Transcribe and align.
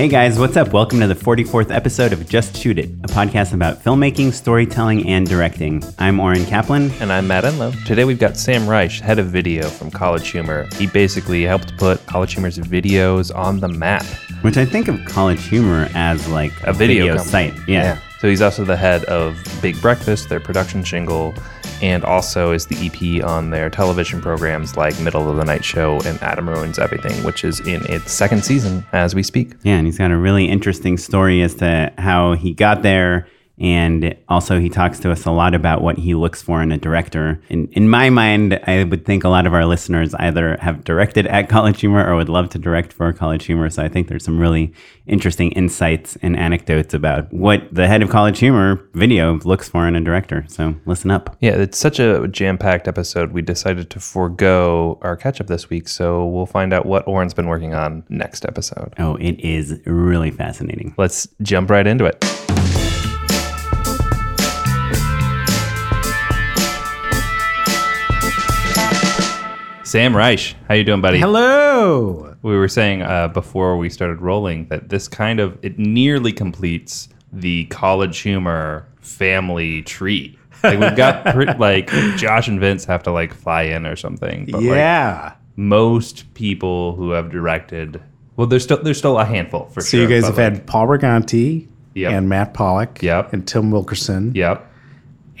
Hey 0.00 0.08
guys, 0.08 0.38
what's 0.38 0.56
up? 0.56 0.72
Welcome 0.72 1.00
to 1.00 1.06
the 1.06 1.14
44th 1.14 1.70
episode 1.70 2.14
of 2.14 2.26
Just 2.26 2.56
Shoot 2.56 2.78
It, 2.78 2.88
a 3.04 3.08
podcast 3.08 3.52
about 3.52 3.84
filmmaking, 3.84 4.32
storytelling, 4.32 5.06
and 5.06 5.28
directing. 5.28 5.82
I'm 5.98 6.18
Oren 6.18 6.46
Kaplan. 6.46 6.90
And 7.00 7.12
I'm 7.12 7.26
Matt 7.26 7.44
Enlow. 7.44 7.72
Today 7.84 8.04
we've 8.04 8.18
got 8.18 8.38
Sam 8.38 8.66
Reich, 8.66 8.92
head 8.92 9.18
of 9.18 9.26
video 9.26 9.68
from 9.68 9.90
College 9.90 10.26
Humor. 10.30 10.68
He 10.76 10.86
basically 10.86 11.42
helped 11.42 11.76
put 11.76 12.06
College 12.06 12.32
Humor's 12.32 12.56
videos 12.56 13.30
on 13.36 13.60
the 13.60 13.68
map. 13.68 14.06
Which 14.40 14.56
I 14.56 14.64
think 14.64 14.88
of 14.88 14.98
College 15.04 15.46
Humor 15.48 15.90
as 15.94 16.26
like 16.28 16.52
A 16.62 16.72
video 16.72 17.18
company. 17.18 17.50
site. 17.50 17.68
Yeah. 17.68 18.00
So 18.20 18.28
he's 18.28 18.42
also 18.42 18.66
the 18.66 18.76
head 18.76 19.04
of 19.06 19.42
Big 19.62 19.80
Breakfast, 19.80 20.28
their 20.28 20.40
production 20.40 20.84
shingle, 20.84 21.32
and 21.80 22.04
also 22.04 22.52
is 22.52 22.66
the 22.66 22.76
EP 22.76 23.24
on 23.24 23.48
their 23.48 23.70
television 23.70 24.20
programs 24.20 24.76
like 24.76 25.00
Middle 25.00 25.30
of 25.30 25.38
the 25.38 25.44
Night 25.44 25.64
Show 25.64 26.00
and 26.02 26.22
Adam 26.22 26.46
Ruins 26.46 26.78
Everything, 26.78 27.24
which 27.24 27.44
is 27.44 27.60
in 27.60 27.82
its 27.86 28.12
second 28.12 28.44
season 28.44 28.84
as 28.92 29.14
we 29.14 29.22
speak. 29.22 29.54
Yeah, 29.62 29.76
and 29.76 29.86
he's 29.86 29.96
got 29.96 30.10
a 30.10 30.18
really 30.18 30.50
interesting 30.50 30.98
story 30.98 31.40
as 31.40 31.54
to 31.56 31.94
how 31.96 32.34
he 32.34 32.52
got 32.52 32.82
there. 32.82 33.26
And 33.60 34.16
also, 34.28 34.58
he 34.58 34.70
talks 34.70 34.98
to 35.00 35.12
us 35.12 35.26
a 35.26 35.30
lot 35.30 35.54
about 35.54 35.82
what 35.82 35.98
he 35.98 36.14
looks 36.14 36.40
for 36.40 36.62
in 36.62 36.72
a 36.72 36.78
director. 36.78 37.42
In, 37.50 37.68
in 37.72 37.90
my 37.90 38.08
mind, 38.08 38.58
I 38.66 38.84
would 38.84 39.04
think 39.04 39.22
a 39.22 39.28
lot 39.28 39.46
of 39.46 39.52
our 39.52 39.66
listeners 39.66 40.14
either 40.14 40.56
have 40.62 40.82
directed 40.82 41.26
at 41.26 41.50
College 41.50 41.80
Humor 41.80 42.08
or 42.08 42.16
would 42.16 42.30
love 42.30 42.48
to 42.50 42.58
direct 42.58 42.92
for 42.92 43.12
College 43.12 43.44
Humor. 43.44 43.68
So 43.68 43.82
I 43.82 43.88
think 43.88 44.08
there's 44.08 44.24
some 44.24 44.38
really 44.38 44.72
interesting 45.06 45.52
insights 45.52 46.16
and 46.22 46.38
anecdotes 46.38 46.94
about 46.94 47.30
what 47.32 47.62
the 47.72 47.86
head 47.86 48.02
of 48.02 48.08
College 48.08 48.38
Humor 48.38 48.80
video 48.94 49.38
looks 49.40 49.68
for 49.68 49.86
in 49.86 49.94
a 49.94 50.00
director. 50.00 50.44
So 50.48 50.74
listen 50.86 51.10
up. 51.10 51.36
Yeah, 51.40 51.52
it's 51.52 51.76
such 51.76 52.00
a 52.00 52.28
jam 52.28 52.56
packed 52.56 52.88
episode. 52.88 53.32
We 53.32 53.42
decided 53.42 53.90
to 53.90 54.00
forego 54.00 54.98
our 55.02 55.16
catch 55.16 55.40
up 55.40 55.48
this 55.48 55.68
week, 55.68 55.88
so 55.88 56.24
we'll 56.26 56.46
find 56.46 56.72
out 56.72 56.86
what 56.86 57.06
Oren's 57.06 57.34
been 57.34 57.46
working 57.46 57.74
on 57.74 58.04
next 58.08 58.46
episode. 58.46 58.94
Oh, 58.98 59.16
it 59.16 59.38
is 59.40 59.80
really 59.84 60.30
fascinating. 60.30 60.94
Let's 60.96 61.28
jump 61.42 61.68
right 61.68 61.86
into 61.86 62.06
it. 62.06 62.24
Sam 69.90 70.16
Reich, 70.16 70.54
how 70.68 70.74
you 70.74 70.84
doing, 70.84 71.00
buddy? 71.00 71.18
Hello. 71.18 72.36
We 72.42 72.56
were 72.56 72.68
saying 72.68 73.02
uh, 73.02 73.26
before 73.26 73.76
we 73.76 73.90
started 73.90 74.20
rolling 74.20 74.66
that 74.66 74.88
this 74.88 75.08
kind 75.08 75.40
of 75.40 75.58
it 75.64 75.80
nearly 75.80 76.32
completes 76.32 77.08
the 77.32 77.64
college 77.64 78.20
humor 78.20 78.86
family 79.00 79.82
tree. 79.82 80.38
Like 80.62 80.78
we've 80.78 80.94
got 80.94 81.24
pre- 81.34 81.52
like 81.54 81.88
Josh 82.16 82.46
and 82.46 82.60
Vince 82.60 82.84
have 82.84 83.02
to 83.02 83.10
like 83.10 83.34
fly 83.34 83.62
in 83.62 83.84
or 83.84 83.96
something. 83.96 84.44
But 84.44 84.62
like 84.62 84.76
yeah. 84.76 85.34
most 85.56 86.32
people 86.34 86.94
who 86.94 87.10
have 87.10 87.32
directed, 87.32 88.00
well, 88.36 88.46
there's 88.46 88.62
still 88.62 88.80
there's 88.80 88.98
still 88.98 89.18
a 89.18 89.24
handful 89.24 89.64
for 89.70 89.80
so 89.80 89.88
sure. 89.88 89.98
So 89.98 90.02
you 90.02 90.08
guys 90.08 90.24
have 90.24 90.36
like, 90.38 90.52
had 90.54 90.66
Paul 90.68 90.86
Briganti 90.86 91.66
Yep. 91.96 92.12
and 92.12 92.28
Matt 92.28 92.54
Pollock 92.54 93.02
Yep. 93.02 93.32
and 93.32 93.44
Tim 93.44 93.72
Wilkerson 93.72 94.36
Yep. 94.36 94.72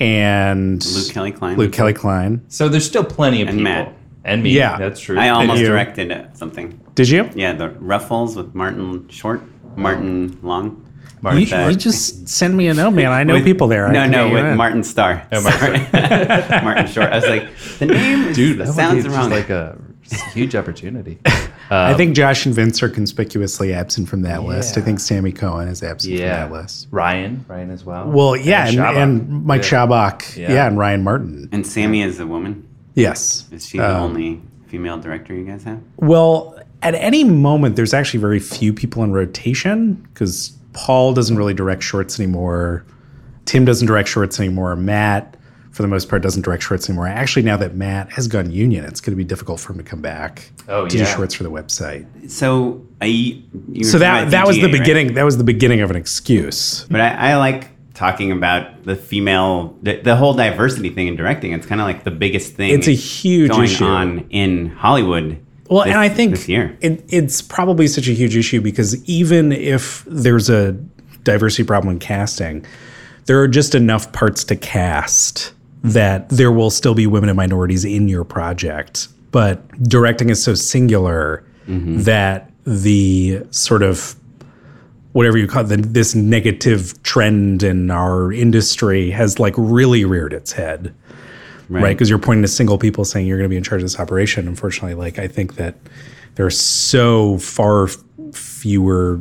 and 0.00 0.84
Luke 0.84 1.12
Kelly 1.12 1.30
Clyne. 1.30 1.56
Luke 1.56 1.72
Kelly 1.72 1.92
Clyne. 1.92 2.44
So 2.48 2.68
there's 2.68 2.84
still 2.84 3.04
plenty 3.04 3.42
of 3.42 3.46
And 3.46 3.58
people. 3.58 3.72
Matt. 3.72 3.96
And 4.24 4.42
me. 4.42 4.50
Yeah. 4.50 4.76
That's 4.78 5.00
true. 5.00 5.18
I 5.18 5.30
almost 5.30 5.62
directed 5.62 6.12
uh, 6.12 6.32
something. 6.34 6.78
Did 6.94 7.08
you? 7.08 7.30
Yeah, 7.34 7.52
the 7.54 7.70
Ruffles 7.70 8.36
with 8.36 8.54
Martin 8.54 9.08
Short, 9.08 9.40
Martin 9.76 10.38
Long. 10.42 10.86
Martin 11.22 11.40
You, 11.40 11.46
Short. 11.46 11.70
you 11.72 11.76
just 11.76 12.28
send 12.28 12.56
me 12.56 12.68
a 12.68 12.74
note, 12.74 12.92
man. 12.92 13.12
I 13.12 13.24
know 13.24 13.34
With- 13.34 13.44
people 13.44 13.68
there. 13.68 13.90
No, 13.92 14.06
no, 14.06 14.30
with 14.30 14.44
in. 14.44 14.56
Martin 14.56 14.82
Starr. 14.82 15.26
Oh, 15.32 15.42
Martin 15.42 15.86
Sorry. 15.90 16.62
Martin 16.64 16.86
Short. 16.86 17.12
I 17.12 17.16
was 17.16 17.28
like, 17.28 17.48
the 17.78 17.86
name 17.86 18.24
is, 18.28 18.36
Dude, 18.36 18.58
that 18.58 18.68
sounds 18.68 19.04
would 19.04 19.10
be 19.10 19.16
wrong. 19.16 19.30
like 19.30 19.50
a 19.50 19.78
huge 20.32 20.54
opportunity. 20.54 21.18
I 21.72 21.94
think 21.94 22.16
Josh 22.16 22.46
and 22.46 22.54
Vince 22.54 22.82
are 22.82 22.88
conspicuously 22.88 23.72
absent 23.72 24.08
from 24.08 24.22
that 24.22 24.42
list. 24.44 24.76
I 24.76 24.80
think 24.80 24.98
Sammy 24.98 25.30
Cohen 25.30 25.68
is 25.68 25.82
absent 25.82 26.14
Yeah. 26.14 26.42
from 26.46 26.52
that 26.52 26.62
list. 26.62 26.88
Ryan, 26.90 27.44
Ryan 27.46 27.70
as 27.70 27.84
well. 27.84 28.08
Well, 28.10 28.34
yeah, 28.36 28.66
and, 28.66 28.76
Shabak. 28.78 28.96
and 28.96 29.44
Mike 29.44 29.62
Yeah. 29.62 29.86
Shabak, 29.86 30.36
Yeah. 30.36 30.52
yeah. 30.52 30.66
and 30.66 30.78
Ryan 30.78 31.04
Martin. 31.04 31.48
and 31.52 31.66
Sammy 31.66 32.02
is 32.02 32.18
a 32.18 32.26
woman. 32.26 32.66
Yes. 33.00 33.46
Is 33.52 33.66
she 33.66 33.78
the 33.78 33.88
Um, 33.96 34.02
only 34.02 34.40
female 34.68 34.98
director 34.98 35.34
you 35.34 35.44
guys 35.44 35.64
have? 35.64 35.80
Well, 35.96 36.58
at 36.82 36.94
any 36.94 37.24
moment, 37.24 37.76
there's 37.76 37.92
actually 37.94 38.20
very 38.20 38.38
few 38.40 38.72
people 38.72 39.02
in 39.04 39.12
rotation 39.12 40.06
because 40.12 40.52
Paul 40.72 41.12
doesn't 41.12 41.36
really 41.36 41.54
direct 41.54 41.82
shorts 41.82 42.18
anymore. 42.20 42.84
Tim 43.44 43.64
doesn't 43.64 43.86
direct 43.86 44.08
shorts 44.08 44.38
anymore. 44.38 44.76
Matt, 44.76 45.36
for 45.72 45.82
the 45.82 45.88
most 45.88 46.08
part, 46.08 46.22
doesn't 46.22 46.42
direct 46.42 46.62
shorts 46.62 46.88
anymore. 46.88 47.06
Actually, 47.08 47.42
now 47.42 47.56
that 47.56 47.74
Matt 47.74 48.10
has 48.12 48.28
gone 48.28 48.50
union, 48.50 48.84
it's 48.84 49.00
going 49.00 49.12
to 49.12 49.16
be 49.16 49.24
difficult 49.24 49.60
for 49.60 49.72
him 49.72 49.78
to 49.78 49.84
come 49.84 50.00
back 50.00 50.50
Oh, 50.68 50.86
to 50.86 50.96
yeah. 50.96 51.04
do 51.04 51.10
shorts 51.10 51.34
for 51.34 51.42
the 51.42 51.50
website. 51.50 52.06
So 52.30 52.86
I. 53.00 53.06
You 53.72 53.84
So 53.84 53.98
that 53.98 54.30
that 54.30 54.46
was 54.46 54.56
the 54.56 54.62
DGA, 54.62 54.64
right? 54.72 54.78
beginning. 54.80 55.14
That 55.14 55.24
was 55.24 55.36
the 55.38 55.44
beginning 55.44 55.80
of 55.80 55.90
an 55.90 55.96
excuse. 55.96 56.86
But 56.90 57.00
I, 57.00 57.32
I 57.32 57.36
like 57.36 57.68
talking 58.00 58.32
about 58.32 58.84
the 58.84 58.96
female, 58.96 59.76
the, 59.82 60.00
the 60.00 60.16
whole 60.16 60.32
diversity 60.32 60.88
thing 60.88 61.06
in 61.06 61.16
directing. 61.16 61.52
It's 61.52 61.66
kind 61.66 61.82
of 61.82 61.86
like 61.86 62.02
the 62.02 62.10
biggest 62.10 62.54
thing. 62.54 62.72
It's 62.72 62.88
a 62.88 62.92
huge 62.92 63.50
going 63.50 63.64
issue. 63.64 63.84
on 63.84 64.26
in 64.30 64.70
Hollywood. 64.70 65.38
Well, 65.68 65.84
this- 65.84 65.92
and 65.92 66.00
I 66.00 66.08
think 66.08 66.30
this 66.30 66.48
year. 66.48 66.78
It, 66.80 67.04
it's 67.08 67.42
probably 67.42 67.86
such 67.86 68.08
a 68.08 68.12
huge 68.12 68.36
issue 68.36 68.62
because 68.62 69.04
even 69.04 69.52
if 69.52 70.02
there's 70.06 70.48
a 70.48 70.72
diversity 71.24 71.62
problem 71.62 71.92
in 71.92 71.98
casting, 71.98 72.64
there 73.26 73.38
are 73.42 73.48
just 73.48 73.74
enough 73.74 74.10
parts 74.12 74.44
to 74.44 74.56
cast 74.56 75.52
that 75.84 76.26
there 76.30 76.50
will 76.50 76.70
still 76.70 76.94
be 76.94 77.06
women 77.06 77.28
and 77.28 77.36
minorities 77.36 77.84
in 77.84 78.08
your 78.08 78.24
project. 78.24 79.08
But 79.30 79.70
directing 79.82 80.30
is 80.30 80.42
so 80.42 80.54
singular 80.54 81.44
mm-hmm. 81.68 82.00
that 82.00 82.50
the 82.64 83.42
sort 83.50 83.82
of 83.82 84.14
whatever 85.12 85.36
you 85.38 85.46
call 85.46 85.64
it, 85.64 85.68
the, 85.68 85.76
this 85.76 86.14
negative 86.14 87.00
trend 87.02 87.62
in 87.62 87.90
our 87.90 88.32
industry 88.32 89.10
has 89.10 89.38
like 89.38 89.54
really 89.56 90.04
reared 90.04 90.32
its 90.32 90.52
head 90.52 90.94
right? 91.68 91.90
Because 91.90 92.10
you're 92.10 92.18
pointing 92.18 92.42
to 92.42 92.48
single 92.48 92.78
people 92.78 93.04
saying 93.04 93.28
you're 93.28 93.38
going 93.38 93.44
to 93.48 93.48
be 93.48 93.56
in 93.56 93.62
charge 93.62 93.80
of 93.80 93.84
this 93.84 94.00
operation. 94.00 94.48
Unfortunately, 94.48 94.94
like 94.94 95.20
I 95.20 95.28
think 95.28 95.54
that 95.54 95.76
there 96.34 96.44
are 96.44 96.50
so 96.50 97.38
far 97.38 97.86
fewer 98.32 99.20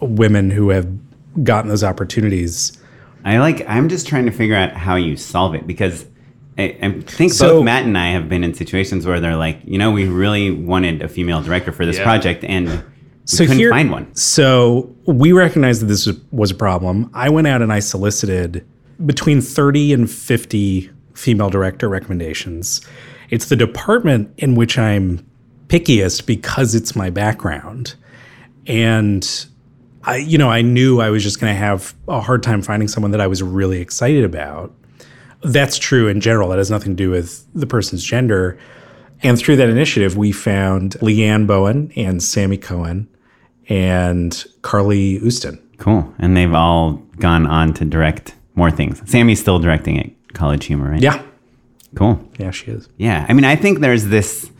women 0.00 0.50
who 0.50 0.70
have 0.70 0.88
gotten 1.44 1.68
those 1.68 1.84
opportunities. 1.84 2.72
I 3.24 3.36
like. 3.38 3.68
I'm 3.68 3.90
just 3.90 4.06
trying 4.08 4.24
to 4.24 4.32
figure 4.32 4.56
out 4.56 4.72
how 4.72 4.96
you 4.96 5.16
solve 5.16 5.54
it 5.54 5.66
because 5.66 6.06
I, 6.56 6.74
I 6.80 6.92
think 7.02 7.32
So- 7.34 7.56
both 7.56 7.64
Matt 7.64 7.84
and 7.84 7.98
I 7.98 8.12
have 8.12 8.30
been 8.30 8.44
in 8.44 8.54
situations 8.54 9.04
where 9.06 9.20
they're 9.20 9.36
like, 9.36 9.60
you 9.66 9.76
know, 9.76 9.90
we 9.90 10.08
really 10.08 10.50
wanted 10.50 11.02
a 11.02 11.08
female 11.08 11.42
director 11.42 11.70
for 11.70 11.84
this 11.84 11.98
Yeah. 11.98 12.04
project, 12.04 12.44
and 12.44 12.68
we 12.68 12.80
So 13.30 13.44
couldn't 13.44 13.58
here, 13.58 13.70
find 13.70 13.92
one. 13.92 14.12
So 14.14 14.94
we 15.06 15.32
recognized 15.32 15.82
that 15.82 15.86
this 15.86 16.06
was, 16.06 16.20
was 16.32 16.50
a 16.50 16.54
problem. 16.54 17.10
I 17.14 17.30
went 17.30 17.46
out 17.46 17.62
and 17.62 17.72
I 17.72 17.78
solicited 17.78 18.66
between 19.06 19.40
30 19.40 19.92
and 19.92 20.10
50 20.10 20.90
female 21.14 21.48
director 21.48 21.88
recommendations. 21.88 22.80
It's 23.30 23.48
the 23.48 23.56
department 23.56 24.34
in 24.38 24.56
which 24.56 24.78
I'm 24.78 25.24
pickiest 25.68 26.26
because 26.26 26.74
it's 26.74 26.96
my 26.96 27.10
background. 27.10 27.94
And 28.66 29.46
I, 30.02 30.16
you 30.16 30.36
know, 30.36 30.50
I 30.50 30.62
knew 30.62 31.00
I 31.00 31.10
was 31.10 31.22
just 31.22 31.40
going 31.40 31.52
to 31.52 31.58
have 31.58 31.94
a 32.08 32.20
hard 32.20 32.42
time 32.42 32.62
finding 32.62 32.88
someone 32.88 33.12
that 33.12 33.20
I 33.20 33.28
was 33.28 33.42
really 33.42 33.80
excited 33.80 34.24
about. 34.24 34.74
That's 35.42 35.78
true 35.78 36.08
in 36.08 36.20
general. 36.20 36.48
That 36.48 36.58
has 36.58 36.70
nothing 36.70 36.92
to 36.92 36.96
do 36.96 37.10
with 37.10 37.46
the 37.54 37.66
person's 37.66 38.02
gender. 38.02 38.58
And 39.22 39.38
through 39.38 39.56
that 39.56 39.68
initiative, 39.68 40.16
we 40.16 40.32
found 40.32 40.94
Leanne 41.00 41.46
Bowen 41.46 41.92
and 41.94 42.20
Sammy 42.22 42.56
Cohen 42.56 43.08
and 43.70 44.44
Carly 44.60 45.18
Houston. 45.18 45.58
Cool, 45.78 46.12
and 46.18 46.36
they've 46.36 46.52
all 46.52 46.94
gone 47.18 47.46
on 47.46 47.72
to 47.74 47.86
direct 47.86 48.34
more 48.54 48.70
things. 48.70 49.00
Sammy's 49.10 49.40
still 49.40 49.58
directing 49.58 49.98
at 49.98 50.10
College 50.34 50.66
Humor, 50.66 50.90
right? 50.90 51.00
Yeah. 51.00 51.22
Cool. 51.94 52.22
Yeah, 52.38 52.50
she 52.50 52.70
is. 52.70 52.88
Yeah, 52.98 53.24
I 53.28 53.32
mean, 53.32 53.44
I 53.44 53.56
think 53.56 53.80
there's 53.80 54.06
this 54.06 54.50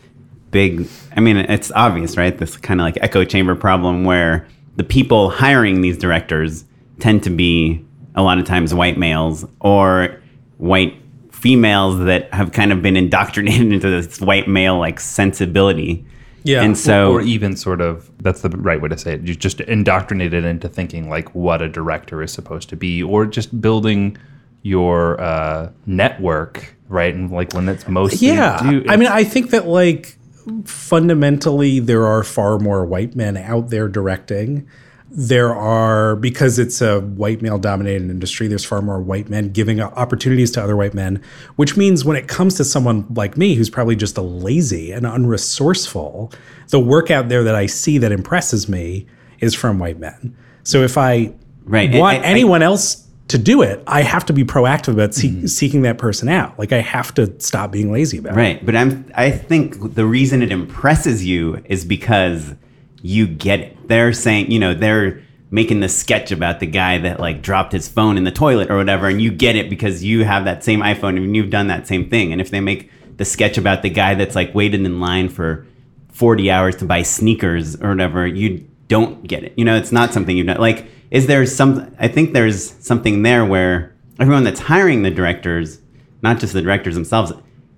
big. 0.49 0.87
I 1.15 1.19
mean, 1.19 1.37
it's 1.37 1.71
obvious, 1.73 2.17
right? 2.17 2.35
This 2.35 2.57
kind 2.57 2.81
of 2.81 2.85
like 2.85 2.97
echo 3.01 3.23
chamber 3.23 3.55
problem 3.55 4.03
where 4.03 4.47
the 4.75 4.83
people 4.83 5.29
hiring 5.29 5.81
these 5.81 5.97
directors 5.97 6.65
tend 6.99 7.23
to 7.23 7.29
be 7.29 7.85
a 8.15 8.21
lot 8.21 8.39
of 8.39 8.45
times 8.45 8.73
white 8.73 8.97
males 8.97 9.45
or 9.59 10.19
white 10.57 10.95
females 11.31 11.99
that 11.99 12.33
have 12.33 12.51
kind 12.51 12.71
of 12.71 12.81
been 12.81 12.97
indoctrinated 12.97 13.61
into 13.73 13.89
this 13.89 14.19
white 14.19 14.47
male 14.47 14.77
like 14.77 14.99
sensibility. 14.99 16.05
Yeah. 16.43 16.63
and 16.63 16.77
so 16.77 17.11
or 17.13 17.21
even 17.21 17.55
sort 17.55 17.81
of 17.81 18.09
that's 18.19 18.41
the 18.41 18.49
right 18.49 18.81
way 18.81 18.89
to 18.89 18.97
say 18.97 19.13
it. 19.13 19.21
You 19.27 19.35
just 19.35 19.61
indoctrinated 19.61 20.43
into 20.43 20.67
thinking 20.67 21.09
like 21.09 21.33
what 21.35 21.61
a 21.61 21.69
director 21.69 22.21
is 22.23 22.31
supposed 22.33 22.69
to 22.69 22.75
be, 22.75 23.03
or 23.03 23.25
just 23.25 23.61
building 23.61 24.17
your 24.63 25.19
uh, 25.21 25.71
network, 25.85 26.75
right? 26.87 27.13
And 27.13 27.31
like 27.31 27.53
when 27.53 27.67
it's 27.69 27.87
most. 27.87 28.21
Yeah. 28.21 28.59
do- 28.61 28.85
I 28.87 28.95
mean, 28.97 29.09
I 29.09 29.23
think 29.23 29.51
that 29.51 29.67
like 29.67 30.17
fundamentally 30.65 31.79
there 31.79 32.05
are 32.05 32.23
far 32.23 32.59
more 32.59 32.85
white 32.85 33.15
men 33.15 33.37
out 33.37 33.69
there 33.69 33.87
directing. 33.87 34.67
There 35.13 35.53
are 35.53 36.15
because 36.15 36.57
it's 36.57 36.81
a 36.81 37.01
white 37.01 37.41
male 37.41 37.57
dominated 37.57 38.09
industry, 38.09 38.47
there's 38.47 38.63
far 38.63 38.81
more 38.81 39.01
white 39.01 39.29
men 39.29 39.49
giving 39.51 39.81
opportunities 39.81 40.51
to 40.51 40.63
other 40.63 40.77
white 40.77 40.93
men, 40.93 41.21
which 41.57 41.75
means 41.75 42.05
when 42.05 42.15
it 42.15 42.29
comes 42.29 42.55
to 42.55 42.63
someone 42.63 43.05
like 43.13 43.35
me 43.35 43.55
who's 43.55 43.69
probably 43.69 43.97
just 43.97 44.17
a 44.17 44.21
lazy 44.21 44.91
and 44.93 45.05
unresourceful, 45.05 46.33
the 46.69 46.79
work 46.79 47.11
out 47.11 47.27
there 47.29 47.43
that 47.43 47.55
I 47.55 47.65
see 47.65 47.97
that 47.97 48.11
impresses 48.13 48.69
me 48.69 49.05
is 49.41 49.53
from 49.53 49.79
white 49.79 49.99
men. 49.99 50.33
So 50.63 50.81
if 50.83 50.97
I 50.97 51.33
Right. 51.65 51.93
want 51.93 52.19
I- 52.19 52.21
I- 52.21 52.25
anyone 52.25 52.61
else 52.63 53.05
to 53.27 53.37
do 53.37 53.61
it, 53.61 53.81
I 53.87 54.01
have 54.03 54.25
to 54.27 54.33
be 54.33 54.43
proactive 54.43 54.89
about 54.93 55.13
see- 55.13 55.29
Mm-hmm. 55.29 55.45
seeking 55.47 55.81
that 55.83 55.97
person 55.97 56.29
out. 56.29 56.57
Like 56.57 56.71
I 56.71 56.79
have 56.81 57.13
to 57.15 57.31
stop 57.39 57.71
being 57.71 57.91
lazy 57.91 58.17
about 58.17 58.33
it. 58.33 58.37
Right, 58.37 58.65
but 58.65 58.75
I'm 58.75 59.05
I 59.15 59.29
think 59.31 59.95
the 59.95 60.05
reason 60.05 60.41
it 60.41 60.51
impresses 60.51 61.25
you 61.25 61.57
is 61.65 61.83
because 61.85 62.53
you 63.01 63.27
get 63.27 63.59
it. 63.59 63.87
They're 63.87 64.13
saying, 64.13 64.51
you 64.51 64.59
know, 64.59 64.73
they're 64.73 65.21
making 65.49 65.81
the 65.81 65.89
sketch 65.89 66.31
about 66.31 66.61
the 66.61 66.65
guy 66.65 66.97
that 66.97 67.19
like 67.19 67.41
dropped 67.41 67.73
his 67.73 67.87
phone 67.87 68.17
in 68.17 68.23
the 68.23 68.31
toilet 68.31 68.71
or 68.71 68.77
whatever 68.77 69.07
and 69.07 69.21
you 69.21 69.29
get 69.29 69.57
it 69.57 69.69
because 69.69 70.01
you 70.01 70.23
have 70.23 70.45
that 70.45 70.63
same 70.63 70.79
iPhone 70.79 71.17
and 71.17 71.35
you've 71.35 71.49
done 71.49 71.67
that 71.67 71.87
same 71.87 72.09
thing. 72.09 72.31
And 72.31 72.39
if 72.39 72.49
they 72.51 72.61
make 72.61 72.89
the 73.17 73.25
sketch 73.25 73.57
about 73.57 73.81
the 73.81 73.89
guy 73.89 74.15
that's 74.15 74.35
like 74.35 74.55
waited 74.55 74.79
in 74.81 75.01
line 75.01 75.27
for 75.27 75.67
40 76.13 76.49
hours 76.49 76.77
to 76.77 76.85
buy 76.85 77.01
sneakers 77.01 77.75
or 77.81 77.89
whatever, 77.89 78.25
you 78.25 78.65
don't 78.87 79.27
get 79.27 79.43
it. 79.43 79.53
You 79.57 79.65
know, 79.65 79.75
it's 79.75 79.91
not 79.91 80.13
something 80.13 80.37
you've 80.37 80.47
done. 80.47 80.57
Like 80.57 80.85
is 81.11 81.27
there 81.27 81.45
some 81.45 81.93
I 81.99 82.07
think 82.07 82.31
there's 82.31 82.71
something 82.79 83.21
there 83.21 83.45
where 83.45 83.93
everyone 84.19 84.45
that's 84.45 84.61
hiring 84.61 85.03
the 85.03 85.11
directors, 85.11 85.79
not 86.21 86.39
just 86.39 86.53
the 86.53 86.61
directors 86.61 86.95
themselves, 86.95 87.33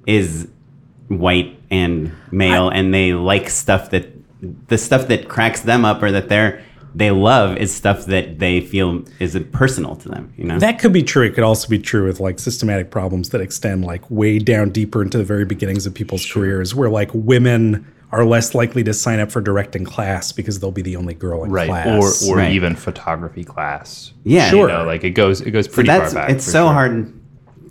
is 0.06 0.48
white 1.08 1.60
and 1.72 2.12
male 2.32 2.70
and 2.70 2.94
they 2.94 3.14
like 3.14 3.50
stuff 3.50 3.90
that 3.90 4.13
the 4.68 4.78
stuff 4.78 5.08
that 5.08 5.28
cracks 5.30 5.62
them 5.62 5.86
up 5.86 6.02
or 6.04 6.12
that 6.12 6.30
they're 6.30 6.62
they 6.96 7.10
love 7.10 7.58
is 7.58 7.74
stuff 7.74 8.06
that 8.06 8.38
they 8.38 8.62
feel 8.62 9.04
is 9.20 9.36
personal 9.52 9.96
to 9.96 10.10
them 10.10 10.32
you 10.38 10.44
know 10.44 10.60
That 10.60 10.78
could 10.80 10.94
be 10.94 11.02
true. 11.02 11.26
It 11.26 11.34
could 11.34 11.44
also 11.44 11.68
be 11.68 11.80
true 11.80 12.06
with 12.06 12.20
like 12.20 12.38
systematic 12.38 12.92
problems 12.92 13.30
that 13.30 13.42
extend 13.42 13.84
like 13.84 14.10
way 14.12 14.38
down 14.38 14.70
deeper 14.70 15.02
into 15.02 15.18
the 15.18 15.24
very 15.24 15.44
beginnings 15.46 15.88
of 15.88 15.96
people's 15.96 16.24
careers, 16.32 16.76
where 16.76 16.90
like 16.90 17.10
women 17.14 17.92
are 18.12 18.24
less 18.24 18.54
likely 18.54 18.84
to 18.84 18.94
sign 18.94 19.20
up 19.20 19.32
for 19.32 19.42
directing 19.42 19.84
class 19.86 20.32
because 20.32 20.60
they'll 20.60 20.70
be 20.72 20.84
the 20.84 20.96
only 20.96 21.16
girl 21.16 21.44
in 21.44 21.50
right 21.52 21.68
class. 21.68 22.24
or 22.28 22.32
or 22.32 22.38
Right. 22.38 22.52
even 22.52 22.76
photography 22.76 23.44
class 23.44 24.14
yeah 24.24 24.52
Sure. 24.52 24.70
you 24.70 24.74
know 24.76 24.84
like 24.86 25.04
it 25.04 25.12
goes 25.12 25.42
it 25.42 25.50
goes 25.50 25.66
so 25.66 25.72
pretty 25.72 25.88
that's 25.88 26.14
far 26.14 26.22
back 26.22 26.30
it's 26.30 26.46
so 26.46 26.66
sure. 26.68 26.74
hard 26.74 27.12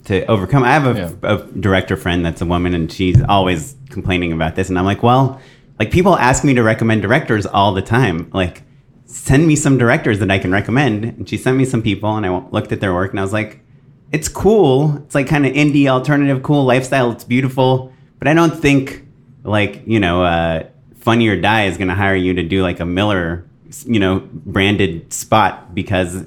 to 0.06 0.26
overcome 0.26 0.64
i 0.64 0.72
have 0.72 0.96
a, 0.96 0.98
Yeah. 0.98 1.12
a 1.22 1.38
director 1.60 1.96
friend 1.96 2.24
that's 2.26 2.40
a 2.40 2.44
woman 2.46 2.74
and 2.74 2.90
she's 2.90 3.22
always 3.22 3.76
complaining 3.90 4.32
about 4.32 4.56
this 4.56 4.68
and 4.68 4.76
i'm 4.80 4.84
like 4.84 5.04
well 5.04 5.40
like 5.78 5.90
people 5.90 6.16
ask 6.16 6.44
me 6.44 6.54
to 6.54 6.62
recommend 6.62 7.02
directors 7.02 7.46
all 7.46 7.72
the 7.74 7.82
time 7.82 8.30
like 8.32 8.62
send 9.04 9.46
me 9.46 9.54
some 9.56 9.76
directors 9.78 10.18
that 10.20 10.30
i 10.30 10.38
can 10.38 10.50
recommend 10.52 11.04
and 11.04 11.28
she 11.28 11.36
sent 11.36 11.56
me 11.56 11.64
some 11.64 11.82
people 11.82 12.16
and 12.16 12.24
i 12.26 12.30
looked 12.50 12.72
at 12.72 12.80
their 12.80 12.94
work 12.94 13.10
and 13.10 13.18
i 13.20 13.22
was 13.22 13.32
like 13.32 13.60
it's 14.12 14.28
cool. 14.28 14.98
It's 14.98 15.14
like 15.14 15.26
kind 15.26 15.46
of 15.46 15.54
indie, 15.54 15.86
alternative, 15.88 16.42
cool 16.42 16.64
lifestyle. 16.66 17.10
It's 17.12 17.24
beautiful, 17.24 17.90
but 18.18 18.28
I 18.28 18.34
don't 18.34 18.54
think 18.54 19.06
like 19.42 19.84
you 19.86 19.98
know, 19.98 20.22
uh, 20.22 20.64
Funny 20.96 21.28
or 21.28 21.40
Die 21.40 21.64
is 21.64 21.78
going 21.78 21.88
to 21.88 21.94
hire 21.94 22.14
you 22.14 22.34
to 22.34 22.42
do 22.42 22.60
like 22.60 22.78
a 22.78 22.84
Miller, 22.84 23.46
you 23.86 23.98
know, 23.98 24.20
branded 24.30 25.10
spot 25.14 25.74
because 25.74 26.26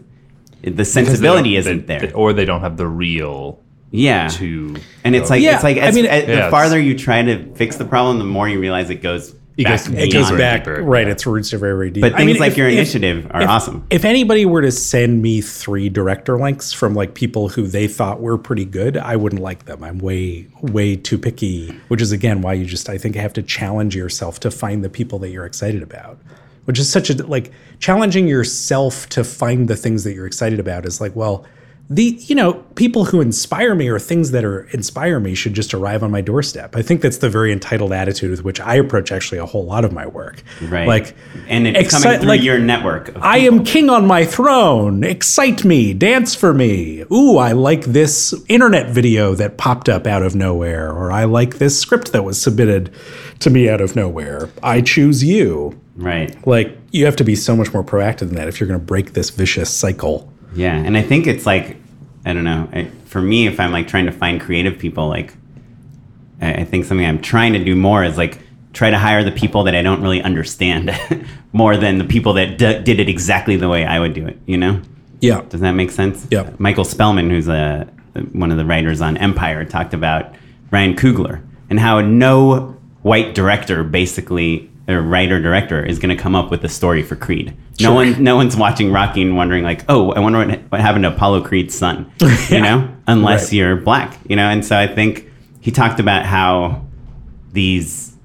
the 0.64 0.72
Because 0.72 0.92
sensibility 0.92 1.52
don't- 1.52 1.60
isn't 1.60 1.86
they- 1.86 2.00
there. 2.00 2.16
or 2.16 2.34
they 2.34 2.44
don't 2.44 2.62
have 2.62 2.78
the 2.78 2.88
real 2.88 3.60
yeah, 3.96 4.28
to 4.30 4.76
and 5.04 5.16
it's 5.16 5.30
like 5.30 5.42
Yeah, 5.42 5.56
it's 5.56 5.64
like 5.64 5.78
I 5.78 5.92
mean, 5.92 6.06
as- 6.06 6.28
Yeah, 6.28 6.46
the 6.46 6.52
farther 6.52 6.80
you 6.80 6.98
try 6.98 7.22
to 7.24 7.54
fix 7.56 7.76
the 7.78 7.86
problem, 7.86 8.20
the 8.20 8.26
more 8.26 8.48
you 8.50 8.60
realize 8.60 8.90
it 8.90 9.02
goes. 9.02 9.36
It 9.58 9.64
back 9.64 9.86
goes- 9.86 9.94
it 9.94 10.12
goes 10.12 10.32
back 10.32 10.66
deeper, 10.66 10.82
right. 10.84 11.06
yeah. 11.08 11.14
Its 11.14 11.26
roots 11.26 11.54
are 11.54 11.58
very 11.58 11.90
deep. 11.90 12.02
But 12.02 12.14
I 12.14 12.18
things 12.18 12.28
mean, 12.34 12.38
like 12.42 12.52
if- 12.52 12.58
your 12.58 12.68
if- 12.68 12.74
initiative 12.74 13.28
are 13.32 13.42
if- 13.44 13.48
awesome. 13.50 13.86
If 13.90 14.04
anybody 14.04 14.46
were 14.46 14.62
to 14.62 14.70
send 14.72 15.22
me 15.22 15.40
three 15.40 15.88
director 15.88 16.38
links 16.38 16.74
from 16.74 16.94
like 16.94 17.14
people 17.14 17.48
who 17.48 17.66
they 17.66 17.88
thought 17.88 18.20
were 18.22 18.38
pretty 18.38 18.66
good, 18.66 18.98
I 18.98 19.16
wouldn't 19.16 19.42
like 19.42 19.64
them. 19.64 19.82
I'm 19.82 20.00
way, 20.00 20.48
way 20.62 20.98
too 20.98 21.18
picky, 21.18 21.74
which 21.88 22.02
is 22.02 22.12
again 22.12 22.42
why 22.42 22.52
you 22.54 22.66
just 22.66 22.90
I 22.90 22.98
think 22.98 23.16
have 23.16 23.32
to 23.34 23.42
challenge 23.42 23.96
yourself 23.96 24.42
to 24.42 24.52
find 24.52 24.84
the 24.84 24.90
people 24.90 25.20
that 25.20 25.30
you're 25.30 25.46
excited 25.46 25.82
about. 25.82 26.18
Which 26.66 26.78
is 26.80 26.90
such 26.92 27.10
a 27.10 27.14
like 27.26 27.52
challenging 27.80 28.28
yourself 28.28 29.08
to 29.10 29.24
find 29.24 29.68
the 29.70 29.76
things 29.78 30.04
that 30.04 30.14
you're 30.16 30.26
excited 30.26 30.60
about 30.60 30.86
is 30.86 31.00
like, 31.00 31.16
well, 31.16 31.46
the 31.88 32.18
you 32.22 32.34
know, 32.34 32.54
people 32.76 33.06
who 33.06 33.22
inspire 33.22 33.76
me 33.76 33.88
or 33.88 34.00
things 34.00 34.32
that 34.32 34.44
are 34.44 34.62
inspire 34.72 35.20
me 35.20 35.36
should 35.36 35.54
just 35.54 35.74
arrive 35.74 36.02
on 36.02 36.10
my 36.10 36.22
doorstep. 36.22 36.76
I 36.76 36.82
think 36.82 37.02
that's 37.02 37.18
the 37.18 37.30
very 37.30 37.52
entitled 37.52 37.94
attitude 37.94 38.32
with 38.32 38.44
which 38.44 38.60
I 38.60 38.76
approach 38.76 39.12
actually 39.12 39.38
a 39.38 39.46
whole 39.46 39.66
lot 39.66 39.86
of 39.86 39.94
my 39.94 40.08
work. 40.08 40.42
Right. 40.64 40.88
Like 40.88 41.16
and 41.48 41.68
it's 41.68 41.78
excite- 41.80 42.02
coming 42.04 42.20
through 42.20 42.30
like, 42.30 42.42
your 42.42 42.58
network. 42.58 43.10
Of 43.10 43.18
I 43.22 43.38
am 43.38 43.64
king 43.64 43.90
on 43.92 44.08
my 44.08 44.26
throne. 44.26 45.04
Excite 45.04 45.64
me, 45.64 45.94
dance 45.94 46.34
for 46.34 46.54
me. 46.54 47.04
Ooh, 47.12 47.38
I 47.38 47.52
like 47.52 47.84
this 47.86 48.34
internet 48.48 48.90
video 48.90 49.36
that 49.36 49.58
popped 49.58 49.88
up 49.88 50.08
out 50.08 50.24
of 50.24 50.36
nowhere, 50.36 50.92
or 50.92 51.12
I 51.12 51.26
like 51.26 51.60
this 51.60 51.80
script 51.80 52.12
that 52.14 52.24
was 52.24 52.42
submitted 52.42 52.92
to 53.40 53.50
me 53.52 53.70
out 53.70 53.82
of 53.82 53.96
nowhere. 53.96 54.50
I 54.64 54.82
choose 54.82 55.24
you. 55.24 55.80
right. 55.98 56.36
Like, 56.48 56.76
you 56.92 57.06
have 57.06 57.18
to 57.18 57.24
be 57.26 57.36
so 57.36 57.56
much 57.56 57.74
more 57.74 57.84
proactive 57.84 58.20
than 58.20 58.36
that 58.36 58.48
if 58.48 58.60
you're 58.60 58.68
going 58.68 58.80
to 58.80 58.86
break 58.86 59.14
this 59.14 59.30
vicious 59.30 59.70
cycle. 59.70 60.32
Yeah, 60.56 60.76
and 60.76 60.98
I 60.98 61.02
think 61.02 61.28
it's 61.28 61.46
like 61.46 61.78
I 62.26 62.34
don't 62.34 62.44
know. 62.44 62.68
I, 62.74 62.86
for 63.06 63.22
me, 63.22 63.48
if 63.48 63.60
I'm 63.60 63.72
like 63.72 63.88
trying 63.88 64.08
to 64.08 64.12
find 64.12 64.42
creative 64.42 64.80
people, 64.80 65.08
like 65.08 65.34
I, 66.42 66.54
I 66.54 66.64
think 66.64 66.86
something 66.86 67.06
I'm 67.06 67.22
trying 67.22 67.54
to 67.54 67.64
do 67.64 67.76
more 67.76 68.04
is 68.04 68.18
like 68.18 68.40
try 68.74 68.90
to 68.90 68.98
hire 68.98 69.24
the 69.24 69.32
people 69.32 69.64
that 69.64 69.76
I 69.76 69.82
don't 69.82 70.02
really 70.02 70.22
understand 70.22 70.92
more 71.54 71.78
than 71.78 71.98
the 71.98 72.04
people 72.04 72.34
that 72.34 72.58
d- 72.58 72.80
did 72.80 73.00
it 73.00 73.08
exactly 73.08 73.56
the 73.56 73.70
way 73.70 73.86
I 73.86 74.00
would 74.00 74.14
do 74.14 74.28
it. 74.28 74.38
You 74.46 74.58
know? 74.58 74.82
Yeah. 75.22 75.42
Does 75.48 75.62
that 75.62 75.72
make 75.72 75.92
sense? 75.92 76.28
Yeah. 76.30 76.50
Michael 76.58 76.84
Spellman, 76.84 77.30
who's 77.30 77.48
a 77.48 77.88
one 78.32 78.52
of 78.52 78.58
the 78.58 78.66
writers 78.66 79.02
on 79.02 79.18
Empire, 79.18 79.66
talked 79.66 79.94
about 79.94 80.34
Ryan 80.72 80.96
Coogler 80.96 81.42
and 81.70 81.80
how 81.80 82.02
no 82.02 82.78
white 83.02 83.36
director, 83.36 83.84
basically, 83.84 84.70
or 84.88 85.02
writer 85.02 85.42
director, 85.42 85.84
is 85.84 85.98
going 86.00 86.16
to 86.16 86.22
come 86.22 86.36
up 86.36 86.52
with 86.52 86.64
a 86.64 86.70
story 86.70 87.02
for 87.04 87.16
Creed. 87.16 87.56
No 87.82 87.94
one, 87.94 88.24
no 88.24 88.36
one's 88.36 88.56
watching 88.56 88.92
Rocky 88.92 89.22
and 89.22 89.36
wondering 89.36 89.64
like, 89.64 89.84
oh, 89.90 90.12
I 90.14 90.20
wonder 90.20 90.46
what, 90.46 90.60
what 90.72 90.80
happened 90.82 91.04
to 91.06 91.14
Apollo 91.14 91.42
Creed's 91.44 91.74
son. 91.76 92.12
Yeah. 92.22 92.38
You 92.50 92.62
know, 92.62 92.96
unless 93.08 93.46
Right. 93.46 93.54
you're 93.54 93.76
black. 93.78 94.18
You 94.30 94.36
know, 94.36 94.48
and 94.50 94.64
so 94.64 94.78
I 94.78 94.88
think 94.88 95.30
he 95.60 95.72
talked 95.72 96.00
about 96.00 96.26
how 96.26 96.86
these 97.52 98.16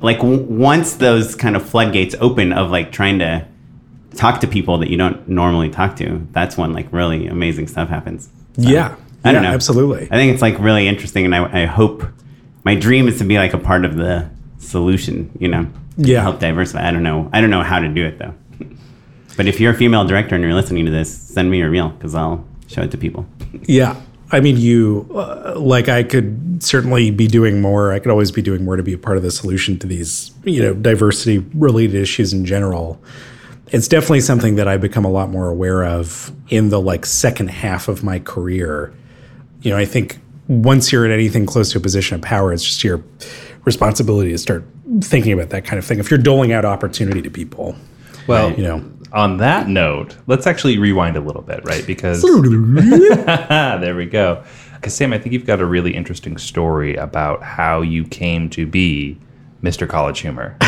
like 0.00 0.18
once 0.22 0.94
those 0.94 1.34
kind 1.34 1.56
of 1.56 1.68
floodgates 1.68 2.14
open 2.20 2.52
of 2.52 2.70
like 2.70 2.90
trying 2.90 3.18
to 3.18 3.46
talk 4.14 4.40
to 4.40 4.46
people 4.46 4.78
that 4.78 4.88
you 4.88 4.96
don't 4.96 5.28
normally 5.28 5.68
talk 5.68 5.96
to 5.96 6.26
that's 6.32 6.56
when 6.56 6.72
like 6.72 6.90
really 6.92 7.26
amazing 7.26 7.66
stuff 7.66 7.88
happens 7.88 8.28
Yeah. 8.56 8.94
I 9.24 9.32
don't 9.32 9.42
Yeah, 9.42 9.50
know. 9.50 9.54
Absolutely. 9.54 10.04
i 10.10 10.14
think 10.16 10.32
it's 10.32 10.40
like 10.40 10.58
really 10.58 10.86
interesting 10.88 11.24
and 11.26 11.34
I, 11.34 11.62
I 11.62 11.66
hope 11.66 12.04
my 12.64 12.74
dream 12.76 13.08
is 13.08 13.18
to 13.18 13.24
be 13.24 13.36
like 13.36 13.52
a 13.52 13.58
part 13.58 13.84
of 13.84 13.96
the 13.96 14.30
solution 14.64 15.30
you 15.38 15.48
know 15.48 15.66
Yeah. 15.96 16.22
help 16.22 16.40
diversify 16.40 16.88
i 16.88 16.90
don't 16.90 17.02
know 17.02 17.28
i 17.32 17.40
don't 17.40 17.50
know 17.50 17.62
how 17.62 17.78
to 17.78 17.88
do 17.88 18.04
it 18.04 18.18
though 18.18 18.34
but 19.36 19.46
if 19.46 19.60
you're 19.60 19.72
a 19.72 19.76
female 19.76 20.04
director 20.04 20.34
and 20.34 20.42
you're 20.44 20.54
listening 20.54 20.84
to 20.86 20.90
this 20.90 21.16
send 21.16 21.50
me 21.50 21.58
your 21.58 21.70
reel 21.70 21.88
because 21.90 22.14
i'll 22.14 22.44
show 22.68 22.82
it 22.82 22.90
to 22.90 22.98
people 22.98 23.26
Yeah. 23.66 24.00
I 24.32 24.40
mean, 24.40 24.56
you, 24.56 25.06
uh, 25.14 25.54
like, 25.56 25.88
I 25.88 26.02
could 26.02 26.60
certainly 26.60 27.12
be 27.12 27.28
doing 27.28 27.60
more. 27.60 27.92
I 27.92 28.00
could 28.00 28.10
always 28.10 28.32
be 28.32 28.42
doing 28.42 28.64
more 28.64 28.74
to 28.74 28.82
be 28.82 28.92
a 28.94 28.98
part 28.98 29.16
of 29.16 29.22
the 29.22 29.30
solution 29.30 29.78
to 29.78 29.86
these, 29.86 30.32
you 30.44 30.60
know, 30.60 30.74
diversity 30.74 31.38
related 31.54 31.94
issues 31.94 32.32
in 32.32 32.44
general. 32.44 33.00
It's 33.68 33.86
definitely 33.86 34.22
something 34.22 34.56
that 34.56 34.66
I've 34.66 34.80
become 34.80 35.04
a 35.04 35.10
lot 35.10 35.28
more 35.30 35.48
aware 35.48 35.84
of 35.84 36.32
in 36.48 36.70
the 36.70 36.80
like 36.80 37.06
second 37.06 37.48
half 37.50 37.86
of 37.86 38.02
my 38.02 38.18
career. 38.18 38.92
You 39.60 39.70
know, 39.70 39.76
I 39.76 39.84
think 39.84 40.18
once 40.48 40.90
you're 40.90 41.04
at 41.04 41.12
anything 41.12 41.46
close 41.46 41.70
to 41.72 41.78
a 41.78 41.80
position 41.80 42.16
of 42.16 42.22
power, 42.22 42.52
it's 42.52 42.64
just 42.64 42.82
your 42.82 43.04
responsibility 43.64 44.30
to 44.30 44.38
start 44.38 44.64
thinking 45.00 45.32
about 45.32 45.50
that 45.50 45.64
kind 45.64 45.78
of 45.78 45.84
thing. 45.84 45.98
If 45.98 46.10
you're 46.10 46.18
doling 46.18 46.52
out 46.52 46.64
opportunity 46.64 47.22
to 47.22 47.30
people, 47.30 47.76
Well, 48.26 48.52
you 48.52 48.62
know, 48.62 48.84
on 49.12 49.36
that 49.38 49.68
note, 49.68 50.16
let's 50.26 50.46
actually 50.46 50.78
rewind 50.78 51.16
a 51.16 51.20
little 51.20 51.42
bit, 51.42 51.64
right? 51.64 51.86
Because 51.86 52.22
there 52.22 53.96
we 53.96 54.06
go. 54.06 54.42
Because 54.74 54.94
Sam, 54.94 55.12
I 55.12 55.18
think 55.18 55.32
you've 55.32 55.46
got 55.46 55.60
a 55.60 55.66
really 55.66 55.94
interesting 55.94 56.36
story 56.36 56.96
about 56.96 57.42
how 57.42 57.80
you 57.80 58.04
came 58.04 58.50
to 58.50 58.66
be 58.66 59.18
Mr. 59.62 59.88
College 59.88 60.20
Humor, 60.20 60.56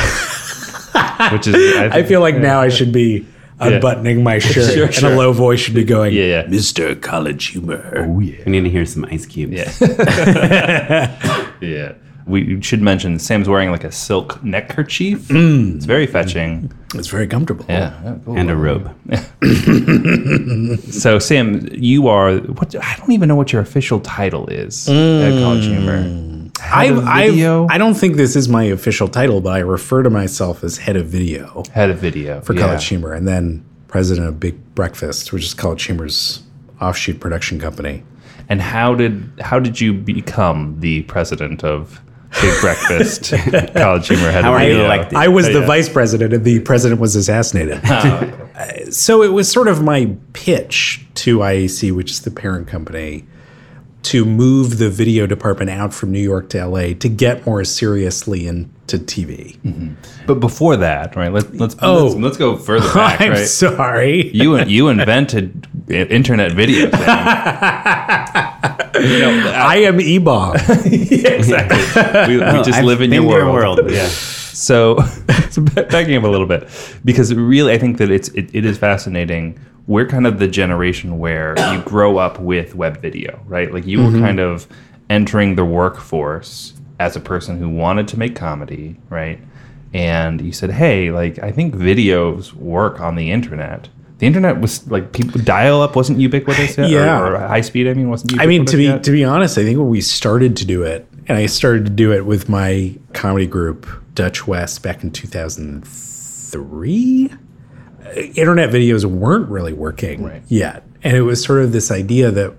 which 1.33 1.47
is 1.47 1.77
I, 1.77 1.99
I 1.99 2.03
feel 2.03 2.21
like 2.21 2.37
now 2.37 2.61
I 2.61 2.71
should 2.71 2.93
be 2.93 3.27
unbuttoning 3.61 4.23
my 4.23 4.39
shirt 4.39 4.73
Sure, 4.73 4.87
and 4.87 5.15
a 5.15 5.17
low 5.19 5.33
voice 5.33 5.61
should 5.61 5.75
be 5.75 5.85
going, 5.85 6.15
yeah, 6.15 6.23
yeah. 6.23 6.45
Mr. 6.45 7.01
College 7.01 7.49
Humor. 7.49 8.07
Oh 8.09 8.21
yeah, 8.21 8.43
we 8.47 8.53
need 8.53 8.65
to 8.65 8.71
hear 8.71 8.87
some 8.87 9.05
ice 9.07 9.27
cubes 9.27 9.55
yeah, 9.55 9.71
yeah. 11.61 11.95
We 12.27 12.61
should 12.61 12.83
mention 12.83 13.21
Sam's 13.21 13.49
wearing 13.49 13.71
like 13.71 13.85
a 13.85 13.93
silk 13.93 14.43
neckerchief. 14.43 15.29
Mm. 15.29 15.77
It's 15.77 15.85
very 15.85 16.09
fetching. 16.09 16.73
It's 16.95 17.07
very 17.07 17.29
comfortable. 17.29 17.65
Yeah, 17.69 17.99
yeah, 18.03 18.17
cool. 18.25 18.37
and 18.37 18.51
a 18.51 18.57
robe 18.57 18.93
So, 20.93 21.21
Sam, 21.21 21.69
you 21.71 22.09
are 22.09 22.39
what? 22.39 22.75
I 22.75 22.97
don't 22.97 23.13
even 23.13 23.29
know 23.29 23.37
what 23.37 23.53
your 23.53 23.63
official 23.63 24.01
title 24.01 24.49
is 24.49 24.89
at 24.89 24.93
mm. 24.93 25.43
College 25.43 25.67
Humor. 25.67 26.51
Head 26.61 26.73
I've, 26.73 26.99
of 26.99 27.07
I've, 27.07 27.71
I 27.71 27.79
don't 27.79 27.95
think 27.95 28.17
this 28.17 28.35
is 28.35 28.49
my 28.49 28.65
official 28.65 29.07
title, 29.07 29.41
but 29.41 29.53
I 29.53 29.61
refer 29.61 30.03
to 30.03 30.11
myself 30.11 30.65
as 30.65 30.79
head 30.79 30.97
of 30.97 31.07
video 31.07 31.63
head 31.73 31.91
of 31.91 31.99
video 31.99 32.41
for 32.41 32.55
yeah. 32.55 32.63
College 32.63 32.87
Humor 32.87 33.13
and 33.13 33.29
then 33.29 33.65
president 33.87 34.27
of 34.27 34.41
Big 34.41 34.75
Breakfast, 34.75 35.33
which 35.33 35.45
is 35.45 35.55
College 35.55 35.85
Humor's 35.85 36.43
offshoot 36.81 37.21
production 37.21 37.61
company. 37.61 38.03
And 38.49 38.61
how 38.61 38.95
did 38.95 39.31
how 39.41 39.59
did 39.59 39.81
you 39.81 39.93
become 39.93 40.81
the 40.81 41.03
president 41.03 41.63
of 41.63 42.01
big 42.41 42.61
breakfast 42.61 43.31
college 43.75 44.09
humor 44.09 44.31
had 44.31 44.45
How 44.45 44.53
are 44.53 44.63
you 44.65 44.81
elected? 44.85 45.17
I 45.19 45.29
was 45.29 45.47
the 45.47 45.61
Yeah. 45.61 45.67
vice 45.67 45.89
president 45.89 46.33
and 46.33 46.45
the 46.45 46.61
president 46.61 47.01
was 47.01 47.17
assassinated. 47.17 47.81
Uh, 47.85 48.91
so 48.91 49.23
it 49.23 49.33
was 49.33 49.51
sort 49.51 49.69
of 49.69 49.83
my 49.83 50.15
pitch 50.33 51.05
to 51.15 51.39
IAC, 51.39 51.93
which 51.93 52.11
is 52.11 52.21
the 52.23 52.31
parent 52.31 52.67
company, 52.69 53.25
to 54.07 54.25
move 54.25 54.79
the 54.79 54.89
video 54.89 55.27
department 55.27 55.71
out 55.71 55.93
from 55.95 56.13
New 56.13 56.21
York 56.21 56.49
to 56.51 56.65
LA 56.67 56.95
to 56.95 57.09
get 57.09 57.45
more 57.47 57.65
seriously 57.65 58.47
into 58.47 58.99
TV. 58.99 59.57
Mm-hmm. 59.59 59.95
But 60.27 60.41
before 60.41 60.77
that, 60.77 61.17
right? 61.17 61.33
Let, 61.33 61.55
let's 61.57 61.75
Oh. 61.83 62.05
let's, 62.05 62.15
let's 62.17 62.37
go 62.37 62.57
further 62.57 62.87
back, 62.95 63.21
I'm 63.21 63.33
right? 63.33 63.47
sorry. 63.47 64.31
you 64.33 64.59
you 64.65 64.89
invented 64.89 65.67
internet 65.91 66.53
video. 66.53 66.85
you 69.01 69.19
know, 69.19 69.53
I 69.55 69.83
am 69.87 70.01
E-Bomb. 70.01 70.55
exactly. 70.85 71.79
We, 72.29 72.39
we 72.41 72.63
just 72.63 72.75
I've 72.79 72.85
live 72.85 73.01
in 73.01 73.11
been 73.11 73.23
your 73.25 73.51
world. 73.51 73.79
world. 73.79 73.91
Yeah. 73.91 74.09
So, 74.09 74.99
so 75.51 75.63
backing 75.63 76.17
up 76.17 76.25
a 76.25 76.29
little 76.29 76.47
bit, 76.47 76.69
because 77.05 77.35
really, 77.35 77.73
I 77.73 77.79
think 77.79 77.99
that 77.99 78.11
it's 78.11 78.29
it, 78.31 78.49
it 78.55 78.65
is 78.65 78.79
fascinating. 78.79 79.59
We're 79.87 80.07
kind 80.07 80.27
of 80.27 80.39
the 80.39 80.49
generation 80.49 81.19
where 81.19 81.55
you 81.73 81.81
grow 81.85 82.19
up 82.19 82.39
with 82.41 82.75
web 82.75 83.01
video, 83.01 83.41
right? 83.47 83.73
Like 83.73 83.87
you 83.87 84.03
were 84.05 84.11
kind 84.19 84.41
of 84.41 84.67
entering 85.09 85.55
the 85.55 85.65
workforce 85.65 86.73
as 86.99 87.15
a 87.15 87.21
person 87.21 87.59
who 87.59 87.69
wanted 87.69 88.09
to 88.09 88.19
make 88.19 88.35
comedy, 88.35 88.97
right? 89.11 89.39
And 89.95 90.41
you 90.41 90.51
said, 90.53 90.71
"Hey, 90.73 91.11
like 91.11 91.39
I 91.39 91.53
think 91.53 91.75
videos 91.75 92.53
work 92.53 93.01
on 93.01 93.15
the 93.15 93.31
internet." 93.31 93.89
The 94.19 94.27
internet 94.27 94.61
was 94.63 94.91
like 94.91 95.13
people 95.13 95.41
dial 95.43 95.83
up 95.83 95.95
wasn't 95.95 96.19
ubiquitous 96.19 96.77
yet, 96.79 96.89
Yeah. 96.91 97.21
or, 97.21 97.35
or 97.37 97.39
high 97.39 97.61
speed. 97.61 97.87
I 97.87 97.93
mean, 97.95 98.09
wasn't. 98.09 98.41
I 98.41 98.47
mean, 98.47 98.65
to 98.65 98.77
be 98.77 98.85
yet? 98.85 99.05
to 99.05 99.11
be 99.13 99.23
honest, 99.25 99.57
I 99.59 99.63
think 99.63 99.79
when 99.79 99.89
we 99.91 100.01
started 100.01 100.57
to 100.57 100.65
do 100.65 100.83
it, 100.83 101.07
and 101.29 101.37
I 101.39 101.47
started 101.47 101.85
to 101.85 101.91
do 101.93 102.13
it 102.13 102.25
with 102.27 102.49
my 102.49 102.97
comedy 103.13 103.47
group 103.47 103.87
Dutch 104.15 104.47
West 104.47 104.83
back 104.83 105.05
in 105.05 105.11
2003, 105.11 107.29
uh, 107.31 107.36
internet 108.35 108.71
videos 108.71 109.05
weren't 109.05 109.49
really 109.49 109.73
working 109.73 110.25
Right. 110.25 110.43
yet, 110.49 110.83
and 111.03 111.17
it 111.17 111.23
was 111.23 111.43
sort 111.43 111.61
of 111.63 111.73
this 111.73 111.91
idea 111.91 112.31
that 112.31 112.53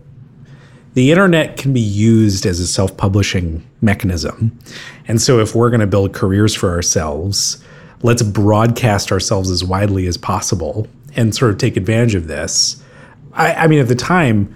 the 0.93 1.11
internet 1.11 1.57
can 1.57 1.73
be 1.73 1.79
used 1.81 2.45
as 2.45 2.59
a 2.59 2.67
self-publishing 2.67 3.63
mechanism, 3.81 4.57
and 5.07 5.21
so 5.21 5.39
if 5.39 5.53
we're 5.55 5.69
going 5.69 5.81
to 5.81 5.87
build 5.87 6.13
careers 6.13 6.55
for 6.55 6.71
ourselves, 6.71 7.63
let's 8.01 8.23
broadcast 8.23 9.11
ourselves 9.11 9.49
as 9.51 9.63
widely 9.63 10.07
as 10.07 10.17
possible 10.17 10.87
and 11.15 11.33
sort 11.35 11.51
of 11.51 11.57
take 11.57 11.77
advantage 11.77 12.15
of 12.15 12.27
this. 12.27 12.81
I, 13.33 13.53
I 13.53 13.67
mean, 13.67 13.79
at 13.79 13.87
the 13.87 13.95
time 13.95 14.55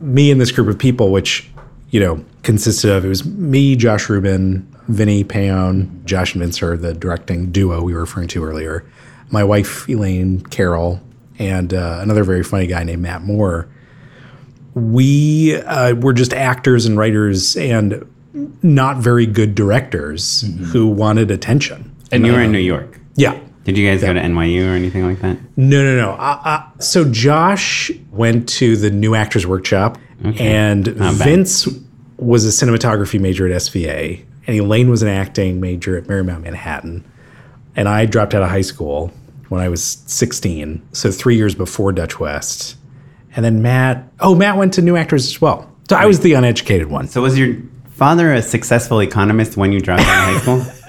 me 0.00 0.30
and 0.30 0.40
this 0.40 0.52
group 0.52 0.68
of 0.68 0.78
people, 0.78 1.10
which 1.12 1.48
you 1.90 2.00
know 2.00 2.22
consisted 2.42 2.90
of 2.90 3.04
it 3.04 3.08
was 3.08 3.24
me, 3.24 3.74
Josh 3.76 4.08
Rubin, 4.10 4.66
Vinny 4.88 5.24
Peone, 5.24 5.88
Josh 6.04 6.34
and 6.34 6.42
Vince 6.42 6.62
are 6.62 6.76
the 6.76 6.92
directing 6.92 7.50
duo 7.50 7.82
we 7.82 7.94
were 7.94 8.00
referring 8.00 8.28
to 8.28 8.44
earlier. 8.44 8.84
My 9.30 9.44
wife 9.44 9.88
Elaine 9.88 10.40
Carroll 10.42 11.00
and 11.38 11.74
uh, 11.74 11.98
another 12.00 12.24
very 12.24 12.44
funny 12.44 12.66
guy 12.66 12.84
named 12.84 13.02
Matt 13.02 13.22
Moore. 13.22 13.68
We 14.74 15.56
uh, 15.56 15.94
were 15.94 16.12
just 16.12 16.32
actors 16.32 16.86
and 16.86 16.98
writers 16.98 17.56
and 17.56 18.08
not 18.62 18.96
very 18.98 19.26
good 19.26 19.54
directors 19.54 20.44
who 20.72 20.88
wanted 20.88 21.30
attention. 21.30 21.94
And 22.10 22.26
you 22.26 22.32
were 22.32 22.40
in 22.40 22.52
New 22.52 22.58
York. 22.58 23.00
Yeah. 23.14 23.38
Did 23.64 23.78
you 23.78 23.88
guys 23.88 24.02
go 24.02 24.12
to 24.12 24.20
NYU 24.20 24.66
or 24.66 24.74
anything 24.74 25.06
like 25.06 25.20
that? 25.20 25.38
No, 25.56 25.82
no, 25.82 25.96
no. 25.96 26.12
Uh, 26.12 26.40
uh, 26.44 26.62
so 26.80 27.10
Josh 27.10 27.90
went 28.10 28.48
to 28.50 28.76
the 28.76 28.90
New 28.90 29.14
Actors 29.14 29.46
Workshop, 29.46 29.96
and 30.38 30.84
bad. 30.98 31.14
Vince 31.14 31.68
was 32.18 32.44
a 32.44 32.66
cinematography 32.66 33.20
major 33.20 33.46
at 33.46 33.52
SVA, 33.52 34.24
and 34.46 34.56
Elaine 34.56 34.90
was 34.90 35.02
an 35.02 35.08
acting 35.08 35.60
major 35.60 35.96
at 35.96 36.04
Marymount 36.04 36.42
Manhattan. 36.42 37.04
And 37.76 37.88
I 37.88 38.06
dropped 38.06 38.34
out 38.34 38.42
of 38.42 38.48
high 38.50 38.60
school 38.62 39.12
when 39.48 39.60
I 39.60 39.68
was 39.68 39.82
16, 40.06 40.80
so 40.92 41.10
three 41.10 41.36
years 41.36 41.54
before 41.54 41.92
Dutch 41.92 42.18
West. 42.20 42.76
And 43.36 43.44
then 43.44 43.62
Matt, 43.62 44.08
oh, 44.20 44.34
Matt 44.34 44.56
went 44.56 44.72
to 44.74 44.82
New 44.82 44.96
Actors 44.96 45.26
as 45.26 45.40
well. 45.40 45.70
So 45.88 45.96
I 45.96 46.06
was 46.06 46.20
the 46.20 46.34
uneducated 46.34 46.88
one. 46.88 47.08
So 47.08 47.20
was 47.22 47.38
your 47.38 47.56
father 47.90 48.32
a 48.32 48.40
successful 48.42 49.00
economist 49.00 49.56
when 49.56 49.72
you 49.72 49.80
dropped 49.80 50.02
out 50.02 50.34
of 50.34 50.34
high 50.34 50.40
school? 50.40 50.66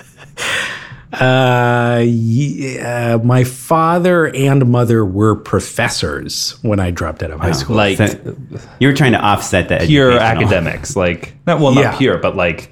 Uh, 1.13 2.03
yeah, 2.05 3.17
my 3.23 3.45
father 3.45 4.25
and 4.35 4.69
mother 4.69 5.05
were 5.05 5.33
professors 5.35 6.57
when 6.61 6.81
I 6.81 6.91
dropped 6.91 7.23
out 7.23 7.31
of 7.31 7.39
high 7.39 7.53
school. 7.53 7.77
like 7.77 7.95
So 7.97 8.35
you 8.81 8.89
were 8.89 8.93
trying 8.93 9.13
to 9.13 9.19
offset 9.21 9.69
that 9.69 9.83
pure 9.83 10.11
educational- 10.11 10.43
academics, 10.43 10.95
like 10.97 11.35
not 11.47 11.61
well, 11.61 11.73
not 11.73 11.81
Yeah. 11.81 11.97
pure, 11.97 12.17
but 12.17 12.35
like 12.35 12.69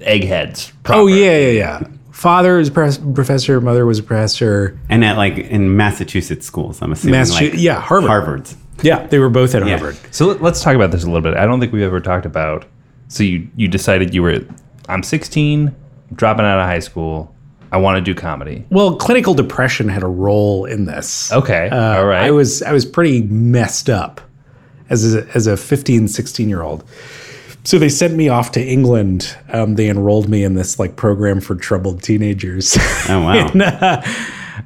eggheads. 0.00 0.72
Oh 0.72 0.78
proper. 0.82 1.10
yeah, 1.10 1.36
yeah, 1.38 1.50
yeah. 1.50 1.82
Father 2.22 2.58
was 2.58 2.68
a 2.68 2.70
pres- 2.70 2.98
professor. 2.98 3.60
Mother 3.60 3.84
was 3.84 3.98
a 3.98 4.02
professor. 4.04 4.78
And 4.88 5.04
at 5.04 5.16
like 5.16 5.38
in 5.38 5.76
Massachusetts 5.76 6.46
schools, 6.46 6.80
I'm 6.80 6.92
assuming. 6.92 7.18
Massachusetts- 7.18 7.54
like 7.56 7.62
yeah, 7.64 7.80
Harvard. 7.80 8.08
Harvard's. 8.10 8.56
Yeah, 8.80 9.04
they 9.08 9.18
were 9.18 9.28
both 9.28 9.56
at 9.56 9.66
Yeah. 9.66 9.78
Harvard. 9.78 9.96
So 10.12 10.26
let- 10.28 10.40
let's 10.40 10.62
talk 10.62 10.76
about 10.76 10.92
this 10.92 11.02
a 11.02 11.06
little 11.06 11.20
bit. 11.20 11.34
I 11.36 11.46
don't 11.46 11.58
think 11.58 11.72
we've 11.72 11.82
ever 11.82 11.98
talked 11.98 12.24
about. 12.24 12.64
So 13.08 13.24
you 13.24 13.48
you 13.56 13.66
decided 13.66 14.14
you 14.14 14.22
were, 14.22 14.38
I'm 14.88 15.02
16, 15.02 15.74
dropping 16.14 16.44
out 16.44 16.60
of 16.60 16.66
high 16.66 16.78
school. 16.78 17.34
I 17.72 17.78
want 17.78 17.96
to 17.96 18.00
do 18.02 18.14
comedy. 18.14 18.66
Well, 18.70 18.94
clinical 18.94 19.34
depression 19.34 19.88
had 19.88 20.04
a 20.04 20.06
role 20.06 20.64
in 20.64 20.84
this. 20.84 21.32
Okay, 21.32 21.70
Uh, 21.70 21.96
all 21.98 22.06
right. 22.06 22.22
I 22.22 22.30
was 22.30 22.62
I 22.62 22.70
was 22.72 22.84
pretty 22.84 23.22
messed 23.22 23.90
up 23.90 24.20
as 24.90 25.12
a, 25.14 25.26
as 25.34 25.48
a 25.48 25.56
15, 25.56 26.06
16 26.06 26.48
year 26.48 26.62
old. 26.62 26.84
So 27.64 27.78
they 27.78 27.88
sent 27.88 28.14
me 28.14 28.28
off 28.28 28.52
to 28.52 28.60
England. 28.60 29.36
Um, 29.48 29.76
they 29.76 29.88
enrolled 29.88 30.28
me 30.28 30.42
in 30.42 30.54
this 30.54 30.78
like 30.78 30.96
program 30.96 31.40
for 31.40 31.54
troubled 31.54 32.02
teenagers. 32.02 32.76
Oh 33.08 33.20
wow. 33.22 33.48
And, 33.52 33.62
uh, 33.62 34.02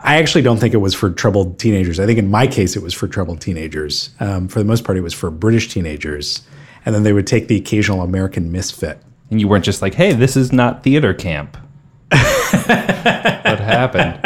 I 0.01 0.17
actually 0.17 0.43
don't 0.43 0.59
think 0.59 0.75
it 0.75 0.79
was 0.79 0.95
for 0.95 1.11
troubled 1.11 1.59
teenagers. 1.59 2.01
I 2.01 2.07
think 2.07 2.19
in 2.19 2.31
my 2.31 2.47
case 2.47 2.75
it 2.77 2.83
was 2.83 2.93
for 2.93 3.07
troubled 3.07 3.41
teenagers. 3.41 4.11
Um, 4.21 4.49
for 4.49 4.59
the 4.59 4.65
most 4.65 4.85
part, 4.85 4.99
it 4.99 5.03
was 5.03 5.15
for 5.15 5.31
British 5.31 5.69
teenagers, 5.69 6.43
and 6.85 6.95
then 6.95 7.03
they 7.03 7.13
would 7.13 7.27
take 7.27 7.49
the 7.49 7.57
occasional 7.57 8.03
American 8.03 8.51
misfit. 8.51 9.01
and 9.31 9.41
you 9.41 9.49
weren't 9.49 9.65
just 9.65 9.83
like, 9.83 9.95
hey, 9.95 10.13
this 10.13 10.37
is 10.37 10.53
not 10.53 10.83
theater 10.83 11.15
camp. 11.15 11.57
what 12.11 13.61
happened? 13.61 14.21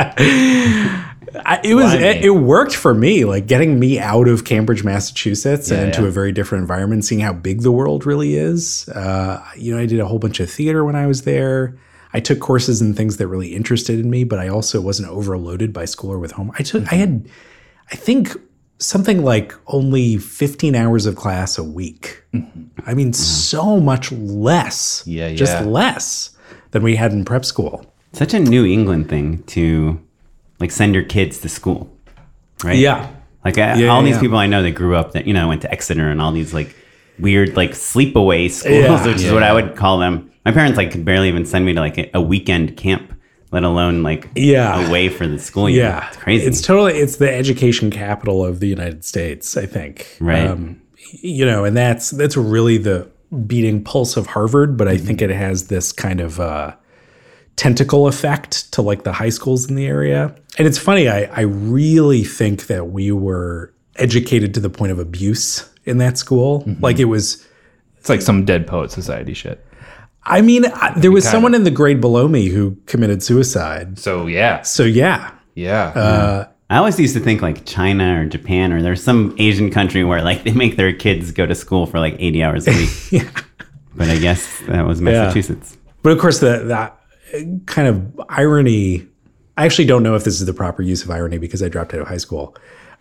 I, 1.34 1.60
it 1.62 1.75
was 1.75 1.94
it, 1.94 2.25
it 2.25 2.30
worked 2.30 2.75
for 2.75 2.94
me, 2.94 3.25
like 3.25 3.46
getting 3.46 3.78
me 3.78 3.99
out 3.99 4.28
of 4.28 4.44
Cambridge, 4.44 4.84
Massachusetts, 4.84 5.70
and 5.70 5.80
Yeah, 5.80 5.87
into 5.87 6.06
a 6.06 6.10
very 6.10 6.32
different 6.32 6.62
environment, 6.62 7.04
seeing 7.04 7.20
how 7.20 7.32
big 7.32 7.62
the 7.62 7.72
world 7.72 8.06
really 8.06 8.34
is. 8.34 8.88
Uh, 8.88 9.44
you 9.56 9.75
know, 9.75 9.80
I 9.80 9.87
did 9.87 10.00
a 10.00 10.06
whole 10.06 10.18
bunch 10.18 10.40
of 10.40 10.50
theater 10.50 10.84
when 10.84 10.96
I 10.96 11.06
was 11.06 11.22
there. 11.22 11.76
I 12.12 12.20
took 12.20 12.40
courses 12.40 12.82
in 12.82 12.94
things 12.94 13.18
that 13.18 13.28
really 13.28 13.54
interested 13.54 14.00
in 14.00 14.10
me, 14.10 14.25
but 14.25 14.38
I 14.38 14.49
also 14.49 14.80
wasn't 14.80 15.08
overloaded 15.08 15.72
by 15.72 15.84
school 15.84 16.12
or 16.12 16.18
with 16.18 16.32
home. 16.32 16.50
I 16.58 16.62
took, 16.64 16.92
I 16.92 16.96
had, 16.96 17.28
I 17.92 17.96
think 17.96 18.37
something 18.78 19.22
like 19.22 19.54
only 19.68 20.16
15 20.16 20.75
hours 20.75 21.06
of 21.06 21.14
class 21.14 21.56
a 21.56 21.62
week. 21.62 22.25
I 22.87 22.94
mean, 22.94 23.12
so 23.12 23.78
much 23.78 24.10
less. 24.10 25.02
Mm-hmm. 25.02 25.10
Yeah, 25.10 25.32
Just 25.34 25.64
less 25.66 26.30
than 26.72 26.82
we 26.82 26.96
had 26.96 27.12
in 27.12 27.25
prep 27.25 27.44
school. 27.44 27.87
Such 28.12 28.34
a 28.34 28.40
New 28.40 28.64
England 28.64 29.08
thing 29.08 29.44
to 29.44 30.00
like 30.60 30.70
send 30.70 30.94
your 30.94 31.04
kids 31.04 31.38
to 31.38 31.48
school, 31.48 31.90
right? 32.62 32.76
Yeah. 32.78 33.10
Like 33.44 33.56
I, 33.58 33.76
Yeah, 33.76 33.88
all 33.88 34.00
yeah, 34.02 34.06
these 34.06 34.14
yeah. 34.16 34.20
people 34.20 34.36
I 34.38 34.46
know 34.46 34.62
that 34.62 34.72
grew 34.72 34.94
up 34.94 35.12
that 35.12 35.26
you 35.26 35.32
know 35.34 35.48
went 35.48 35.62
to 35.62 35.70
Exeter 35.72 36.08
and 36.10 36.20
all 36.20 36.32
these 36.32 36.52
like 36.54 36.74
weird 37.18 37.56
like 37.56 37.70
sleepaway 37.72 38.50
schools, 38.50 38.74
Yeah. 38.84 39.06
which 39.12 39.22
is 39.22 39.32
what 39.32 39.42
I 39.42 39.52
would 39.52 39.76
call 39.76 39.98
them. 39.98 40.30
My 40.44 40.52
parents 40.52 40.76
like 40.76 40.90
could 40.90 41.04
barely 41.04 41.28
even 41.28 41.44
send 41.44 41.64
me 41.66 41.72
to 41.74 41.80
like 41.80 41.98
a, 41.98 42.10
a 42.14 42.20
weekend 42.20 42.76
camp, 42.76 43.12
let 43.52 43.64
alone 43.64 44.02
like 44.02 44.28
Yeah. 44.34 44.86
away 44.88 45.08
for 45.08 45.26
the 45.26 45.38
school 45.38 45.68
year. 45.70 45.84
Yeah, 45.84 46.08
it's 46.08 46.16
crazy. 46.18 46.46
It's 46.46 46.60
totally 46.62 46.94
it's 46.98 47.16
the 47.16 47.32
education 47.34 47.90
capital 47.90 48.44
of 48.44 48.60
the 48.60 48.68
United 48.68 49.04
States. 49.04 49.56
I 49.56 49.66
think. 49.66 50.16
Right. 50.20 50.56
you 51.22 51.44
know, 51.46 51.64
and 51.64 51.76
that's 51.76 52.10
that's 52.10 52.36
really 52.36 52.76
the 52.78 53.08
beating 53.46 53.82
pulse 53.84 54.16
of 54.16 54.26
Harvard. 54.26 54.76
But 54.76 54.88
I 54.88 54.96
think 54.98 55.22
it 55.22 55.30
has 55.30 55.68
this 55.68 55.92
kind 55.92 56.20
of 56.20 56.40
uh, 56.40 56.74
tentacle 57.60 58.08
effect 58.08 58.72
to 58.72 58.80
like 58.80 59.04
the 59.04 59.12
high 59.12 59.28
schools 59.28 59.68
in 59.68 59.74
the 59.74 59.86
area. 59.86 60.34
And 60.56 60.66
it's 60.66 60.78
funny. 60.78 61.10
I 61.10 61.24
I 61.24 61.42
really 61.42 62.24
think 62.24 62.68
that 62.68 62.88
we 62.88 63.12
were 63.12 63.74
educated 63.96 64.54
to 64.54 64.60
the 64.60 64.70
point 64.70 64.92
of 64.92 64.98
abuse 64.98 65.68
in 65.84 65.98
that 65.98 66.16
school. 66.16 66.64
Like 66.80 66.98
it 66.98 67.04
was. 67.04 67.46
It's 67.98 68.08
like 68.08 68.22
some 68.22 68.46
Dead 68.46 68.66
Poet 68.66 68.90
Society 68.90 69.34
shit. 69.34 69.62
I 70.22 70.40
mean, 70.40 70.64
I, 70.64 70.98
there 70.98 71.12
was 71.12 71.24
Kinda. 71.24 71.32
someone 71.32 71.54
in 71.54 71.64
the 71.64 71.70
grade 71.70 72.00
below 72.00 72.28
me 72.28 72.48
who 72.48 72.78
committed 72.86 73.22
suicide. 73.22 73.98
So 73.98 74.26
yeah, 74.26 74.62
So 74.62 74.84
yeah, 74.84 75.32
yeah. 75.54 75.88
Uh, 75.88 76.48
I 76.70 76.78
always 76.78 76.98
used 76.98 77.14
to 77.14 77.20
think 77.20 77.42
like 77.42 77.66
China 77.66 78.22
or 78.22 78.24
Japan 78.24 78.72
or 78.72 78.80
there's 78.80 79.02
some 79.02 79.34
Asian 79.38 79.70
country 79.70 80.02
where 80.02 80.22
like 80.22 80.44
they 80.44 80.52
make 80.52 80.76
their 80.76 80.94
kids 80.94 81.30
go 81.32 81.44
to 81.44 81.54
school 81.54 81.84
for 81.84 81.98
like 81.98 82.16
80 82.18 82.42
hours 82.42 82.68
a 82.68 82.70
week. 82.70 82.90
yeah. 83.10 83.30
But 83.94 84.08
I 84.08 84.18
guess 84.18 84.60
that 84.60 84.86
was 84.86 85.02
Massachusetts. 85.02 85.76
But 86.02 86.12
of 86.12 86.18
course, 86.18 86.38
the 86.38 86.64
that 86.68 87.00
kind 87.66 87.88
of 87.88 88.20
irony. 88.28 89.06
I 89.56 89.64
actually 89.64 89.87
don't 89.87 90.02
know 90.02 90.14
if 90.14 90.25
this 90.25 90.40
is 90.40 90.46
the 90.46 90.54
proper 90.54 90.82
use 90.82 91.04
of 91.04 91.10
irony 91.10 91.38
because 91.38 91.62
I 91.62 91.68
dropped 91.68 91.94
out 91.94 92.00
of 92.00 92.08
high 92.08 92.16
school. 92.16 92.56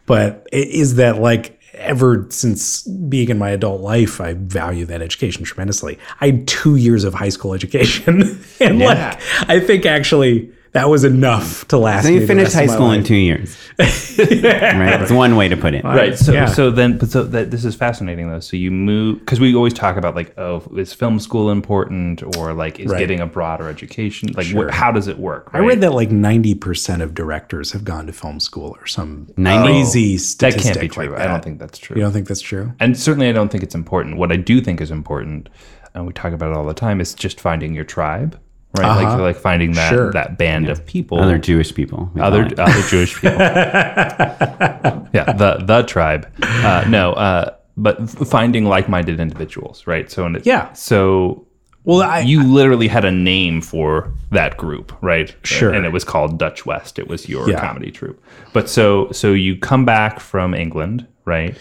But 0.05 0.47
it 0.51 0.67
is 0.69 0.95
that 0.95 1.19
like 1.19 1.59
ever 1.73 2.25
since 2.29 2.83
being 2.83 3.29
in 3.29 3.37
my 3.37 3.51
adult 3.51 3.81
life, 3.81 4.19
I 4.19 4.33
value 4.33 4.85
that 4.85 5.01
education 5.01 5.43
tremendously. 5.43 5.99
I 6.19 6.27
had 6.27 6.47
two 6.47 6.75
years 6.75 7.03
of 7.03 7.13
high 7.13 7.29
school 7.29 7.53
education, 7.53 8.43
and 8.59 8.79
like 8.79 9.19
I 9.47 9.59
think 9.59 9.85
actually 9.85 10.51
that 10.73 10.89
was 10.89 11.03
enough 11.03 11.67
to 11.69 11.77
last. 11.77 12.05
So 12.05 12.11
you 12.11 12.19
the 12.21 12.27
finished 12.27 12.53
high 12.53 12.65
my 12.67 12.73
school 12.73 12.91
in 12.91 13.03
two 13.03 13.15
years. 13.15 13.57
right? 13.79 15.01
It's 15.01 15.11
one 15.11 15.35
way 15.35 15.47
to 15.47 15.57
put 15.57 15.73
it. 15.73 15.83
Right. 15.83 16.17
So 16.17 16.31
Yeah. 16.33 16.45
so 16.45 16.69
then 16.71 16.97
but 16.97 17.09
so 17.09 17.23
that 17.23 17.51
this 17.51 17.65
is 17.65 17.75
fascinating 17.75 18.29
though. 18.29 18.39
So 18.39 18.57
you 18.57 18.71
move 18.71 19.19
because 19.19 19.39
we 19.39 19.55
always 19.55 19.73
talk 19.73 19.97
about 19.97 20.15
like 20.15 20.37
oh 20.37 20.61
is 20.75 20.93
film 20.93 21.19
school 21.19 21.49
important 21.51 22.21
or 22.37 22.53
like 22.53 22.79
is 22.79 22.91
Right. 22.91 22.99
getting 22.99 23.19
a 23.19 23.25
broader 23.25 23.67
education 23.69 24.29
like 24.35 24.45
Sure. 24.47 24.69
wh- 24.69 24.73
how 24.73 24.91
does 24.91 25.07
it 25.07 25.17
work? 25.19 25.49
I 25.53 25.59
read 25.59 25.81
that 25.81 25.93
like 25.93 26.11
ninety 26.11 26.55
percent 26.55 27.01
of 27.01 27.13
directors 27.13 27.71
have 27.71 27.83
gone 27.83 28.05
to 28.07 28.13
film 28.13 28.39
school 28.39 28.75
or 28.79 28.85
some 28.87 29.27
90? 29.37 29.63
crazy 29.67 30.13
oh, 30.13 30.17
that 30.17 30.19
statistic. 30.21 30.63
can't 30.63 30.79
be 30.81 30.87
true. 30.87 31.09
Like 31.09 31.19
I 31.21 31.27
don't 31.27 31.43
think 31.43 31.59
that's 31.59 31.77
true. 31.79 31.95
You 31.95 32.03
don't 32.03 32.11
think 32.11 32.27
that's 32.27 32.41
true? 32.41 32.73
and 32.79 32.97
certainly 32.97 33.27
I 33.29 33.31
don't 33.31 33.49
think 33.51 33.63
it's 33.63 33.75
important. 33.75 34.17
What 34.17 34.31
I 34.31 34.35
do 34.35 34.61
think 34.61 34.81
is 34.81 34.91
important, 34.91 35.49
and 35.95 36.05
we 36.05 36.13
talk 36.13 36.33
about 36.33 36.51
it 36.51 36.57
all 36.57 36.65
the 36.65 36.73
time, 36.73 37.01
is 37.01 37.13
just 37.13 37.39
finding 37.39 37.73
your 37.73 37.83
tribe, 37.83 38.39
right? 38.77 38.87
Like 38.87 39.07
Uh-huh. 39.07 39.21
like 39.21 39.35
finding 39.37 39.71
that 39.73 39.89
Sure. 39.89 40.11
that 40.13 40.37
band 40.37 40.69
of 40.69 40.85
people, 40.85 41.19
Other 41.19 41.37
Jewish 41.37 41.73
people. 41.73 42.11
other 42.19 42.43
it. 42.45 42.59
other 42.59 42.81
Jewish 42.89 43.15
people. 43.15 43.31
yeah, 45.13 45.33
the 45.37 45.61
the 45.65 45.83
tribe. 45.87 46.27
Uh, 46.43 46.85
no, 46.87 47.13
uh, 47.13 47.51
but 47.77 48.09
finding 48.09 48.65
like-minded 48.65 49.19
individuals, 49.19 49.87
right? 49.87 50.11
So 50.11 50.25
in 50.25 50.35
it, 50.35 50.45
Yeah. 50.45 50.71
So 50.73 51.45
Well, 51.85 52.01
I 52.01 52.19
you 52.19 52.43
literally 52.43 52.87
had 52.89 53.05
a 53.05 53.11
name 53.11 53.61
for 53.61 54.11
that 54.31 54.57
group, 54.57 54.91
right? 55.01 55.33
Sure. 55.43 55.71
And 55.73 55.85
it 55.85 55.91
was 55.93 56.03
called 56.03 56.37
Dutch 56.37 56.65
West. 56.65 56.99
It 56.99 57.07
was 57.07 57.27
your 57.29 57.49
Yeah. 57.49 57.59
comedy 57.61 57.89
troupe. 57.91 58.21
But 58.53 58.69
so 58.69 59.07
so 59.11 59.31
you 59.33 59.55
come 59.57 59.85
back 59.85 60.19
from 60.19 60.53
England, 60.53 61.05
right? 61.25 61.55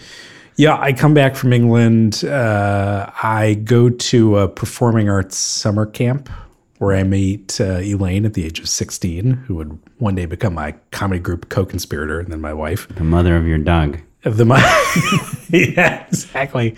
Yeah, 0.57 0.77
I 0.77 0.91
come 0.91 1.13
back 1.13 1.35
from 1.37 1.53
England. 1.53 2.23
Uh, 2.25 3.09
I 3.23 3.53
go 3.63 3.89
to 3.89 4.37
a 4.39 4.47
performing 4.49 5.09
arts 5.09 5.37
summer 5.37 5.85
camp 5.85 6.29
where 6.79 6.95
I 6.95 7.03
meet 7.03 7.61
uh, 7.61 7.79
Elaine 7.79 8.25
at 8.25 8.33
the 8.33 8.45
age 8.45 8.59
of 8.59 8.67
16, 8.67 9.31
who 9.31 9.55
would 9.55 9.77
one 9.97 10.15
day 10.15 10.25
become 10.25 10.53
my 10.55 10.73
comedy 10.91 11.19
group 11.19 11.49
co 11.49 11.65
conspirator, 11.65 12.19
and 12.19 12.31
then 12.31 12.41
my 12.41 12.53
wife. 12.53 12.87
the 12.95 13.03
mother 13.03 13.35
of 13.35 13.45
your 13.47 13.57
dog. 13.57 13.99
The 14.23 14.45
mo- 14.45 14.55
yeah, 15.49 16.05
exactly. 16.07 16.75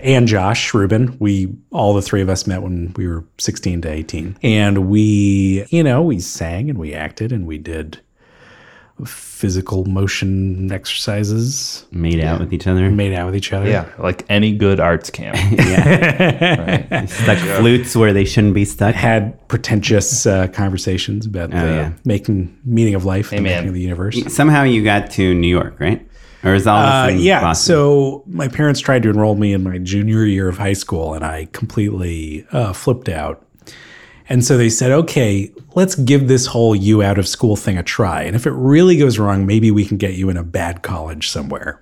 And 0.00 0.26
Josh 0.26 0.74
Rubin. 0.74 1.16
We 1.18 1.54
all 1.70 1.94
the 1.94 2.02
three 2.02 2.20
of 2.22 2.28
us 2.28 2.46
met 2.46 2.62
when 2.62 2.92
we 2.96 3.06
were 3.06 3.24
16 3.38 3.82
to 3.82 3.90
18. 3.90 4.36
And 4.42 4.88
we, 4.88 5.64
you 5.70 5.82
know, 5.82 6.02
we 6.02 6.20
sang 6.20 6.68
and 6.68 6.78
we 6.78 6.92
acted 6.92 7.32
and 7.32 7.46
we 7.46 7.58
did 7.58 8.00
physical 9.36 9.84
motion 9.84 10.72
exercises, 10.72 11.84
Made 11.92 12.20
out 12.24 12.40
with 12.40 12.54
each 12.54 12.66
other. 12.66 12.90
made 12.90 13.12
out 13.12 13.26
with 13.26 13.36
each 13.36 13.52
other. 13.52 13.68
Yeah, 13.68 13.86
like 13.98 14.24
any 14.30 14.52
good 14.56 14.80
arts 14.80 15.10
camp. 15.10 15.36
Yeah. 15.56 16.88
right. 16.88 17.08
Stuck 17.10 17.38
flutes 17.58 17.94
where 17.94 18.12
they 18.12 18.24
shouldn't 18.24 18.54
be 18.54 18.64
stuck. 18.64 18.94
had 18.94 19.46
pretentious 19.48 20.26
uh, 20.26 20.46
conversations 20.48 21.26
about 21.26 21.50
the 21.50 21.56
yeah. 21.56 21.92
making 22.04 22.56
meaning 22.64 22.94
of 22.94 23.04
life 23.04 23.30
and 23.32 23.44
the 23.44 23.50
Amen. 23.50 23.56
making 23.58 23.68
of 23.68 23.74
the 23.74 23.80
universe. 23.82 24.34
Somehow 24.34 24.62
you 24.62 24.82
got 24.82 25.10
to 25.12 25.34
New 25.34 25.48
York, 25.48 25.78
right? 25.78 26.06
Or 26.44 26.54
is 26.54 26.66
all 26.66 26.78
Uh, 26.78 27.08
yeah. 27.08 27.40
Boston? 27.40 27.66
So 27.74 28.22
my 28.26 28.48
parents 28.48 28.80
tried 28.80 29.02
to 29.02 29.10
enroll 29.10 29.34
me 29.34 29.52
in 29.52 29.62
my 29.62 29.78
junior 29.78 30.24
year 30.24 30.48
of 30.48 30.58
high 30.58 30.74
school, 30.74 31.14
and 31.14 31.24
I 31.24 31.48
completely 31.52 32.46
uh, 32.52 32.72
flipped 32.72 33.08
out. 33.08 33.45
And 34.28 34.44
so 34.44 34.56
they 34.56 34.68
said, 34.68 34.90
okay, 34.90 35.52
let's 35.74 35.94
give 35.94 36.26
this 36.28 36.46
whole 36.46 36.74
you 36.74 37.02
out 37.02 37.18
of 37.18 37.28
school 37.28 37.56
thing 37.56 37.78
a 37.78 37.82
try. 37.82 38.22
And 38.22 38.34
if 38.34 38.46
it 38.46 38.52
really 38.52 38.96
goes 38.96 39.18
wrong, 39.18 39.46
maybe 39.46 39.70
we 39.70 39.84
can 39.84 39.96
get 39.96 40.14
you 40.14 40.28
in 40.28 40.36
a 40.36 40.42
bad 40.42 40.82
college 40.82 41.30
somewhere. 41.30 41.80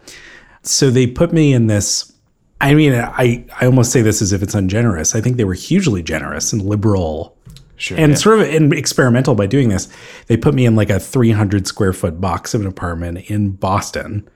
So 0.62 0.90
they 0.90 1.06
put 1.06 1.32
me 1.32 1.52
in 1.52 1.66
this. 1.68 2.12
I 2.60 2.74
mean, 2.74 2.94
I, 2.94 3.44
I 3.60 3.66
almost 3.66 3.92
say 3.92 4.02
this 4.02 4.22
as 4.22 4.32
if 4.32 4.42
it's 4.42 4.54
ungenerous. 4.54 5.14
I 5.14 5.20
think 5.20 5.36
they 5.36 5.44
were 5.44 5.54
hugely 5.54 6.02
generous 6.02 6.52
and 6.52 6.62
liberal 6.62 7.36
Sure. 7.76 7.98
and 7.98 8.16
sort 8.16 8.38
of 8.38 8.48
and 8.48 8.72
experimental 8.72 9.34
by 9.34 9.46
doing 9.46 9.68
this. 9.68 9.88
They 10.28 10.36
put 10.36 10.54
me 10.54 10.64
in 10.64 10.76
like 10.76 10.90
a 10.90 11.00
300 11.00 11.66
square 11.66 11.92
foot 11.92 12.20
box 12.20 12.54
of 12.54 12.60
an 12.60 12.68
apartment 12.68 13.28
in 13.28 13.50
Boston 13.50 14.28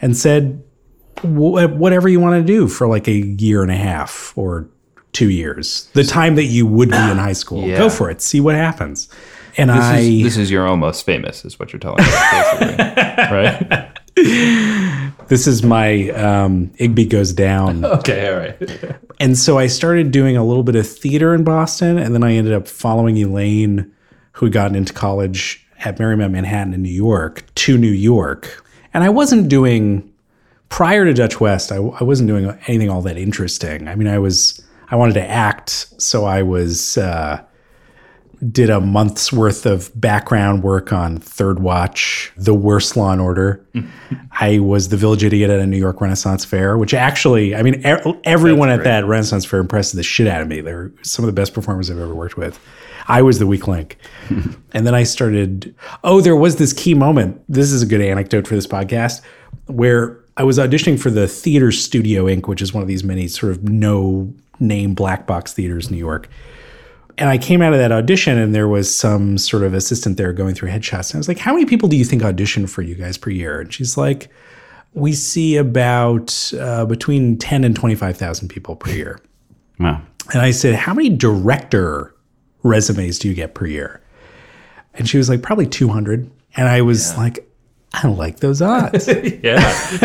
and 0.00 0.16
said, 0.16 0.62
whatever 1.22 2.08
you 2.08 2.18
want 2.18 2.40
to 2.40 2.46
do 2.46 2.66
for 2.66 2.88
like 2.88 3.06
a 3.06 3.12
year 3.12 3.62
and 3.62 3.70
a 3.70 3.76
half 3.76 4.32
or 4.36 4.68
two 5.12 5.30
years, 5.30 5.88
the 5.94 6.04
time 6.04 6.34
that 6.36 6.44
you 6.44 6.66
would 6.66 6.90
be 6.90 6.96
in 6.96 7.18
high 7.18 7.32
school, 7.32 7.66
Yeah. 7.66 7.78
go 7.78 7.88
for 7.90 8.10
it, 8.10 8.20
see 8.22 8.40
what 8.40 8.54
happens. 8.54 9.08
And 9.56 9.68
This 9.70 9.76
I, 9.78 9.98
is, 9.98 10.22
this 10.22 10.36
is 10.36 10.50
your 10.50 10.66
almost 10.66 11.04
famous, 11.04 11.44
is 11.44 11.58
what 11.58 11.72
you're 11.72 11.80
telling 11.80 12.04
me, 12.04 12.10
basically. 12.30 12.76
right? 13.30 13.90
this 15.28 15.46
is 15.46 15.62
my 15.62 16.10
um, 16.10 16.68
Igby 16.78 17.08
goes 17.08 17.32
down. 17.32 17.84
Okay, 18.00 18.28
all 18.32 18.38
right. 18.38 18.96
And 19.18 19.36
so 19.36 19.58
I 19.58 19.66
started 19.66 20.12
doing 20.12 20.36
a 20.36 20.44
little 20.44 20.62
bit 20.62 20.76
of 20.76 20.86
theater 20.88 21.34
in 21.34 21.44
Boston, 21.44 21.98
and 21.98 22.14
then 22.14 22.22
I 22.22 22.34
ended 22.34 22.52
up 22.54 22.66
following 22.68 23.16
Elaine, 23.18 23.92
who 24.32 24.46
had 24.46 24.52
gotten 24.52 24.76
into 24.76 24.92
college 24.92 25.66
at 25.80 25.98
Marymount 25.98 26.30
Manhattan 26.30 26.72
in 26.72 26.82
New 26.82 26.88
York, 26.92 27.44
to 27.56 27.76
New 27.76 27.90
York. 27.90 28.64
And 28.94 29.02
I 29.04 29.08
wasn't 29.08 29.48
doing 29.48 30.10
prior 30.68 31.04
to 31.04 31.12
Dutch 31.12 31.40
West. 31.40 31.72
I, 31.72 31.76
I 31.76 32.04
wasn't 32.04 32.28
doing 32.28 32.46
anything 32.66 32.88
all 32.88 33.02
that 33.02 33.16
interesting. 33.18 33.88
I 33.88 33.94
mean, 33.96 34.08
I 34.08 34.18
was 34.18 34.62
I 34.90 34.96
wanted 34.96 35.14
to 35.14 35.28
act, 35.28 35.70
so 35.98 36.24
I 36.24 36.42
was 36.42 36.98
uh, 36.98 37.42
did 38.50 38.70
a 38.70 38.80
month's 38.80 39.32
worth 39.32 39.66
of 39.66 39.90
background 40.00 40.62
work 40.62 40.92
on 40.92 41.18
Third 41.18 41.60
Watch, 41.60 42.32
The 42.36 42.54
Worst 42.54 42.96
Law 42.96 43.12
and 43.12 43.20
Order. 43.20 43.64
I 44.40 44.58
was 44.60 44.88
the 44.88 44.96
village 44.96 45.22
idiot 45.22 45.50
at 45.50 45.60
a 45.60 45.66
New 45.66 45.76
York 45.76 46.00
Renaissance 46.00 46.44
Fair, 46.44 46.78
which 46.78 46.94
actually, 46.94 47.54
I 47.54 47.62
mean, 47.62 47.86
e- 47.86 48.14
everyone 48.24 48.70
at 48.70 48.82
that 48.84 49.04
Renaissance 49.04 49.44
Fair 49.44 49.60
impressed 49.60 49.94
the 49.94 50.02
shit 50.02 50.26
out 50.26 50.40
of 50.40 50.48
me. 50.48 50.60
They're 50.62 50.90
some 51.02 51.24
of 51.24 51.26
the 51.26 51.38
best 51.38 51.52
performers 51.52 51.90
I've 51.90 51.98
ever 51.98 52.14
worked 52.14 52.36
with. 52.36 52.58
I 53.08 53.22
was 53.22 53.38
the 53.38 53.46
weak 53.46 53.68
link. 53.68 53.98
and 54.72 54.86
then 54.86 54.94
I 54.94 55.02
started, 55.02 55.74
oh, 56.02 56.20
there 56.20 56.36
was 56.36 56.56
this 56.56 56.72
key 56.72 56.94
moment. 56.94 57.42
This 57.48 57.72
is 57.72 57.82
a 57.82 57.86
good 57.86 58.00
anecdote 58.00 58.46
for 58.46 58.54
this 58.54 58.66
podcast 58.66 59.20
where 59.66 60.18
I 60.36 60.44
was 60.44 60.58
auditioning 60.58 60.98
for 60.98 61.10
the 61.10 61.28
Theater 61.28 61.72
Studio 61.72 62.24
Inc., 62.24 62.46
which 62.46 62.62
is 62.62 62.72
one 62.72 62.82
of 62.82 62.88
these 62.88 63.04
many 63.04 63.28
sort 63.28 63.52
of 63.52 63.64
no 63.64 64.32
name 64.60 64.94
black 64.94 65.26
box 65.26 65.52
theaters 65.52 65.90
New 65.90 65.96
York 65.96 66.28
and 67.20 67.28
I 67.28 67.36
came 67.36 67.60
out 67.60 67.74
of 67.74 67.78
that 67.78 67.92
audition 67.92 68.38
and 68.38 68.54
there 68.54 68.66
was 68.66 68.94
some 68.94 69.36
sort 69.36 69.62
of 69.62 69.74
assistant 69.74 70.16
there 70.16 70.32
going 70.32 70.54
through 70.54 70.70
headshots. 70.70 71.10
And 71.10 71.16
I 71.16 71.18
was 71.18 71.28
like, 71.28 71.38
how 71.38 71.52
many 71.52 71.66
people 71.66 71.86
do 71.86 71.96
you 71.96 72.04
think 72.04 72.24
audition 72.24 72.66
for 72.66 72.80
you 72.80 72.94
guys 72.94 73.18
per 73.18 73.28
year? 73.28 73.60
And 73.60 73.72
she's 73.72 73.98
like, 73.98 74.30
we 74.94 75.12
see 75.12 75.56
about 75.56 76.50
uh, 76.58 76.86
between 76.86 77.36
10 77.36 77.62
and 77.62 77.76
25,000 77.76 78.48
people 78.48 78.74
per 78.74 78.90
year. 78.90 79.20
Wow. 79.78 80.00
And 80.32 80.40
I 80.40 80.50
said, 80.50 80.74
how 80.74 80.94
many 80.94 81.10
director 81.10 82.14
resumes 82.62 83.18
do 83.18 83.28
you 83.28 83.34
get 83.34 83.54
per 83.54 83.66
year? 83.66 84.00
And 84.94 85.06
she 85.06 85.18
was 85.18 85.28
like, 85.28 85.42
probably 85.42 85.66
200. 85.66 86.30
And 86.56 86.68
I 86.68 86.80
was 86.80 87.16
like, 87.18 87.46
I 87.92 88.08
like 88.08 88.40
those 88.40 88.62
odds. 88.62 89.08
Yeah. 89.42 89.98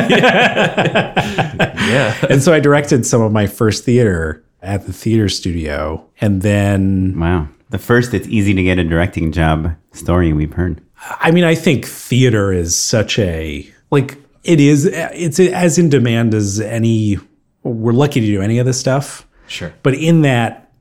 yeah. 1.88 2.26
and 2.30 2.42
so 2.44 2.54
I 2.54 2.60
directed 2.60 3.06
some 3.06 3.22
of 3.22 3.32
my 3.32 3.48
first 3.48 3.86
theater 3.86 4.45
at 4.66 4.86
the 4.86 4.94
theater 4.94 5.30
studio. 5.30 6.06
And 6.22 6.42
then 6.42 7.20
Wow. 7.20 7.48
The 7.70 7.80
first 7.80 8.14
it's 8.14 8.28
easy 8.28 8.54
to 8.54 8.64
get 8.64 8.78
a 8.78 8.84
directing 8.84 9.32
job 9.32 9.76
story 9.92 10.32
we've 10.34 10.54
heard. 10.54 10.82
I 11.20 11.32
mean, 11.32 11.44
I 11.44 11.56
think 11.56 11.86
theater 11.86 12.54
is 12.54 12.76
such 12.76 13.20
a 13.20 13.70
like 13.92 14.18
it 14.44 14.60
is. 14.60 14.86
It's 14.86 15.40
as 15.40 15.78
in 15.78 15.90
demand 15.90 16.34
as 16.34 16.60
any. 16.60 17.18
We're 17.64 17.94
lucky 17.94 18.22
to 18.22 18.28
do 18.28 18.42
any 18.42 18.60
of 18.60 18.66
this 18.68 18.80
stuff, 18.80 19.28
Sure. 19.48 19.74
but 19.82 19.96
in 19.96 20.22
that, 20.22 20.72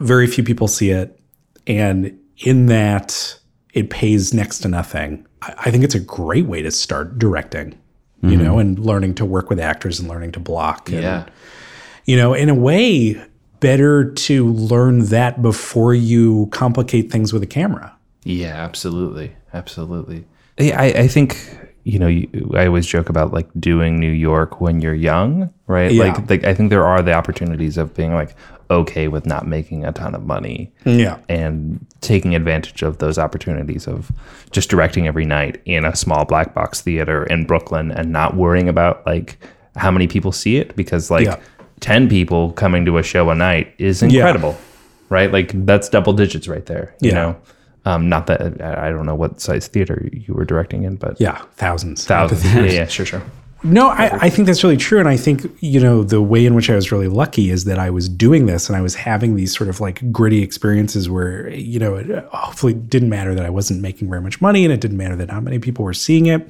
very 0.00 0.26
few 0.26 0.42
people 0.42 0.66
see 0.66 0.90
it, 0.90 1.20
and 1.66 2.18
in 2.38 2.66
that, 2.66 3.38
it 3.74 3.90
pays 3.90 4.32
next 4.32 4.60
to 4.60 4.68
nothing. 4.68 5.26
I, 5.42 5.70
think 5.70 5.84
it's 5.84 5.94
a 5.94 6.00
great 6.00 6.46
way 6.46 6.62
to 6.62 6.70
start 6.70 7.18
directing, 7.18 7.78
you 8.22 8.30
mm-hmm. 8.30 8.44
know, 8.44 8.58
and 8.58 8.78
learning 8.78 9.16
to 9.16 9.26
work 9.26 9.50
with 9.50 9.60
actors 9.60 10.00
and 10.00 10.08
learning 10.08 10.32
to 10.32 10.40
block. 10.40 10.88
And, 10.88 11.02
Yeah. 11.02 11.26
You 12.06 12.16
know, 12.16 12.34
in 12.34 12.48
a 12.48 12.54
way, 12.54 13.22
better 13.60 14.10
to 14.12 14.46
learn 14.52 15.06
that 15.06 15.40
before 15.42 15.94
you 15.94 16.48
complicate 16.50 17.10
things 17.12 17.32
with 17.32 17.42
a 17.42 17.46
camera. 17.46 17.94
Yeah, 18.24 18.54
absolutely, 18.56 19.36
absolutely. 19.54 20.24
I, 20.58 20.92
I 20.96 21.08
think 21.08 21.36
you 21.84 21.98
know 21.98 22.06
you, 22.06 22.28
I 22.54 22.66
always 22.66 22.86
joke 22.86 23.08
about 23.08 23.32
like 23.32 23.48
doing 23.58 23.98
New 23.98 24.10
York 24.12 24.60
when 24.60 24.80
you're 24.80 24.94
young, 24.94 25.52
right? 25.66 25.90
Yeah. 25.92 26.04
Like, 26.12 26.30
like 26.30 26.44
I 26.44 26.54
think 26.54 26.70
there 26.70 26.84
are 26.86 27.02
the 27.02 27.12
opportunities 27.12 27.76
of 27.78 27.94
being 27.94 28.14
like 28.14 28.36
okay 28.70 29.08
with 29.08 29.26
not 29.26 29.46
making 29.46 29.84
a 29.84 29.92
ton 29.92 30.14
of 30.14 30.24
money 30.24 30.72
Yeah. 30.86 31.18
and 31.28 31.84
taking 32.00 32.34
advantage 32.34 32.82
of 32.82 32.98
those 32.98 33.18
opportunities 33.18 33.86
of 33.86 34.10
just 34.50 34.70
directing 34.70 35.06
every 35.06 35.26
night 35.26 35.60
in 35.66 35.84
a 35.84 35.94
small 35.94 36.24
black 36.24 36.54
box 36.54 36.80
theater 36.80 37.24
in 37.24 37.44
Brooklyn 37.44 37.90
and 37.92 38.12
not 38.12 38.34
worrying 38.34 38.68
about 38.70 39.04
like 39.04 39.36
how 39.76 39.90
many 39.90 40.06
people 40.06 40.32
see 40.32 40.56
it 40.56 40.74
because 40.74 41.10
like 41.10 41.26
Yeah. 41.26 41.38
10 41.82 42.08
people 42.08 42.52
coming 42.52 42.84
to 42.86 42.96
a 42.98 43.02
show 43.02 43.28
a 43.30 43.34
night 43.34 43.74
is 43.78 44.02
incredible 44.02 44.56
right 45.10 45.30
like 45.32 45.52
that's 45.66 45.88
double 45.90 46.12
digits 46.14 46.48
right 46.48 46.64
there 46.66 46.94
you 47.00 47.10
Yeah. 47.10 47.14
know 47.20 47.36
um 47.84 48.08
not 48.08 48.26
that 48.28 48.40
I 48.62 48.88
don't 48.90 49.04
know 49.06 49.14
what 49.16 49.40
size 49.40 49.66
theater 49.68 50.08
you 50.12 50.32
were 50.34 50.44
directing 50.46 50.84
in 50.84 50.96
but 50.96 51.20
Yeah, 51.20 51.42
thousands. 51.56 52.06
thousands 52.06 52.44
yeah, 52.54 52.64
yeah 52.80 52.86
sure 52.86 53.04
sure 53.06 53.22
No, 53.64 53.88
I, 53.90 54.06
I 54.26 54.28
think 54.30 54.46
that's 54.46 54.64
really 54.64 54.76
true. 54.88 54.98
And 54.98 55.08
I 55.08 55.16
think, 55.16 55.46
you 55.60 55.78
know, 55.78 56.02
the 56.02 56.20
way 56.20 56.44
in 56.46 56.54
which 56.56 56.68
I 56.68 56.74
was 56.74 56.90
really 56.90 57.06
lucky 57.06 57.48
is 57.50 57.62
that 57.66 57.78
I 57.78 57.90
was 57.90 58.08
doing 58.08 58.46
this 58.46 58.68
and 58.68 58.74
I 58.76 58.82
was 58.82 58.96
having 58.96 59.36
these 59.36 59.56
sort 59.56 59.70
of 59.70 59.78
like 59.80 59.98
gritty 60.10 60.42
experiences 60.42 61.08
where, 61.08 61.48
you 61.48 61.78
know, 61.78 61.94
it 61.94 62.06
hopefully 62.32 62.74
didn't 62.74 63.08
matter 63.08 63.36
that 63.36 63.44
I 63.46 63.50
wasn't 63.50 63.80
making 63.80 64.10
very 64.10 64.20
much 64.20 64.40
money 64.40 64.64
and 64.64 64.72
it 64.72 64.80
didn't 64.80 64.96
matter 64.98 65.14
that 65.14 65.28
not 65.28 65.44
many 65.44 65.60
people 65.60 65.84
were 65.84 65.94
seeing 65.94 66.26
it 66.26 66.40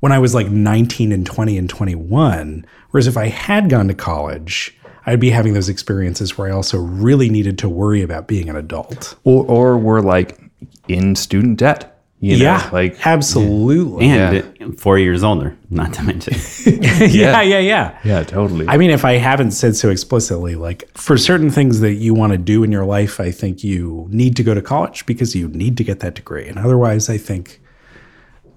when 0.00 0.12
I 0.12 0.18
was 0.18 0.34
like 0.34 0.48
19 0.48 1.12
and 1.12 1.26
20 1.26 1.58
and 1.58 1.68
21. 1.68 2.66
Whereas 2.90 3.06
if 3.06 3.16
I 3.16 3.28
had 3.28 3.68
gone 3.68 3.88
to 3.88 3.94
college, 3.94 4.76
I'd 5.06 5.20
be 5.20 5.30
having 5.30 5.54
those 5.54 5.68
experiences 5.68 6.36
where 6.36 6.48
I 6.48 6.50
also 6.54 6.78
really 6.78 7.28
needed 7.28 7.58
to 7.58 7.68
worry 7.68 8.02
about 8.02 8.26
being 8.26 8.48
an 8.48 8.56
adult. 8.56 9.16
Or, 9.24 9.44
or 9.46 9.78
we're 9.78 10.00
like 10.00 10.40
in 10.88 11.14
student 11.14 11.58
debt. 11.58 11.92
You 12.18 12.38
know, 12.42 12.68
like 12.72 13.06
absolutely. 13.06 14.06
And 14.08 14.80
four 14.80 14.98
years 14.98 15.22
older, 15.22 15.54
not 15.68 15.92
to 15.94 16.02
mention. 16.02 16.34
yeah, 17.10 17.42
yeah, 17.42 17.58
yeah. 17.58 17.98
yeah, 18.04 18.24
totally. 18.24 18.66
I 18.66 18.78
mean, 18.78 18.90
if 18.90 19.04
I 19.04 19.12
haven't 19.12 19.50
said 19.50 19.76
so 19.76 19.90
explicitly, 19.90 20.54
like 20.54 20.88
for 20.94 21.18
certain 21.18 21.50
things 21.50 21.80
that 21.80 21.94
you 21.94 22.14
want 22.14 22.32
to 22.32 22.38
do 22.38 22.64
in 22.64 22.72
your 22.72 22.86
life, 22.86 23.20
I 23.20 23.30
think 23.30 23.62
you 23.62 24.06
need 24.10 24.34
to 24.36 24.42
go 24.42 24.54
to 24.54 24.62
college 24.62 25.04
because 25.04 25.36
you 25.36 25.48
need 25.48 25.76
to 25.76 25.84
get 25.84 26.00
that 26.00 26.14
degree. 26.14 26.48
And 26.48 26.58
otherwise, 26.58 27.10
I 27.10 27.18
think 27.18 27.60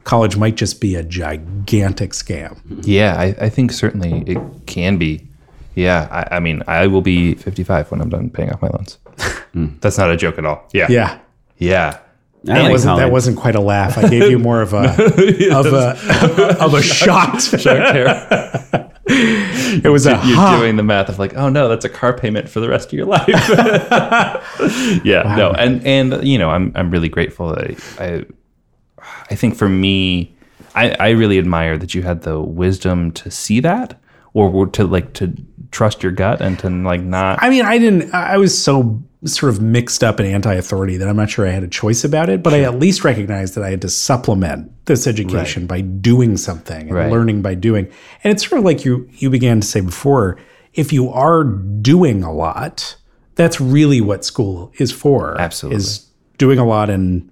college 0.09 0.35
might 0.37 0.55
just 0.55 0.81
be 0.81 0.95
a 0.95 1.03
gigantic 1.03 2.11
scam. 2.13 2.57
yeah, 2.87 3.13
I, 3.15 3.25
I 3.45 3.49
think 3.49 3.71
certainly 3.71 4.23
it 4.25 4.39
can 4.65 4.97
be. 4.97 5.27
Yeah, 5.75 6.07
I, 6.11 6.37
I 6.37 6.39
mean, 6.39 6.63
I 6.67 6.87
will 6.87 7.01
be 7.01 7.35
55 7.35 7.91
when 7.91 8.01
I'm 8.01 8.09
done 8.09 8.29
paying 8.31 8.51
off 8.51 8.59
my 8.61 8.69
loans. 8.69 8.97
That's 9.81 9.97
not 9.99 10.09
a 10.11 10.17
joke 10.17 10.37
at 10.39 10.45
all. 10.45 10.67
Yeah, 10.73 10.87
Yeah. 10.89 11.19
yeah. 11.57 11.99
That 12.45 12.71
wasn't, 12.71 12.97
that 12.97 13.11
wasn't 13.11 13.37
quite 13.37 13.55
a 13.55 13.59
laugh. 13.61 13.97
I 13.97 14.07
gave 14.09 14.31
you 14.31 14.39
more 14.49 14.61
of 14.61 14.73
a 14.73 14.79
of 15.53 15.65
a 15.67 16.57
of 16.63 16.73
a 16.73 16.81
shot. 16.81 17.35
It 19.11 19.89
was 19.91 20.05
a 20.07 20.11
You're 20.11 20.35
ha. 20.35 20.57
doing 20.59 20.75
the 20.77 20.83
math 20.83 21.09
of 21.09 21.19
like, 21.19 21.35
oh 21.35 21.49
no, 21.49 21.67
that's 21.67 21.83
a 21.85 21.89
car 21.89 22.13
payment 22.17 22.47
for 22.49 22.59
the 22.61 22.69
rest 22.69 22.87
of 22.89 22.93
your 22.93 23.05
life. 23.07 23.27
yeah, 25.03 25.35
no, 25.37 25.51
and 25.51 25.85
and 25.85 26.23
you 26.27 26.37
know, 26.37 26.49
I'm 26.49 26.71
I'm 26.75 26.89
really 26.91 27.09
grateful. 27.09 27.49
That 27.49 27.59
I, 27.99 28.05
I 28.05 28.25
I 29.31 29.35
think 29.35 29.55
for 29.55 29.69
me, 29.69 30.35
I 30.75 30.95
I 30.99 31.09
really 31.09 31.37
admire 31.39 31.77
that 31.77 31.93
you 31.93 32.03
had 32.03 32.21
the 32.23 32.39
wisdom 32.39 33.11
to 33.13 33.31
see 33.31 33.59
that, 33.61 33.99
or 34.33 34.67
to 34.67 34.85
like 34.85 35.13
to 35.13 35.33
trust 35.71 36.01
your 36.03 36.11
gut 36.11 36.41
and 36.41 36.57
to 36.59 36.69
like 36.69 37.01
not. 37.01 37.39
I 37.41 37.49
mean, 37.49 37.65
I 37.65 37.77
didn't. 37.77 38.13
I 38.13 38.37
was 38.37 38.57
so 38.61 39.01
sort 39.25 39.53
of 39.53 39.61
mixed 39.61 40.01
up 40.01 40.17
and 40.19 40.27
anti-authority 40.29 40.95
that 40.95 41.09
I'm 41.09 41.17
not 41.17 41.29
sure 41.29 41.45
I 41.45 41.49
had 41.51 41.63
a 41.63 41.67
choice 41.67 42.05
about 42.05 42.29
it. 42.29 42.41
But 42.41 42.53
I 42.53 42.61
at 42.61 42.79
least 42.79 43.03
recognized 43.03 43.53
that 43.55 43.65
I 43.65 43.69
had 43.69 43.81
to 43.81 43.89
supplement 43.89 44.71
this 44.85 45.05
education 45.07 45.67
by 45.67 45.81
doing 45.81 46.37
something 46.37 46.87
and 46.87 46.93
Right. 46.95 47.11
learning 47.11 47.41
by 47.41 47.53
doing. 47.55 47.87
And 48.23 48.31
it's 48.31 48.47
sort 48.47 48.59
of 48.59 48.65
like 48.65 48.85
you 48.85 49.09
you 49.17 49.29
began 49.29 49.59
to 49.61 49.67
say 49.67 49.81
before. 49.81 50.37
If 50.73 50.93
you 50.93 51.09
are 51.09 51.43
doing 51.43 52.23
a 52.23 52.31
lot, 52.31 52.95
that's 53.35 53.59
really 53.59 53.99
what 54.01 54.23
school 54.23 54.71
is 54.77 54.91
for. 54.91 55.35
Absolutely. 55.39 55.77
is 55.77 56.05
doing 56.37 56.57
a 56.59 56.65
lot 56.65 56.89
and 56.89 57.29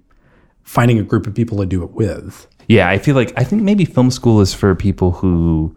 finding 0.68 0.98
a 0.98 1.02
group 1.02 1.26
of 1.26 1.34
people 1.34 1.56
to 1.56 1.66
do 1.66 1.82
it 1.82 1.92
with. 1.92 2.46
Yeah, 2.68 2.90
I 2.90 2.98
feel 2.98 3.14
like 3.14 3.32
I 3.36 3.42
think 3.42 3.62
maybe 3.62 3.86
film 3.86 4.10
school 4.10 4.42
is 4.42 4.52
for 4.52 4.74
people 4.74 5.12
who 5.12 5.74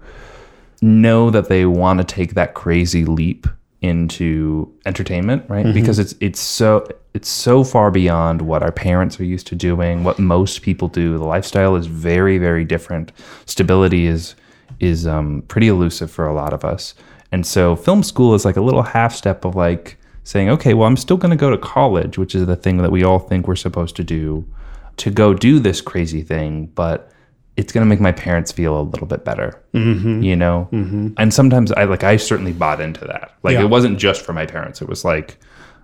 know 0.82 1.30
that 1.30 1.48
they 1.48 1.66
want 1.66 2.00
to 2.00 2.04
take 2.04 2.34
that 2.34 2.56
crazy 2.56 3.06
leap 3.06 3.48
into 3.82 4.72
entertainment, 4.86 5.46
right? 5.48 5.74
Because 5.74 5.98
it's 5.98 6.14
it's 6.20 6.42
so 6.42 6.86
it's 7.14 7.30
so 7.30 7.64
far 7.64 7.90
beyond 7.90 8.42
what 8.42 8.62
our 8.64 8.72
parents 8.72 9.18
are 9.20 9.24
used 9.24 9.48
to 9.48 9.56
doing, 9.56 10.04
what 10.04 10.20
most 10.20 10.62
people 10.62 10.90
do. 10.90 11.18
The 11.18 11.24
lifestyle 11.24 11.78
is 11.78 11.88
very 11.88 12.38
very 12.38 12.66
different. 12.66 13.14
Stability 13.46 14.08
is 14.08 14.36
is 14.82 15.08
um, 15.08 15.44
pretty 15.48 15.70
elusive 15.70 16.12
for 16.12 16.28
a 16.28 16.34
lot 16.34 16.52
of 16.52 16.66
us. 16.66 16.94
And 17.32 17.46
so 17.46 17.78
film 17.78 18.04
school 18.04 18.36
is 18.36 18.44
like 18.44 18.58
a 18.58 18.62
little 18.62 18.84
half 18.84 19.16
step 19.16 19.46
of 19.46 19.56
like 19.56 19.98
saying, 20.26 20.50
okay, 20.50 20.74
well, 20.74 20.88
I'm 20.88 20.98
still 20.98 21.18
going 21.18 21.32
to 21.32 21.38
go 21.38 21.50
to 21.50 21.58
college, 21.58 22.18
which 22.18 22.36
is 22.36 22.46
the 22.46 22.58
thing 22.58 22.78
that 22.78 22.92
we 22.92 23.04
all 23.04 23.20
think 23.20 23.48
we're 23.48 23.56
supposed 23.56 23.96
to 23.96 24.04
do, 24.04 24.46
to 25.02 25.12
go 25.12 25.34
do 25.34 25.60
this 25.60 25.82
crazy 25.82 26.22
thing, 26.22 26.68
but 26.68 27.12
it's 27.58 27.74
going 27.74 27.84
to 27.86 27.90
make 27.90 28.00
my 28.00 28.12
parents 28.12 28.52
feel 28.52 28.80
a 28.80 28.82
little 28.82 29.08
bit 29.08 29.26
better, 29.26 29.62
mm-hmm. 29.74 30.22
you 30.24 30.36
know? 30.36 30.70
Mm-hmm. 30.72 31.10
And 31.18 31.34
sometimes 31.34 31.72
I 31.74 31.84
like, 31.84 32.04
I 32.04 32.18
certainly 32.18 32.54
bought 32.54 32.80
into 32.80 33.04
that. 33.06 33.36
Like, 33.44 33.54
Yeah. 33.54 33.64
it 33.64 33.70
wasn't 33.70 34.00
just 34.00 34.22
for 34.22 34.34
my 34.34 34.46
parents. 34.46 34.82
It 34.82 34.88
was 34.88 35.04
like, 35.04 35.38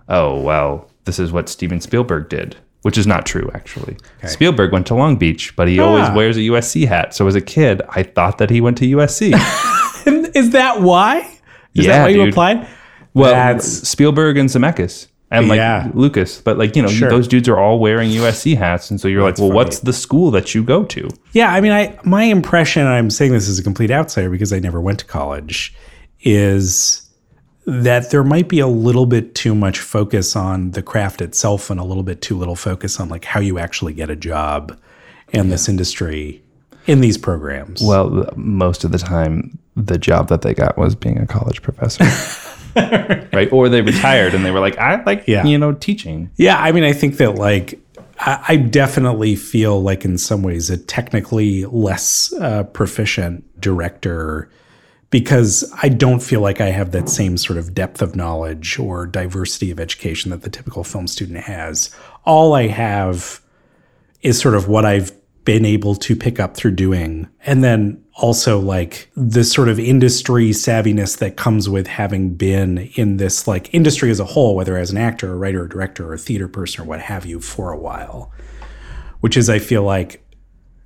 oh, 0.08 0.40
well, 0.40 0.90
this 1.04 1.18
is 1.18 1.30
what 1.30 1.48
Steven 1.48 1.80
Spielberg 1.80 2.28
did. 2.28 2.56
Which 2.82 2.96
is 2.96 3.08
not 3.08 3.26
true, 3.26 3.50
actually. 3.54 3.96
Spielberg 4.24 4.72
went 4.72 4.86
to 4.86 4.94
Long 4.94 5.16
Beach, 5.16 5.54
but 5.56 5.66
he 5.66 5.80
always 5.80 6.04
Ah. 6.06 6.14
wears 6.14 6.36
a 6.36 6.40
USC 6.42 6.86
hat. 6.86 7.12
So 7.12 7.26
as 7.26 7.34
a 7.34 7.40
kid, 7.40 7.82
I 7.90 8.04
thought 8.04 8.38
that 8.38 8.50
he 8.50 8.60
went 8.60 8.78
to 8.78 8.84
USC. 8.86 9.32
Is 10.36 10.50
that 10.50 10.80
why? 10.80 11.18
Is 11.74 11.86
Yeah, 11.86 11.98
that 11.98 12.02
why 12.04 12.08
you 12.10 12.16
dude. 12.24 12.28
applied? 12.30 12.68
Well, 13.14 13.32
That's- 13.32 13.66
Spielberg 13.66 14.38
and 14.38 14.48
Zemeckis 14.48 15.08
and 15.30 15.48
like 15.48 15.58
Yeah. 15.58 15.90
Lucas, 15.94 16.40
but 16.40 16.56
like 16.58 16.74
you 16.76 16.82
know, 16.82 16.88
Sure. 16.88 17.10
those 17.10 17.28
dudes 17.28 17.48
are 17.48 17.58
all 17.58 17.78
wearing 17.78 18.10
USC 18.10 18.54
hats, 18.56 18.90
and 18.90 19.00
so 19.00 19.08
you're 19.08 19.22
like, 19.22 19.38
well, 19.38 19.50
what's 19.52 19.80
the 19.80 19.92
school 19.92 20.30
that 20.32 20.54
you 20.54 20.62
go 20.62 20.84
to? 20.84 21.08
Yeah, 21.32 21.52
I 21.52 21.60
mean, 21.60 21.72
I 21.72 21.98
my 22.04 22.22
impression, 22.24 22.82
and 22.82 22.90
I'm 22.90 23.10
saying 23.10 23.32
this 23.32 23.48
as 23.48 23.58
a 23.58 23.62
complete 23.62 23.90
outsider 23.90 24.30
because 24.30 24.52
I 24.52 24.58
never 24.58 24.80
went 24.80 24.98
to 25.00 25.04
college, 25.04 25.74
is 26.20 27.02
that 27.66 28.10
there 28.10 28.24
might 28.24 28.48
be 28.48 28.60
a 28.60 28.66
little 28.66 29.04
bit 29.04 29.34
too 29.34 29.54
much 29.54 29.78
focus 29.78 30.34
on 30.34 30.70
the 30.70 30.82
craft 30.82 31.20
itself 31.20 31.68
and 31.68 31.78
a 31.78 31.84
little 31.84 32.02
bit 32.02 32.22
too 32.22 32.36
little 32.36 32.56
focus 32.56 32.98
on 32.98 33.10
like 33.10 33.26
how 33.26 33.40
you 33.40 33.58
actually 33.58 33.92
get 33.92 34.08
a 34.08 34.16
job 34.16 34.78
in 35.32 35.50
this 35.50 35.68
industry 35.68 36.42
in 36.86 37.02
these 37.02 37.18
programs. 37.18 37.82
Well, 37.82 38.30
most 38.36 38.84
of 38.84 38.92
the 38.92 38.98
time, 38.98 39.58
the 39.76 39.98
job 39.98 40.28
that 40.30 40.40
they 40.40 40.54
got 40.54 40.78
was 40.78 40.94
being 40.94 41.18
a 41.18 41.26
college 41.26 41.60
professor, 41.60 42.04
right? 43.32 43.52
Or 43.52 43.68
they 43.68 43.82
retired 43.82 44.34
and 44.34 44.44
they 44.44 44.50
were 44.50 44.60
like, 44.60 44.78
I 44.78 45.02
like 45.04 45.24
Yeah. 45.26 45.44
you 45.44 45.58
know 45.58 45.72
teaching. 45.72 46.30
Yeah, 46.36 46.58
I 46.58 46.72
mean, 46.72 46.84
I 46.84 46.92
think 46.92 47.16
that 47.18 47.34
like 47.36 47.78
I, 48.20 48.44
I 48.48 48.56
definitely 48.56 49.36
feel 49.36 49.82
like 49.82 50.04
in 50.04 50.18
some 50.18 50.42
ways 50.42 50.70
a 50.70 50.76
technically 50.76 51.64
less 51.66 52.32
uh, 52.40 52.64
proficient 52.64 53.44
director 53.60 54.50
because 55.10 55.70
I 55.82 55.88
don't 55.88 56.20
feel 56.22 56.40
like 56.40 56.60
I 56.60 56.68
have 56.68 56.92
that 56.92 57.08
same 57.08 57.38
sort 57.38 57.58
of 57.58 57.72
depth 57.74 58.02
of 58.02 58.14
knowledge 58.14 58.78
or 58.78 59.06
diversity 59.06 59.70
of 59.70 59.80
education 59.80 60.30
that 60.32 60.42
the 60.42 60.50
typical 60.50 60.84
film 60.84 61.06
student 61.06 61.44
has. 61.44 61.94
All 62.26 62.52
I 62.54 62.66
have 62.66 63.40
is 64.20 64.38
sort 64.38 64.54
of 64.54 64.68
what 64.68 64.84
I've 64.84 65.12
been 65.44 65.64
able 65.64 65.94
to 65.94 66.14
pick 66.14 66.38
up 66.38 66.54
through 66.58 66.72
doing. 66.72 67.26
And 67.46 67.64
then 67.64 68.04
also 68.18 68.58
like 68.58 69.10
the 69.16 69.44
sort 69.44 69.68
of 69.68 69.78
industry 69.78 70.50
savviness 70.50 71.18
that 71.18 71.36
comes 71.36 71.68
with 71.68 71.86
having 71.86 72.34
been 72.34 72.90
in 72.94 73.16
this 73.16 73.46
like 73.46 73.72
industry 73.72 74.10
as 74.10 74.20
a 74.20 74.24
whole, 74.24 74.54
whether 74.54 74.76
as 74.76 74.90
an 74.90 74.98
actor, 74.98 75.32
or 75.32 75.38
writer, 75.38 75.62
or 75.62 75.68
director, 75.68 76.08
or 76.08 76.14
a 76.14 76.18
theater 76.18 76.48
person, 76.48 76.82
or 76.82 76.84
what 76.84 77.00
have 77.00 77.24
you, 77.24 77.40
for 77.40 77.70
a 77.72 77.78
while. 77.78 78.32
Which 79.20 79.36
is, 79.36 79.48
I 79.48 79.58
feel 79.58 79.82
like, 79.82 80.24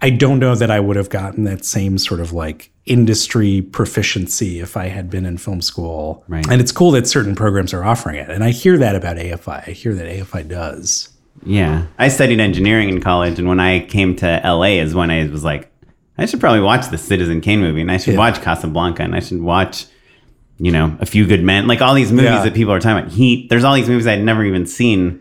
I 0.00 0.10
don't 0.10 0.38
know 0.38 0.54
that 0.54 0.70
I 0.70 0.80
would 0.80 0.96
have 0.96 1.10
gotten 1.10 1.44
that 1.44 1.64
same 1.64 1.96
sort 1.96 2.20
of 2.20 2.32
like 2.32 2.70
industry 2.86 3.62
proficiency 3.62 4.58
if 4.58 4.76
I 4.76 4.88
had 4.88 5.08
been 5.08 5.24
in 5.24 5.38
film 5.38 5.62
school. 5.62 6.24
Right. 6.28 6.46
And 6.50 6.60
it's 6.60 6.72
cool 6.72 6.90
that 6.92 7.06
certain 7.06 7.34
programs 7.34 7.72
are 7.72 7.84
offering 7.84 8.16
it. 8.16 8.28
And 8.28 8.42
I 8.42 8.50
hear 8.50 8.76
that 8.78 8.96
about 8.96 9.16
AFI. 9.16 9.68
I 9.68 9.70
hear 9.70 9.94
that 9.94 10.06
AFI 10.06 10.48
does. 10.48 11.08
Yeah. 11.44 11.86
I 11.98 12.08
studied 12.08 12.40
engineering 12.40 12.88
in 12.88 13.00
college, 13.00 13.38
and 13.38 13.48
when 13.48 13.60
I 13.60 13.86
came 13.86 14.16
to 14.16 14.40
LA 14.44 14.80
is 14.82 14.94
when 14.94 15.10
I 15.10 15.26
was 15.28 15.44
like, 15.44 15.71
I 16.18 16.26
should 16.26 16.40
probably 16.40 16.60
watch 16.60 16.88
the 16.90 16.98
Citizen 16.98 17.40
Kane 17.40 17.60
movie, 17.60 17.80
and 17.80 17.90
I 17.90 17.96
should 17.96 18.14
Yeah. 18.14 18.18
watch 18.20 18.40
Casablanca, 18.42 19.02
and 19.02 19.14
I 19.14 19.20
should 19.20 19.40
watch, 19.40 19.86
you 20.58 20.70
know, 20.70 20.96
A 21.00 21.06
Few 21.06 21.26
Good 21.26 21.42
Men, 21.42 21.66
like 21.66 21.80
all 21.80 21.94
these 21.94 22.12
movies 22.12 22.30
Yeah. 22.30 22.44
that 22.44 22.54
people 22.54 22.72
are 22.74 22.80
talking 22.80 22.98
about. 22.98 23.12
Heat. 23.12 23.48
There's 23.48 23.64
all 23.64 23.74
these 23.74 23.88
movies 23.88 24.06
I'd 24.06 24.22
never 24.22 24.44
even 24.44 24.66
seen 24.66 25.20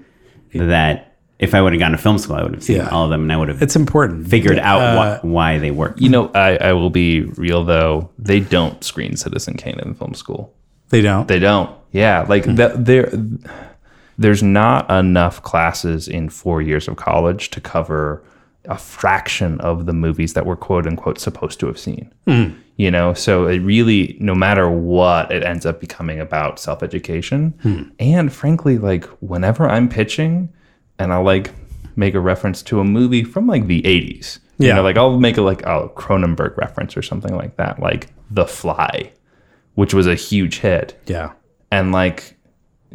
that 0.54 1.08
if 1.40 1.56
I 1.56 1.62
would 1.62 1.74
have 1.74 1.80
gone 1.80 1.92
to 1.92 1.98
film 1.98 2.18
school, 2.20 2.36
I 2.36 2.44
would 2.44 2.54
have 2.54 2.64
seen 2.64 2.76
Yeah. 2.78 2.90
all 2.90 3.06
of 3.06 3.10
them, 3.10 3.22
and 3.24 3.32
I 3.34 3.38
would 3.38 3.48
have 3.48 3.62
It's 3.62 3.76
important. 3.76 4.28
figured 4.28 4.60
out 4.60 4.82
Uh, 4.82 5.18
wh- 5.20 5.26
why 5.26 5.58
they 5.58 5.72
work. 5.72 5.96
You 5.98 6.10
know, 6.10 6.30
I, 6.36 6.58
I 6.58 6.74
will 6.74 6.90
be 6.92 7.22
real 7.22 7.64
though. 7.64 8.10
They 8.20 8.40
don't 8.42 8.84
screen 8.84 9.16
Citizen 9.16 9.56
Kane 9.56 9.80
in 9.84 9.94
film 9.96 10.14
school. 10.14 10.54
They 10.90 11.02
don't. 11.02 11.28
They 11.28 11.40
don't. 11.40 11.70
Yeah, 11.94 12.26
like 12.30 12.44
that. 12.44 12.86
There, 12.86 13.10
there's 14.20 14.44
not 14.44 14.90
enough 14.92 15.42
classes 15.42 16.08
in 16.08 16.30
four 16.30 16.62
years 16.62 16.88
of 16.88 16.96
college 16.98 17.50
to 17.52 17.62
cover 17.62 18.22
a 18.66 18.78
fraction 18.78 19.60
of 19.62 19.86
the 19.88 19.94
movies 19.94 20.34
that 20.34 20.46
we're 20.46 20.56
quote 20.56 20.86
unquote 20.88 21.20
supposed 21.20 21.60
to 21.60 21.68
have 21.68 21.80
seen. 21.80 22.14
Hmm. 22.28 22.50
You 22.78 22.90
know, 22.92 23.14
so 23.14 23.48
it 23.48 23.60
really, 23.60 24.18
no 24.20 24.34
matter 24.34 24.70
what, 24.70 25.32
it 25.32 25.44
ends 25.44 25.66
up 25.66 25.80
becoming 25.80 26.20
about 26.20 26.60
self 26.60 26.82
education. 26.84 27.54
Hmm. 27.62 27.84
And 28.00 28.32
frankly, 28.34 28.78
like 28.78 29.06
whenever 29.22 29.68
I'm 29.68 29.90
pitching, 29.90 30.52
and 31.00 31.12
I'll 31.14 31.24
like 31.24 31.52
make 31.96 32.14
a 32.16 32.20
reference 32.20 32.62
to 32.64 32.80
a 32.80 32.84
movie 32.84 33.24
from 33.24 33.48
like 33.48 33.68
the 33.68 33.82
80s. 33.84 34.40
You 34.58 34.68
Yeah. 34.68 34.76
know, 34.76 34.84
like 34.84 34.98
I'll 34.98 35.20
make 35.20 35.38
a 35.38 35.42
like 35.42 35.62
a 35.64 35.90
Cronenberg 35.90 36.56
reference 36.58 36.96
or 36.96 37.02
something 37.02 37.36
like 37.36 37.58
that, 37.58 37.80
like 37.80 38.08
The 38.30 38.46
Fly, 38.46 39.12
which 39.76 39.94
was 39.94 40.06
a 40.08 40.16
huge 40.16 40.60
hit 40.60 41.00
yeah. 41.08 41.32
and 41.72 41.92
like 41.92 42.38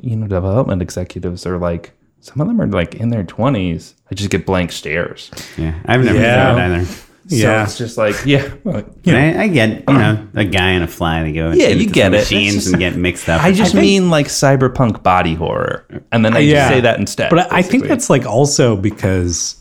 you 0.00 0.14
know 0.16 0.26
development 0.26 0.80
executives 0.82 1.46
are 1.46 1.58
like 1.58 1.92
some 2.20 2.40
of 2.40 2.46
them 2.48 2.60
are 2.60 2.66
like 2.66 2.94
in 2.96 3.10
their 3.10 3.22
20s 3.24 3.94
i 4.10 4.14
just 4.14 4.30
get 4.30 4.44
blank 4.46 4.72
stares 4.72 5.30
yeah, 5.56 5.74
I've 5.86 6.02
never 6.04 6.18
Yeah. 6.18 6.54
seen 6.54 6.58
it 6.72 6.76
either. 6.76 6.84
So 7.28 7.34
Yeah. 7.34 7.64
it's 7.64 7.76
just 7.76 7.98
like, 7.98 8.14
yeah. 8.24 8.48
well, 8.62 8.84
I, 9.08 9.42
I 9.42 9.48
get, 9.48 9.82
you 9.88 9.94
know, 9.98 10.28
a 10.36 10.44
guy 10.44 10.70
and 10.70 10.84
a 10.84 10.86
fly. 10.86 11.24
They 11.24 11.32
go 11.32 11.50
Yeah, 11.50 11.70
you 11.70 11.90
get 11.90 12.14
it. 12.14 12.18
Machines 12.18 12.54
just- 12.54 12.66
and 12.68 12.78
get 12.78 12.94
mixed 12.94 13.28
up. 13.28 13.42
I 13.42 13.50
just 13.50 13.72
think- 13.72 13.82
mean 13.82 14.10
like 14.10 14.28
cyberpunk 14.28 15.02
body 15.02 15.34
horror. 15.34 15.84
And 16.12 16.24
then 16.24 16.36
I 16.36 16.46
just 16.48 16.68
say 16.68 16.80
that 16.82 17.00
instead. 17.00 17.30
But 17.30 17.52
I- 17.52 17.58
I 17.58 17.62
think 17.62 17.88
that's 17.88 18.08
like 18.08 18.24
also 18.26 18.76
because 18.76 19.56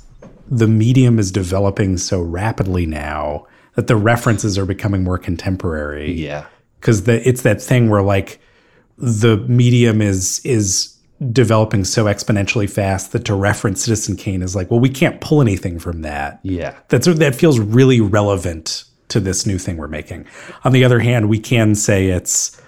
the 0.47 0.67
medium 0.67 1.17
is 1.17 1.31
developing 1.31 1.97
so 1.97 2.21
rapidly 2.21 2.85
now 2.85 3.47
that 3.73 3.87
the 3.87 3.95
references 3.95 4.59
are 4.59 4.65
becoming 4.67 5.03
more 5.03 5.17
contemporary. 5.17 6.11
Yeah. 6.13 6.45
because 6.79 7.07
it's 7.07 7.41
that 7.41 7.59
thing 7.59 7.89
where 7.89 8.03
like 8.03 8.39
the 8.99 9.37
medium 9.47 10.03
is 10.03 10.39
is 10.43 10.94
developing 11.31 11.83
so 11.85 12.05
exponentially 12.05 12.69
fast 12.69 13.11
that 13.11 13.25
to 13.25 13.35
reference 13.35 13.83
Citizen 13.83 14.15
Kane 14.15 14.41
is 14.41 14.55
like, 14.55 14.69
well, 14.71 14.79
we 14.79 14.89
can't 14.89 15.21
pull 15.21 15.41
anything 15.41 15.79
from 15.79 16.01
that. 16.01 16.39
Yeah. 16.43 16.75
That's 16.89 17.05
that 17.07 17.35
feels 17.35 17.59
really 17.59 18.01
relevant 18.01 18.83
to 19.09 19.19
this 19.19 19.45
new 19.45 19.57
thing 19.57 19.77
we're 19.77 19.87
making. 19.87 20.25
On 20.63 20.71
the 20.71 20.83
other 20.83 20.99
hand, 20.99 21.29
we 21.29 21.39
can 21.39 21.75
say 21.75 22.07
it's 22.07 22.59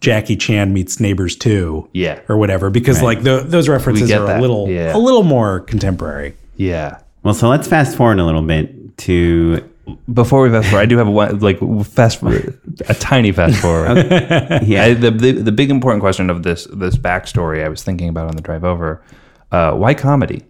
Jackie 0.00 0.36
Chan 0.36 0.72
meets 0.72 0.98
Neighbors 0.98 1.36
2 1.36 1.90
Yeah. 1.92 2.20
or 2.28 2.36
whatever 2.38 2.70
because 2.70 3.02
like 3.02 3.22
the, 3.22 3.40
those 3.46 3.68
references 3.68 4.10
are 4.10 4.26
that. 4.26 4.38
a 4.38 4.40
little 4.40 4.68
Yeah. 4.68 4.96
a 4.96 4.98
little 4.98 5.22
more 5.22 5.60
contemporary. 5.60 6.34
Yeah. 6.56 6.98
well, 7.22 7.34
so 7.34 7.48
let's 7.48 7.68
fast 7.68 7.96
forward 7.96 8.18
a 8.18 8.24
little 8.24 8.42
bit 8.42 8.96
to 8.98 9.69
Before 10.12 10.42
we 10.42 10.50
fast 10.50 10.68
forward, 10.68 10.82
I 10.82 10.86
do 10.86 10.96
have 10.98 11.06
a 11.06 11.10
one, 11.10 11.38
like 11.40 11.58
fast 11.86 12.22
a 12.22 12.94
tiny 12.94 13.32
fast 13.32 13.56
forward. 13.60 13.96
yeah. 14.62 14.84
I, 14.84 14.94
the, 14.94 15.10
the 15.10 15.32
the 15.32 15.52
big 15.52 15.70
important 15.70 16.00
question 16.02 16.30
of 16.30 16.42
this 16.42 16.66
this 16.72 16.96
backstory 16.96 17.64
I 17.64 17.68
was 17.68 17.82
thinking 17.82 18.08
about 18.08 18.28
on 18.28 18.36
the 18.36 18.42
drive 18.42 18.64
over. 18.64 19.02
Uh, 19.52 19.72
why 19.72 19.94
comedy? 19.94 20.44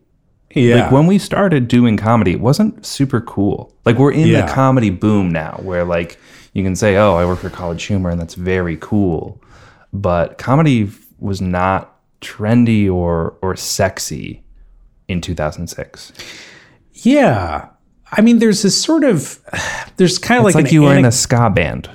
Yeah. 0.55 0.83
Like 0.83 0.93
when 0.93 1.07
we 1.07 1.19
started 1.19 1.69
doing 1.69 1.97
comedy, 1.97 2.33
it 2.33 2.41
wasn't 2.41 2.85
super 2.85 3.21
cool. 3.21 3.75
Like 3.85 3.97
we're 3.99 4.13
in 4.13 4.27
Yeah. 4.29 4.47
the 4.47 4.53
comedy 4.53 4.91
boom 4.91 5.31
now, 5.31 5.59
where 5.63 5.85
like 5.85 6.19
you 6.55 6.63
can 6.65 6.75
say, 6.77 6.97
"Oh, 6.97 7.15
I 7.15 7.25
work 7.25 7.39
for 7.39 7.51
College 7.51 7.83
Humor," 7.85 8.11
and 8.11 8.21
that's 8.21 8.35
very 8.35 8.77
cool. 8.81 9.41
But 9.93 10.39
comedy 10.39 10.91
was 11.19 11.41
not 11.41 11.97
trendy 12.21 12.93
or 12.93 13.35
or 13.43 13.57
sexy 13.57 14.43
in 15.09 15.21
2006. 15.21 16.13
yeah. 16.93 17.70
I 18.13 18.21
mean, 18.23 18.39
there's 18.39 18.63
this 18.63 18.81
sort 18.81 19.05
of, 19.05 19.39
there's 19.97 20.19
kind 20.19 20.41
of 20.41 20.47
It's 20.47 20.55
like, 20.55 20.65
like, 20.65 20.71
an 20.73 20.75
you 20.75 20.83
were 20.83 20.95
in 20.97 21.05
a 21.05 21.13
ska 21.13 21.51
band. 21.51 21.89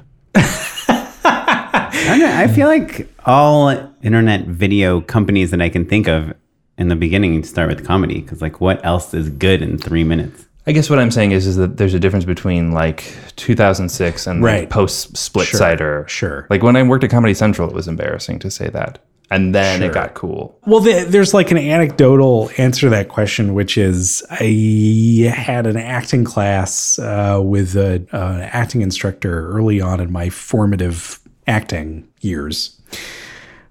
I, 1.28 2.17
know, 2.19 2.32
I 2.36 2.47
feel 2.47 2.67
like 2.67 3.08
all 3.25 3.69
internet 4.01 4.45
video 4.45 5.01
companies 5.01 5.51
that 5.51 5.62
I 5.62 5.69
can 5.69 5.86
think 5.86 6.08
of 6.08 6.34
in 6.78 6.88
the 6.89 6.95
beginning 6.95 7.43
start 7.43 7.69
with 7.69 7.86
comedy 7.86 8.21
because, 8.21 8.41
like, 8.41 8.62
what 8.62 8.84
else 8.86 9.13
is 9.13 9.30
good 9.30 9.62
in 9.62 9.78
three 9.78 10.04
minutes? 10.04 10.45
I 10.67 10.71
guess 10.71 10.89
what 10.89 10.97
I'm 10.99 11.12
saying 11.12 11.32
is 11.32 11.45
is 11.45 11.58
that 11.58 11.78
there's 11.78 11.93
a 11.93 11.99
difference 11.99 12.25
between 12.25 12.71
like 12.71 13.13
2006 13.36 14.25
and 14.28 14.41
Right. 14.43 14.62
like 14.62 14.69
post 14.71 15.15
split 15.15 15.47
Sure, 15.47 15.60
cider. 15.60 16.06
sure. 16.08 16.47
Like 16.49 16.63
when 16.63 16.75
I 16.75 16.82
worked 16.82 17.04
at 17.04 17.12
Comedy 17.12 17.36
Central, 17.36 17.69
it 17.69 17.75
was 17.75 17.88
embarrassing 17.88 18.39
to 18.39 18.49
say 18.49 18.69
that, 18.69 18.97
and 19.31 19.55
then 19.55 19.79
Sure. 19.79 19.89
it 19.89 19.93
got 19.93 20.13
cool. 20.13 20.57
Well, 20.65 20.79
the, 20.81 21.05
there's 21.07 21.33
like 21.33 21.51
an 21.51 21.57
anecdotal 21.57 22.49
answer 22.57 22.81
to 22.88 22.89
that 22.91 23.09
question, 23.09 23.53
which 23.53 23.77
is 23.77 24.23
I 24.29 25.31
had 25.35 25.65
an 25.67 25.77
acting 25.77 26.23
class 26.23 26.99
uh, 26.99 27.39
with 27.43 27.75
uh, 27.75 27.99
an 28.11 28.41
acting 28.41 28.81
instructor 28.81 29.49
early 29.49 29.81
on 29.81 29.99
in 29.99 30.11
my 30.11 30.29
formative 30.29 31.19
acting 31.47 32.07
years 32.21 32.79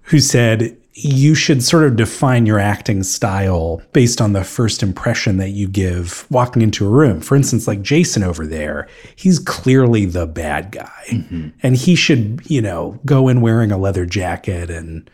who 0.02 0.18
said, 0.20 0.76
you 0.96 1.34
should 1.34 1.60
sort 1.60 1.82
of 1.82 1.96
define 1.96 2.46
your 2.46 2.60
acting 2.60 3.02
style 3.02 3.82
based 3.92 4.20
on 4.20 4.32
the 4.32 4.44
first 4.44 4.80
impression 4.80 5.38
that 5.38 5.48
you 5.50 5.66
give 5.66 6.24
walking 6.30 6.62
into 6.62 6.86
a 6.86 6.88
room. 6.88 7.20
For 7.20 7.34
instance, 7.34 7.66
like 7.66 7.82
Jason 7.82 8.22
over 8.22 8.46
there, 8.46 8.86
he's 9.16 9.40
clearly 9.40 10.06
the 10.06 10.24
bad 10.26 10.70
guy. 10.70 11.24
And 11.64 11.76
he 11.76 11.96
should, 11.96 12.42
you 12.48 12.62
know, 12.62 13.00
go 13.04 13.26
in 13.26 13.40
wearing 13.40 13.72
a 13.72 13.76
leather 13.78 14.06
jacket 14.06 14.70
and 14.70 15.10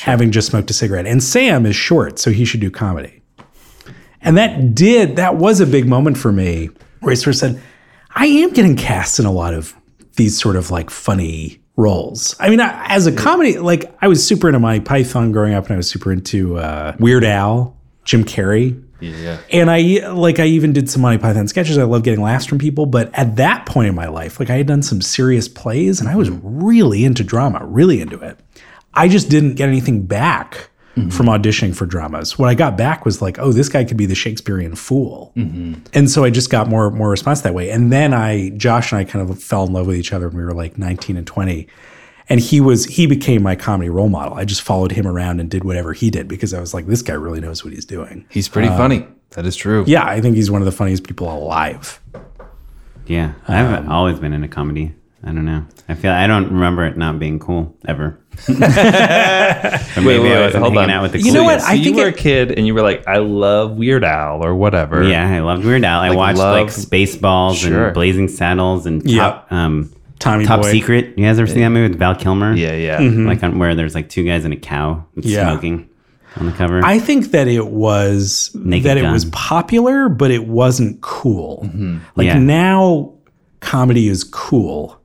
having 0.00 0.30
just 0.30 0.48
smoked 0.48 0.70
a 0.70 0.74
cigarette. 0.74 1.06
And 1.06 1.22
Sam 1.22 1.66
is 1.66 1.76
short, 1.76 2.18
so 2.18 2.30
he 2.30 2.44
should 2.44 2.60
do 2.60 2.70
comedy. 2.70 3.22
And 4.20 4.36
that 4.36 4.74
did, 4.74 5.16
that 5.16 5.36
was 5.36 5.60
a 5.60 5.66
big 5.66 5.86
moment 5.86 6.16
for 6.16 6.32
me 6.32 6.70
where 7.00 7.12
I 7.12 7.14
sort 7.14 7.34
of 7.34 7.40
said, 7.40 7.62
I 8.14 8.26
am 8.26 8.52
getting 8.52 8.76
cast 8.76 9.18
in 9.18 9.26
a 9.26 9.32
lot 9.32 9.54
of 9.54 9.74
these 10.16 10.38
sort 10.38 10.56
of 10.56 10.70
like 10.70 10.90
funny 10.90 11.60
roles. 11.76 12.36
I 12.38 12.48
mean, 12.50 12.60
I, 12.60 12.86
as 12.88 13.06
a 13.06 13.12
comedy, 13.12 13.58
like 13.58 13.92
I 14.00 14.08
was 14.08 14.26
super 14.26 14.48
into 14.48 14.60
Monty 14.60 14.80
Python 14.80 15.32
growing 15.32 15.54
up 15.54 15.64
and 15.64 15.74
I 15.74 15.76
was 15.76 15.88
super 15.88 16.12
into 16.12 16.58
uh, 16.58 16.94
Weird 16.98 17.24
Al, 17.24 17.76
Jim 18.04 18.24
Carrey. 18.24 18.82
Yeah. 19.00 19.38
And 19.50 19.68
I 19.68 20.12
like 20.12 20.38
I 20.38 20.44
even 20.44 20.72
did 20.72 20.88
some 20.88 21.02
Monty 21.02 21.18
Python 21.18 21.48
sketches. 21.48 21.76
I 21.76 21.82
love 21.82 22.04
getting 22.04 22.22
laughs 22.22 22.46
from 22.46 22.58
people, 22.58 22.86
but 22.86 23.10
at 23.14 23.34
that 23.36 23.66
point 23.66 23.88
in 23.88 23.96
my 23.96 24.06
life, 24.06 24.38
like 24.38 24.48
I 24.48 24.56
had 24.56 24.68
done 24.68 24.82
some 24.82 25.02
serious 25.02 25.48
plays 25.48 25.98
and 25.98 26.08
I 26.08 26.14
was 26.14 26.30
really 26.30 27.04
into 27.04 27.24
drama, 27.24 27.64
really 27.64 28.00
into 28.00 28.20
it. 28.20 28.38
I 28.94 29.08
just 29.08 29.28
didn't 29.28 29.54
get 29.54 29.68
anything 29.68 30.06
back 30.06 30.70
from 31.10 31.26
auditioning 31.26 31.74
for 31.74 31.86
dramas. 31.86 32.38
What 32.38 32.50
I 32.50 32.54
got 32.54 32.76
back 32.76 33.04
was 33.06 33.22
like, 33.22 33.38
oh, 33.38 33.50
this 33.52 33.68
guy 33.68 33.84
could 33.84 33.96
be 33.96 34.04
the 34.04 34.14
Shakespearean 34.14 34.74
fool. 34.74 35.32
And 35.94 36.10
so 36.10 36.24
I 36.24 36.30
just 36.30 36.50
got 36.50 36.68
more 36.68 36.90
more 36.90 37.08
response 37.08 37.40
that 37.42 37.54
way. 37.54 37.70
And 37.70 37.90
then 37.90 38.12
I 38.12 38.50
Josh 38.50 38.92
and 38.92 38.98
I 38.98 39.04
kind 39.04 39.28
of 39.28 39.42
fell 39.42 39.64
in 39.64 39.72
love 39.72 39.86
with 39.86 39.96
each 39.96 40.12
other 40.12 40.28
when 40.28 40.36
we 40.36 40.44
were 40.44 40.52
like 40.52 40.76
19 40.76 41.16
and 41.16 41.26
20. 41.26 41.66
And 42.28 42.40
he 42.40 42.60
was 42.60 42.84
he 42.84 43.06
became 43.06 43.42
my 43.42 43.56
comedy 43.56 43.88
role 43.88 44.08
model. 44.08 44.34
I 44.34 44.44
just 44.44 44.62
followed 44.62 44.92
him 44.92 45.06
around 45.06 45.40
and 45.40 45.50
did 45.50 45.64
whatever 45.64 45.92
he 45.92 46.10
did 46.10 46.28
because 46.28 46.52
I 46.52 46.60
was 46.60 46.74
like, 46.74 46.86
this 46.86 47.02
guy 47.02 47.14
really 47.14 47.40
knows 47.40 47.64
what 47.64 47.72
he's 47.72 47.86
doing. 47.86 48.26
He's 48.28 48.48
pretty 48.48 48.68
uh, 48.68 48.76
funny. 48.76 49.06
That 49.30 49.46
is 49.46 49.56
true. 49.56 49.84
Yeah, 49.86 50.04
I 50.04 50.20
think 50.20 50.36
he's 50.36 50.50
one 50.50 50.60
of 50.60 50.66
the 50.66 50.72
funniest 50.72 51.04
people 51.04 51.32
alive. 51.32 52.00
Yeah, 53.06 53.32
I've 53.48 53.84
um, 53.84 53.90
always 53.90 54.18
been 54.18 54.32
into 54.34 54.48
comedy. 54.48 54.94
I 55.24 55.28
don't 55.28 55.46
know. 55.46 55.64
I 55.88 55.94
feel 55.94 56.12
I 56.12 56.26
don't 56.26 56.52
remember 56.52 56.84
it 56.84 56.96
not 56.96 57.18
being 57.18 57.38
cool 57.38 57.74
ever. 57.86 58.18
Or 59.96 60.00
maybe 60.02 60.18
Wait, 60.18 60.18
wait, 60.20 60.32
I 60.36 60.40
wasn't 60.46 60.62
hold 60.62 60.74
hanging 60.74 60.78
on. 60.78 60.90
out 60.90 61.02
with 61.02 61.12
the 61.12 61.18
You 61.18 61.24
cool 61.26 61.34
know 61.34 61.44
what? 61.44 61.56
I 61.56 61.58
So 61.60 61.66
I 61.68 61.72
you 61.74 61.94
were 61.94 62.08
it- 62.08 62.14
a 62.14 62.18
kid 62.18 62.52
and 62.52 62.66
you 62.66 62.74
were 62.74 62.82
like, 62.82 63.06
I 63.06 63.18
love 63.18 63.72
Weird 63.76 64.04
Al 64.04 64.44
or 64.44 64.54
whatever. 64.54 65.02
Yeah, 65.04 65.28
I 65.28 65.40
loved 65.40 65.64
Weird 65.64 65.84
Al. 65.84 66.00
I 66.00 66.08
Like, 66.08 66.16
watched 66.16 66.38
like 66.38 66.66
Spaceballs 66.68 67.56
Sure. 67.56 67.86
and 67.86 67.94
Blazing 67.94 68.28
Saddles 68.28 68.86
and 68.86 69.04
Yeah. 69.08 69.20
Top, 69.20 69.46
um, 69.52 69.90
Tommy 70.18 70.44
Top 70.46 70.62
Boy. 70.62 70.70
Secret. 70.72 71.14
You 71.18 71.26
guys 71.26 71.38
ever 71.38 71.46
seen 71.46 71.60
that 71.60 71.70
movie 71.70 71.88
with 71.90 71.98
Val 71.98 72.14
Kilmer? 72.14 72.54
Yeah, 72.54 72.74
yeah. 72.74 72.98
Like 73.00 73.42
on, 73.42 73.58
where 73.58 73.74
there's 73.74 73.94
like 73.94 74.08
two 74.08 74.24
guys 74.24 74.44
and 74.44 74.54
a 74.54 74.56
cow 74.56 75.04
Yeah. 75.16 75.50
smoking 75.50 75.88
on 76.36 76.46
the 76.46 76.52
cover. 76.52 76.80
I 76.84 76.98
think 76.98 77.32
that 77.32 77.48
it 77.48 77.66
was 77.68 78.50
Naked 78.54 78.86
that 78.86 78.98
it 78.98 79.10
was 79.10 79.24
popular, 79.26 80.08
but 80.08 80.30
it 80.30 80.46
wasn't 80.46 81.00
cool. 81.00 81.68
Like 82.16 82.26
Yeah. 82.26 82.38
now, 82.38 83.12
comedy 83.60 84.08
is 84.08 84.24
cool. 84.24 84.98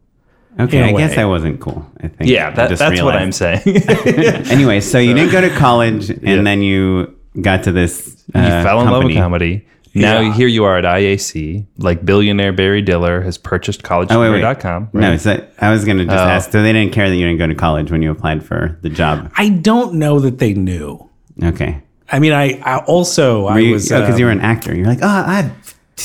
Okay, 0.60 0.84
I 0.84 0.88
a 0.88 0.94
I 0.94 0.98
guess 0.98 1.16
way. 1.16 1.24
I 1.24 1.26
wasn't 1.26 1.60
cool. 1.60 1.86
I 2.02 2.08
think. 2.08 2.30
Yeah, 2.30 2.52
that, 2.52 2.70
just 2.70 2.80
that's 2.80 3.02
what 3.02 3.16
I'm 3.16 3.32
saying. 3.32 3.62
Anyway, 4.50 4.80
so 4.82 4.98
you 5.00 5.14
didn't 5.14 5.32
go 5.32 5.42
to 5.42 5.50
college, 5.56 6.10
and 6.24 6.46
then 6.46 6.62
you 6.62 7.16
got 7.42 7.64
to 7.64 7.72
this. 7.72 8.24
Uh, 8.34 8.40
you 8.40 8.48
fell 8.64 8.82
in 8.82 8.90
love 8.90 9.04
with 9.04 9.16
comedy. 9.16 9.66
Now 9.94 10.32
here 10.32 10.48
you 10.48 10.64
are 10.64 10.78
at 10.78 10.84
IAC. 10.84 11.66
Like 11.80 12.06
billionaire 12.06 12.54
Barry 12.54 12.82
Diller 12.84 13.22
has 13.22 13.38
purchased 13.38 13.82
Oh 13.90 14.00
wait, 14.00 14.30
wait. 14.30 14.44
collegehumor.com. 14.44 14.90
No, 14.94 15.18
so 15.18 15.48
I 15.60 15.72
was 15.72 15.86
gonna 15.86 16.06
just 16.06 16.16
Oh. 16.16 16.20
ask. 16.22 16.52
So 16.52 16.62
they 16.62 16.72
didn't 16.74 16.94
care 16.94 17.10
that 17.10 17.16
you 17.16 17.26
didn't 17.26 17.40
go 17.40 17.48
to 17.48 17.56
college 17.56 17.92
when 17.92 18.02
you 18.04 18.12
applied 18.12 18.44
for 18.44 18.78
the 18.84 18.90
job. 18.90 19.32
I 19.36 19.50
don't 19.50 19.96
know 19.96 20.20
that 20.20 20.38
they 20.38 20.54
knew. 20.54 21.10
Okay. 21.44 21.82
I 22.12 22.20
mean, 22.20 22.32
I, 22.32 22.60
I 22.64 22.78
also 22.86 23.48
I 23.48 23.60
you, 23.60 23.74
was 23.74 23.90
because 23.90 24.14
um, 24.14 24.20
you 24.20 24.26
were 24.26 24.32
an 24.32 24.40
actor. 24.42 24.76
You're 24.76 24.86
like, 24.86 25.00
oh, 25.02 25.08
I 25.08 25.52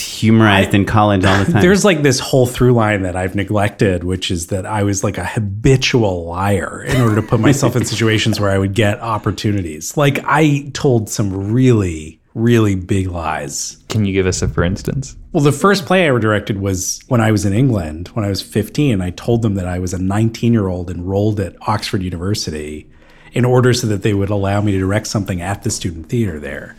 humorized 0.00 0.74
in 0.74 0.84
college 0.84 1.24
all 1.24 1.44
the 1.44 1.52
time. 1.52 1.62
There's 1.62 1.84
like 1.84 2.02
this 2.02 2.18
whole 2.18 2.46
through 2.46 2.72
line 2.72 3.02
that 3.02 3.16
I've 3.16 3.34
neglected, 3.34 4.04
which 4.04 4.30
is 4.30 4.48
that 4.48 4.66
I 4.66 4.82
was 4.82 5.04
like 5.04 5.18
a 5.18 5.24
habitual 5.24 6.26
liar 6.26 6.82
in 6.82 7.00
order 7.00 7.16
to 7.16 7.22
put 7.22 7.40
myself 7.40 7.76
in 7.76 7.84
situations 7.84 8.40
where 8.40 8.50
I 8.50 8.58
would 8.58 8.74
get 8.74 9.00
opportunities. 9.00 9.96
Like 9.96 10.20
I 10.24 10.70
told 10.72 11.08
some 11.08 11.52
really, 11.52 12.20
really 12.34 12.74
big 12.74 13.08
lies. 13.08 13.82
Can 13.88 14.04
you 14.04 14.12
give 14.12 14.26
us 14.26 14.42
a 14.42 14.48
for 14.48 14.64
instance? 14.64 15.16
Well, 15.32 15.42
the 15.42 15.52
first 15.52 15.86
play 15.86 16.04
I 16.04 16.08
ever 16.08 16.18
directed 16.18 16.60
was 16.60 17.00
when 17.08 17.20
I 17.20 17.32
was 17.32 17.44
in 17.44 17.52
England, 17.52 18.08
when 18.08 18.24
I 18.24 18.28
was 18.28 18.42
15. 18.42 19.00
I 19.00 19.10
told 19.10 19.42
them 19.42 19.54
that 19.54 19.66
I 19.66 19.78
was 19.78 19.92
a 19.94 19.98
19 19.98 20.52
year 20.52 20.68
old 20.68 20.90
enrolled 20.90 21.40
at 21.40 21.56
Oxford 21.68 22.02
University 22.02 22.88
in 23.32 23.44
order 23.44 23.72
so 23.72 23.86
that 23.86 24.02
they 24.02 24.14
would 24.14 24.30
allow 24.30 24.60
me 24.60 24.72
to 24.72 24.78
direct 24.78 25.06
something 25.06 25.40
at 25.40 25.62
the 25.62 25.70
student 25.70 26.08
theater 26.08 26.38
there. 26.38 26.76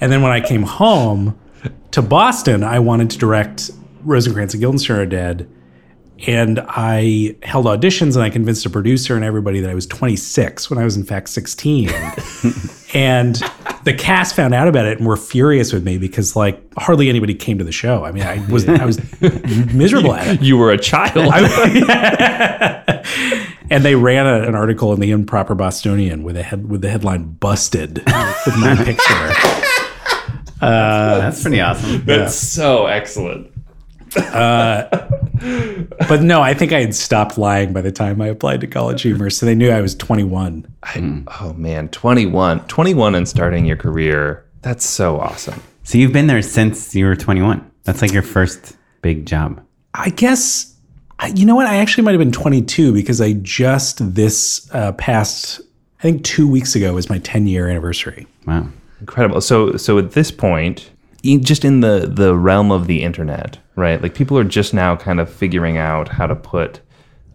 And 0.00 0.12
then 0.12 0.22
when 0.22 0.32
I 0.32 0.40
came 0.40 0.62
home 0.62 1.38
to 1.96 2.02
Boston, 2.02 2.62
I 2.62 2.78
wanted 2.78 3.08
to 3.08 3.16
direct 3.16 3.70
Rosencrantz 4.02 4.52
and 4.52 4.60
Guildenstern 4.60 4.98
are 4.98 5.06
Dead. 5.06 5.50
And 6.26 6.60
I 6.68 7.36
held 7.42 7.64
auditions 7.64 8.16
and 8.16 8.22
I 8.22 8.28
convinced 8.28 8.66
a 8.66 8.70
producer 8.70 9.16
and 9.16 9.24
everybody 9.24 9.60
that 9.60 9.70
I 9.70 9.74
was 9.74 9.86
26 9.86 10.68
when 10.68 10.78
I 10.78 10.84
was 10.84 10.98
in 10.98 11.04
fact 11.04 11.30
16. 11.30 11.88
and 12.94 13.36
the 13.84 13.94
cast 13.96 14.36
found 14.36 14.52
out 14.52 14.68
about 14.68 14.84
it 14.84 14.98
and 14.98 15.06
were 15.06 15.16
furious 15.16 15.72
with 15.72 15.86
me 15.86 15.96
because 15.96 16.36
like 16.36 16.60
hardly 16.74 17.08
anybody 17.08 17.34
came 17.34 17.56
to 17.56 17.64
the 17.64 17.72
show. 17.72 18.04
I 18.04 18.12
mean, 18.12 18.24
I 18.24 18.46
was 18.50 18.68
I 18.68 18.84
was 18.84 19.00
miserable 19.72 20.12
at 20.12 20.34
it. 20.34 20.42
You 20.42 20.58
were 20.58 20.72
a 20.72 20.78
child. 20.78 21.32
And 23.68 23.84
they 23.84 23.96
ran 23.96 24.28
a, 24.28 24.46
an 24.46 24.54
article 24.54 24.92
in 24.92 25.00
the 25.00 25.10
Improper 25.10 25.56
Bostonian 25.56 26.22
with 26.22 26.36
a 26.36 26.42
head 26.44 26.70
with 26.70 26.82
the 26.82 26.88
headline 26.88 27.32
"Busted" 27.32 27.96
with 27.96 28.56
my 28.58 28.76
picture. 28.84 29.82
That's 30.60 31.42
pretty 31.42 31.60
awesome. 31.60 32.04
That's 32.04 32.34
so 32.34 32.86
excellent. 32.86 33.52
But 36.08 36.22
no, 36.22 36.40
I 36.40 36.54
think 36.54 36.72
I 36.72 36.80
had 36.80 36.94
stopped 36.94 37.36
lying 37.36 37.72
by 37.72 37.82
the 37.82 37.92
time 37.92 38.20
I 38.20 38.28
applied 38.28 38.60
to 38.62 38.66
College 38.66 39.02
Humor, 39.02 39.30
so 39.30 39.44
they 39.44 39.54
knew 39.54 39.70
I 39.70 39.80
was 39.80 39.94
21. 39.94 40.66
I, 40.82 41.22
oh 41.40 41.52
man, 41.54 41.88
21. 41.88 42.66
21 42.66 43.14
and 43.14 43.28
starting 43.28 43.66
your 43.66 43.76
career. 43.76 44.44
That's 44.62 44.86
so 44.86 45.20
awesome. 45.20 45.62
So 45.84 45.98
you've 45.98 46.12
been 46.12 46.26
there 46.26 46.42
since 46.42 46.94
you 46.94 47.04
were 47.06 47.16
21. 47.16 47.70
That's 47.84 48.02
like 48.02 48.12
your 48.12 48.22
first 48.22 48.76
big 49.02 49.26
job. 49.26 49.62
I 49.94 50.10
guess, 50.10 50.74
you 51.34 51.46
know 51.46 51.54
what? 51.54 51.66
I 51.66 51.76
actually 51.76 52.04
might 52.04 52.12
have 52.12 52.18
been 52.18 52.32
22 52.32 52.92
because 52.92 53.20
I 53.20 53.34
just 53.34 54.14
this 54.14 54.68
uh, 54.72 54.92
past, 54.92 55.60
I 56.00 56.02
think 56.02 56.24
two 56.24 56.48
weeks 56.48 56.74
ago 56.74 56.94
was 56.94 57.08
my 57.08 57.18
10 57.18 57.46
year 57.46 57.68
anniversary. 57.68 58.26
Wow. 58.46 58.68
Incredible. 59.00 59.40
So 59.40 59.76
so 59.76 59.98
at 59.98 60.12
this 60.12 60.30
point, 60.30 60.90
just 61.22 61.64
in 61.64 61.80
the 61.80 62.10
the 62.12 62.36
realm 62.36 62.70
of 62.70 62.86
the 62.86 63.02
internet, 63.02 63.58
right? 63.74 64.00
Like 64.02 64.14
people 64.14 64.38
are 64.38 64.44
just 64.44 64.72
now 64.74 64.96
kind 64.96 65.20
of 65.20 65.30
figuring 65.30 65.76
out 65.76 66.08
how 66.08 66.26
to 66.26 66.34
put 66.34 66.80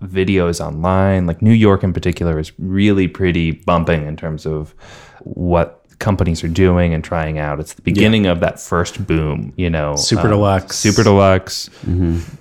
videos 0.02 0.66
online. 0.66 1.28
Like 1.28 1.42
New 1.42 1.54
York 1.54 1.84
in 1.84 1.94
particular 1.94 2.40
is 2.40 2.52
really 2.58 3.08
pretty 3.08 3.52
bumping 3.52 4.08
in 4.08 4.18
terms 4.18 4.46
of 4.46 4.74
what 5.20 5.82
companies 6.00 6.44
are 6.44 6.50
doing 6.50 6.94
and 6.94 7.04
trying 7.04 7.38
out. 7.38 7.60
It's 7.60 7.76
the 7.76 7.82
beginning 7.84 8.26
of 8.26 8.40
that 8.42 8.60
first 8.60 9.06
boom, 9.06 9.54
you 9.56 9.70
know. 9.70 9.96
Super 9.96 10.28
uh, 10.28 10.32
Deluxe. 10.32 10.78
Super 10.78 11.04
Deluxe, 11.04 11.70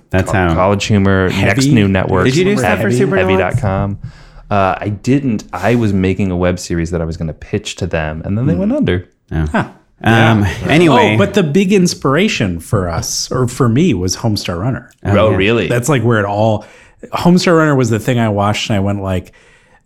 That's 0.09 0.33
how. 0.33 0.55
College 0.55 0.87
Humor, 0.87 1.29
Next 1.29 1.67
New 1.67 1.87
Network. 1.87 2.25
Did 2.25 2.37
you 2.37 2.45
do 2.45 2.57
stuff 2.57 2.79
for 2.79 2.89
Heavy, 2.89 2.97
Super 2.97 3.17
Deluxe? 3.17 3.61
Heavy.com. 3.61 4.01
Uh, 4.51 4.75
I 4.79 4.89
didn't. 4.89 5.45
I 5.53 5.77
was 5.77 5.93
making 5.93 6.31
a 6.31 6.37
web 6.37 6.59
series 6.59 6.91
that 6.91 7.01
I 7.01 7.05
was 7.05 7.17
going 7.17 7.29
to 7.29 7.35
pitch 7.35 7.77
to 7.77 7.87
them, 7.87 8.21
and 8.25 8.37
then 8.37 8.47
they 8.47 8.55
went 8.55 8.73
under. 8.73 9.09
Um, 10.03 10.45
Anyway, 10.67 11.15
Oh, 11.15 11.19
but 11.19 11.35
the 11.35 11.43
big 11.43 11.73
inspiration 11.73 12.59
for 12.59 12.89
us, 12.89 13.31
or 13.31 13.47
for 13.47 13.69
me, 13.69 13.93
was 13.95 14.17
Homestar 14.17 14.59
Runner. 14.59 14.91
Oh, 15.05 15.31
really? 15.33 15.69
That's 15.69 15.89
like 15.89 16.03
where 16.03 16.19
it 16.19 16.25
all. 16.25 16.65
Homestar 17.13 17.57
Runner 17.57 17.75
was 17.77 17.91
the 17.91 17.99
thing 17.99 18.19
I 18.19 18.29
watched, 18.31 18.71
and 18.71 18.77
I 18.77 18.81
went 18.81 19.03
like, 19.03 19.33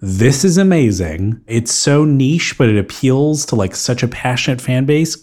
"This 0.00 0.44
is 0.44 0.56
amazing. 0.56 1.40
It's 1.46 1.72
so 1.72 2.04
niche, 2.04 2.56
but 2.56 2.68
it 2.68 2.78
appeals 2.78 3.44
to 3.46 3.56
like 3.56 3.74
such 3.74 4.02
a 4.02 4.08
passionate 4.08 4.60
fan 4.60 4.84
base. 4.84 5.16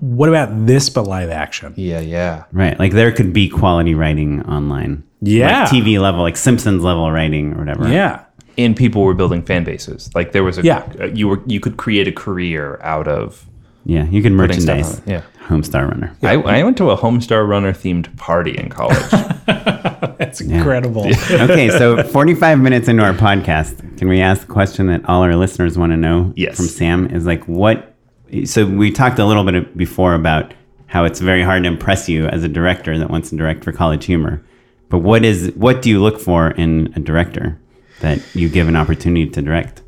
What 0.00 0.28
about 0.28 0.66
this, 0.66 0.88
but 0.88 1.02
live 1.06 1.30
action? 1.30 1.74
yeah, 1.76 2.00
yeah. 2.00 2.44
right. 2.52 2.78
Like 2.78 2.92
there 2.92 3.12
could 3.12 3.32
be 3.32 3.48
quality 3.48 3.94
writing 3.94 4.42
online. 4.46 5.04
Yeah. 5.20 5.62
Like 5.62 5.70
TV 5.70 5.98
level, 6.00 6.22
like 6.22 6.36
Simpsons 6.36 6.82
level 6.82 7.10
writing 7.10 7.54
or 7.54 7.58
whatever. 7.58 7.88
Yeah, 7.88 8.24
and 8.58 8.76
people 8.76 9.02
were 9.02 9.14
building 9.14 9.42
fan 9.42 9.64
bases. 9.64 10.10
Like 10.14 10.32
there 10.32 10.44
was 10.44 10.58
a 10.58 10.62
Yeah. 10.62 10.86
uh, 11.00 11.06
you 11.06 11.28
were 11.28 11.40
you 11.46 11.60
could 11.60 11.76
create 11.78 12.06
a 12.08 12.12
career 12.12 12.78
out 12.82 13.08
of. 13.08 13.46
Yeah. 13.84 14.04
You 14.04 14.20
can 14.22 14.34
merchandise. 14.34 14.96
on 15.00 15.02
it, 15.06 15.10
yeah. 15.10 15.22
Homestar 15.46 15.88
Runner. 15.90 16.14
I, 16.22 16.34
I 16.34 16.62
went 16.62 16.76
to 16.76 16.90
a 16.90 16.96
Homestar 16.98 17.48
Runner 17.48 17.72
themed 17.72 18.14
party 18.18 18.54
in 18.58 18.68
college. 18.68 18.98
that's 20.18 20.42
incredible. 20.42 21.06
okay, 21.30 21.70
so 21.70 22.02
45 22.02 22.58
minutes 22.60 22.88
into 22.88 23.02
our 23.02 23.14
podcast, 23.14 23.96
can 23.96 24.08
we 24.08 24.20
ask 24.20 24.42
the 24.46 24.52
question 24.52 24.88
that 24.88 25.08
all 25.08 25.22
our 25.22 25.34
listeners 25.36 25.78
want 25.78 25.92
to 25.92 25.96
know 25.96 26.34
Yes. 26.36 26.56
from 26.56 26.66
Sam? 26.66 27.06
Is 27.06 27.24
like, 27.24 27.44
what? 27.48 27.94
So 28.44 28.66
we 28.66 28.90
talked 28.90 29.18
a 29.18 29.24
little 29.24 29.44
bit 29.44 29.74
before 29.74 30.12
about 30.14 30.52
how 30.86 31.04
it's 31.04 31.20
very 31.20 31.42
hard 31.42 31.62
to 31.62 31.68
impress 31.68 32.08
you 32.10 32.26
as 32.26 32.44
a 32.44 32.48
director 32.48 32.98
that 32.98 33.08
wants 33.10 33.30
to 33.30 33.36
direct 33.36 33.64
for 33.64 33.72
College 33.72 34.04
Humor. 34.04 34.42
But 34.90 34.98
what 34.98 35.24
is 35.24 35.50
what 35.54 35.80
do 35.80 35.88
you 35.88 36.02
look 36.02 36.20
for 36.20 36.50
in 36.50 36.92
a 36.94 37.00
director 37.00 37.58
that 38.00 38.20
you 38.34 38.48
give 38.48 38.68
an 38.68 38.76
opportunity 38.76 39.28
to 39.30 39.42
direct? 39.42 39.82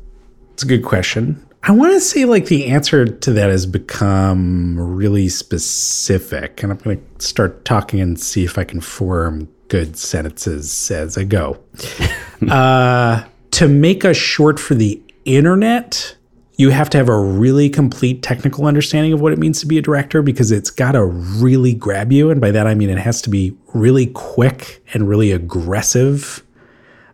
It's 0.53 0.63
a 0.63 0.67
good 0.67 0.83
question. 0.83 1.45
I 1.63 1.71
want 1.73 1.93
to 1.93 1.99
say 1.99 2.25
like 2.25 2.47
the 2.47 2.67
answer 2.67 3.05
to 3.05 3.33
that 3.33 3.51
has 3.51 3.65
become 3.65 4.79
really 4.79 5.29
specific, 5.29 6.63
and 6.63 6.71
I'm 6.71 6.79
going 6.79 7.05
to 7.17 7.25
start 7.25 7.65
talking 7.65 7.99
and 7.99 8.19
see 8.19 8.43
if 8.43 8.57
I 8.57 8.63
can 8.63 8.81
form 8.81 9.47
good 9.67 9.95
sentences 9.95 10.89
as 10.89 11.17
I 11.17 11.23
go. 11.23 11.59
uh, 12.49 13.23
to 13.51 13.67
make 13.67 14.03
a 14.03 14.13
short 14.13 14.59
for 14.59 14.73
the 14.73 15.01
internet, 15.25 16.15
you 16.57 16.71
have 16.71 16.89
to 16.91 16.97
have 16.97 17.09
a 17.09 17.19
really 17.19 17.69
complete 17.69 18.23
technical 18.23 18.65
understanding 18.65 19.13
of 19.13 19.21
what 19.21 19.31
it 19.31 19.39
means 19.39 19.59
to 19.59 19.67
be 19.67 19.77
a 19.77 19.81
director 19.81 20.21
because 20.21 20.51
it's 20.51 20.69
got 20.69 20.93
to 20.93 21.05
really 21.05 21.73
grab 21.73 22.11
you. 22.11 22.31
And 22.31 22.41
by 22.41 22.51
that, 22.51 22.65
I 22.67 22.73
mean 22.73 22.89
it 22.89 22.97
has 22.97 23.21
to 23.23 23.29
be 23.29 23.55
really 23.73 24.07
quick 24.07 24.83
and 24.93 25.07
really 25.07 25.31
aggressive 25.31 26.43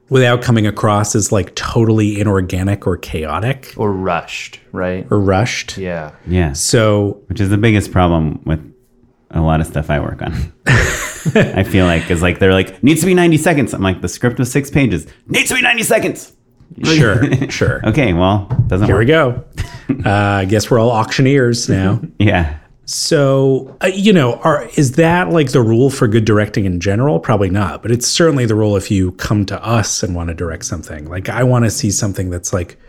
without 0.10 0.42
coming 0.42 0.66
across 0.68 1.16
as 1.16 1.32
like 1.32 1.54
totally 1.56 2.20
inorganic 2.20 2.88
or 2.88 2.98
chaotic 2.98 3.74
or 3.78 3.92
rushed, 3.92 4.60
right? 4.72 5.06
or 5.12 5.20
rushed. 5.20 5.78
Yeah. 5.78 6.12
Yeah, 6.26 6.54
So 6.54 7.22
which 7.28 7.40
is 7.42 7.50
the 7.50 7.58
biggest 7.58 7.92
problem 7.92 8.42
with 8.46 8.60
a 9.32 9.42
lot 9.42 9.60
of 9.62 9.68
stuff 9.68 9.90
I 9.90 10.00
work 10.00 10.22
on. 10.22 10.34
I 11.36 11.64
feel 11.64 11.86
like 11.86 12.10
is 12.10 12.22
like 12.22 12.40
they're 12.40 12.54
like 12.54 12.82
needs 12.84 13.02
to 13.02 13.06
be 13.06 13.14
90 13.14 13.38
seconds. 13.38 13.74
I'm 13.74 13.82
like 13.82 14.02
the 14.02 14.08
script 14.08 14.40
was 14.40 14.50
six 14.52 14.70
pages. 14.70 15.08
Needs 15.28 15.50
to 15.50 15.56
be 15.56 15.62
90 15.62 15.84
seconds. 15.84 16.34
sure, 16.84 17.50
sure. 17.50 17.82
Okay, 17.90 18.14
well, 18.14 18.46
doesn't 18.68 18.88
Here 18.88 18.96
work. 18.96 19.02
we 19.02 19.06
go. 19.08 19.44
Uh, 20.10 20.10
I 20.12 20.46
guess 20.46 20.70
we're 20.72 20.80
all 20.80 20.92
auctioneers 20.92 21.68
now. 21.70 22.00
Yeah. 22.20 22.58
So, 22.90 23.78
uh, 23.84 23.88
you 23.88 24.14
know, 24.14 24.36
are 24.36 24.70
is 24.76 24.94
that 24.94 25.30
like 25.30 25.52
the 25.52 25.62
rule 25.62 25.90
for 25.90 26.08
good 26.08 26.24
directing 26.24 26.64
in 26.64 26.80
general? 26.80 27.20
Probably 27.20 27.50
not, 27.50 27.82
but 27.82 27.92
it's 27.92 28.08
certainly 28.08 28.46
the 28.46 28.56
rule 28.56 28.78
if 28.78 28.90
you 28.90 29.12
come 29.14 29.46
to 29.48 29.62
us 29.62 30.04
and 30.04 30.16
want 30.16 30.30
to 30.30 30.34
direct 30.34 30.64
something. 30.64 31.06
Like 31.10 31.28
I 31.28 31.44
want 31.44 31.66
to 31.66 31.70
see 31.70 31.92
something 31.92 32.30
that's 32.30 32.54
like 32.54 32.80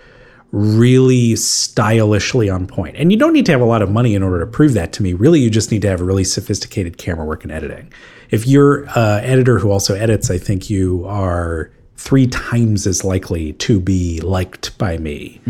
really 0.52 1.34
stylishly 1.34 2.48
on 2.48 2.68
point. 2.68 2.94
And 2.96 3.10
you 3.10 3.18
don't 3.18 3.32
need 3.32 3.44
to 3.46 3.52
have 3.52 3.60
a 3.60 3.66
lot 3.66 3.82
of 3.82 3.90
money 3.90 4.14
in 4.14 4.22
order 4.22 4.38
to 4.38 4.46
prove 4.46 4.72
that 4.74 4.92
to 4.94 5.02
me. 5.02 5.14
Really, 5.14 5.40
you 5.40 5.50
just 5.50 5.72
need 5.72 5.82
to 5.82 5.88
have 5.88 6.00
really 6.00 6.24
sophisticated 6.24 6.96
camera 6.96 7.26
work 7.26 7.42
and 7.42 7.52
editing. 7.52 7.92
If 8.30 8.46
you're 8.46 8.84
an 8.96 9.24
editor 9.24 9.58
who 9.58 9.72
also 9.72 9.96
edits, 9.96 10.30
I 10.30 10.38
think 10.38 10.70
you 10.70 11.04
are 11.06 11.72
three 11.96 12.28
times 12.28 12.86
as 12.86 13.02
likely 13.02 13.54
to 13.54 13.80
be 13.80 14.20
liked 14.20 14.78
by 14.78 14.96
me. 14.98 15.40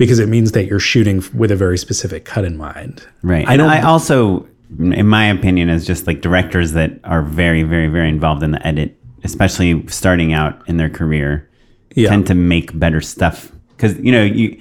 Because 0.00 0.18
it 0.18 0.28
means 0.28 0.52
that 0.52 0.64
you're 0.64 0.80
shooting 0.80 1.22
with 1.34 1.50
a 1.50 1.56
very 1.56 1.76
specific 1.76 2.24
cut 2.24 2.44
in 2.46 2.56
mind. 2.56 3.06
Right. 3.22 3.46
I 3.46 3.52
I 3.54 3.56
don't- 3.58 3.68
I 3.70 3.82
also, 3.82 4.46
in 4.78 5.06
my 5.06 5.26
opinion, 5.26 5.68
is 5.68 5.86
just 5.86 6.06
like 6.06 6.22
directors 6.22 6.72
that 6.72 6.98
are 7.04 7.22
very, 7.22 7.62
very, 7.64 7.88
very 7.88 8.08
involved 8.08 8.42
in 8.42 8.50
the 8.52 8.66
edit, 8.66 8.96
especially 9.24 9.84
starting 9.88 10.32
out 10.32 10.62
in 10.66 10.78
their 10.78 10.88
career, 10.88 11.46
Yeah. 11.94 12.08
tend 12.08 12.26
to 12.28 12.34
make 12.34 12.76
better 12.78 13.00
stuff. 13.02 13.52
Because 13.76 13.98
you 13.98 14.10
know, 14.10 14.24
you 14.24 14.56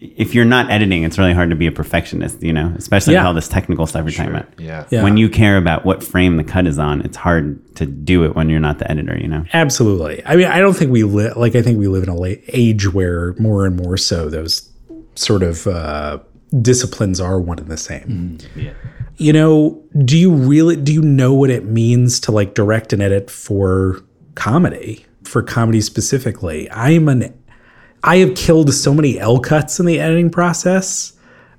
if 0.00 0.34
you're 0.34 0.44
not 0.44 0.70
editing, 0.70 1.02
it's 1.02 1.16
really 1.18 1.32
hard 1.32 1.48
to 1.48 1.56
be 1.56 1.66
a 1.66 1.72
perfectionist. 1.72 2.42
You 2.42 2.52
know, 2.52 2.72
especially 2.76 3.14
with 3.16 3.24
all 3.24 3.34
this 3.34 3.48
technical 3.48 3.86
stuff 3.86 4.04
you're 4.04 4.12
talking 4.12 4.32
about. 4.32 4.48
Yeah. 4.58 4.84
Yeah. 4.90 5.02
When 5.02 5.16
you 5.16 5.28
care 5.30 5.56
about 5.56 5.84
what 5.86 6.04
frame 6.04 6.36
the 6.36 6.44
cut 6.44 6.66
is 6.66 6.78
on, 6.78 7.00
it's 7.00 7.16
hard 7.16 7.58
to 7.76 7.86
do 7.86 8.22
it 8.24 8.36
when 8.36 8.48
you're 8.50 8.60
not 8.60 8.78
the 8.78 8.88
editor. 8.90 9.18
You 9.20 9.28
know. 9.28 9.44
Absolutely. 9.54 10.22
I 10.26 10.36
mean, 10.36 10.46
I 10.46 10.60
don't 10.60 10.76
think 10.76 10.92
we 10.92 11.02
live 11.02 11.36
like 11.36 11.56
I 11.56 11.62
think 11.62 11.78
we 11.80 11.88
live 11.88 12.02
in 12.04 12.10
a 12.10 12.14
la- 12.14 12.36
age 12.48 12.92
where 12.92 13.34
more 13.40 13.64
and 13.66 13.74
more 13.76 13.96
so 13.96 14.28
those 14.28 14.68
sort 15.14 15.42
of 15.42 15.66
uh, 15.66 16.18
disciplines 16.60 17.20
are 17.20 17.40
one 17.40 17.58
and 17.58 17.68
the 17.68 17.76
same. 17.76 18.38
Yeah. 18.56 18.72
You 19.16 19.32
know, 19.32 19.82
do 20.04 20.18
you 20.18 20.32
really 20.32 20.76
do 20.76 20.92
you 20.92 21.02
know 21.02 21.32
what 21.32 21.50
it 21.50 21.64
means 21.64 22.18
to 22.20 22.32
like 22.32 22.54
direct 22.54 22.92
and 22.92 23.02
edit 23.02 23.30
for 23.30 24.02
comedy? 24.34 25.06
For 25.22 25.42
comedy 25.42 25.80
specifically, 25.80 26.70
I'm 26.70 27.08
an 27.08 27.34
I 28.02 28.18
have 28.18 28.34
killed 28.34 28.72
so 28.74 28.92
many 28.92 29.18
L 29.18 29.38
cuts 29.38 29.80
in 29.80 29.86
the 29.86 29.98
editing 29.98 30.30
process. 30.30 31.12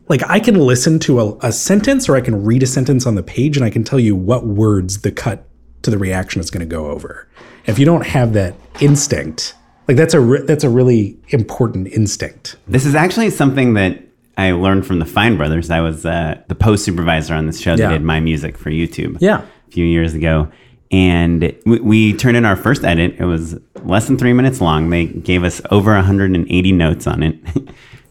Like 0.08 0.22
I 0.30 0.40
can 0.40 0.56
listen 0.56 1.00
to 1.00 1.20
a, 1.20 1.38
a 1.38 1.52
sentence 1.52 2.08
or 2.08 2.16
I 2.16 2.22
can 2.22 2.44
read 2.44 2.62
a 2.62 2.68
sentence 2.68 3.08
on 3.08 3.16
the 3.16 3.24
page 3.24 3.58
and 3.58 3.66
I 3.66 3.72
can 3.72 3.84
tell 3.84 4.00
you 4.00 4.16
what 4.16 4.46
words 4.46 5.02
the 5.02 5.12
cut 5.12 5.48
to 5.82 5.90
the 5.90 5.98
reaction 5.98 6.40
is 6.40 6.52
going 6.52 6.68
to 6.68 6.72
go 6.72 6.88
over. 6.88 7.28
If 7.66 7.80
you 7.80 7.86
don't 7.86 8.06
have 8.06 8.34
that 8.34 8.54
instinct, 8.80 9.56
like 9.88 9.98
that's 9.98 10.14
a 10.14 10.20
re- 10.20 10.42
that's 10.44 10.64
a 10.64 10.70
really 10.70 11.18
important 11.30 11.88
instinct. 11.90 12.56
This 12.68 12.86
is 12.86 12.96
actually 12.96 13.30
something 13.30 13.74
that 13.76 14.02
I 14.38 14.52
learned 14.52 14.86
from 14.86 15.00
the 15.00 15.06
Fine 15.06 15.38
Brothers. 15.38 15.70
I 15.70 15.80
was 15.82 16.06
uh, 16.06 16.42
the 16.48 16.56
post 16.56 16.84
supervisor 16.84 17.34
on 17.34 17.46
this 17.46 17.60
show 17.60 17.72
Yeah. 17.72 17.88
that 17.88 17.94
did 17.94 18.04
my 18.04 18.20
music 18.20 18.58
for 18.58 18.70
YouTube. 18.70 19.18
Yeah. 19.22 19.42
a 19.68 19.72
few 19.72 19.86
years 19.86 20.14
ago, 20.14 20.50
and 20.92 21.56
we, 21.66 21.80
we 21.80 22.14
turned 22.14 22.38
in 22.38 22.46
our 22.46 22.56
first 22.56 22.84
edit. 22.84 23.16
It 23.20 23.26
was 23.26 23.58
less 23.84 24.08
than 24.08 24.18
three 24.18 24.34
minutes 24.34 24.62
long. 24.62 24.90
They 24.90 25.06
gave 25.06 25.44
us 25.44 25.62
over 25.72 25.94
180 25.94 26.72
notes 26.72 27.08
on 27.08 27.24
it. 27.24 27.36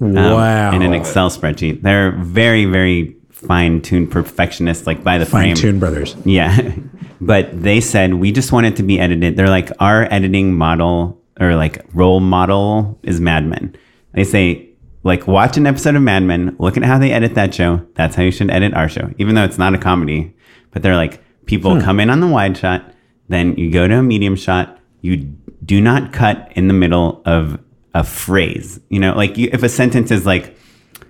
um, 0.01 0.13
Wow. 0.15 0.73
In 0.75 0.83
an 0.83 0.93
Excel 0.93 1.31
spreadsheet. 1.31 1.83
They're 1.83 2.13
very, 2.13 2.65
very 2.67 3.17
fine 3.31 3.81
tuned 3.81 4.11
perfectionists, 4.11 4.87
like 4.87 5.05
by 5.05 5.19
the 5.19 5.25
Fine 5.27 5.43
frame. 5.43 5.55
Tune 5.57 5.79
Brothers. 5.79 6.17
Yeah. 6.25 6.73
But 7.21 7.63
they 7.63 7.81
said 7.81 8.15
we 8.15 8.33
just 8.33 8.53
want 8.53 8.67
it 8.67 8.77
to 8.77 8.83
be 8.83 9.01
edited. 9.01 9.37
They're 9.37 9.49
like 9.49 9.71
our 9.81 10.03
editing 10.13 10.53
model 10.53 11.23
or 11.41 11.55
like 11.57 11.85
role 11.93 12.21
model 12.21 12.99
is 13.03 13.21
Mad 13.21 13.47
Men. 13.47 13.77
They 14.13 14.25
say 14.25 14.69
like 15.03 15.27
watch 15.27 15.57
an 15.57 15.67
episode 15.67 15.97
of 15.97 16.03
Mad 16.03 16.23
Men, 16.23 16.57
look 16.59 16.77
at 16.77 16.83
how 16.83 16.99
they 16.99 17.13
edit 17.13 17.35
that 17.35 17.55
show. 17.55 17.85
That's 17.95 18.15
how 18.15 18.23
you 18.23 18.31
should 18.31 18.51
edit 18.51 18.75
our 18.75 18.89
show, 18.89 19.13
even 19.19 19.35
though 19.35 19.45
it's 19.45 19.59
not 19.59 19.75
a 19.75 19.79
comedy. 19.79 20.35
But 20.71 20.83
they're 20.83 20.97
like 20.97 21.23
people 21.47 21.75
hmm. 21.75 21.81
come 21.81 22.01
in 22.01 22.11
on 22.11 22.21
the 22.21 22.27
wide 22.27 22.57
shot, 22.57 22.93
then 23.29 23.57
you 23.57 23.71
go 23.71 23.87
to 23.87 23.99
a 23.99 24.03
medium 24.03 24.37
shot. 24.37 24.79
You 25.01 25.17
do 25.65 25.81
not 25.81 26.13
cut 26.13 26.51
in 26.55 26.69
the 26.69 26.75
middle 26.75 27.23
of 27.27 27.61
a 27.95 28.05
phrase. 28.05 28.81
You 28.89 29.01
know, 29.01 29.15
like 29.15 29.37
you, 29.37 29.51
if 29.53 29.63
a 29.63 29.69
sentence 29.69 30.11
is 30.11 30.27
like, 30.27 30.57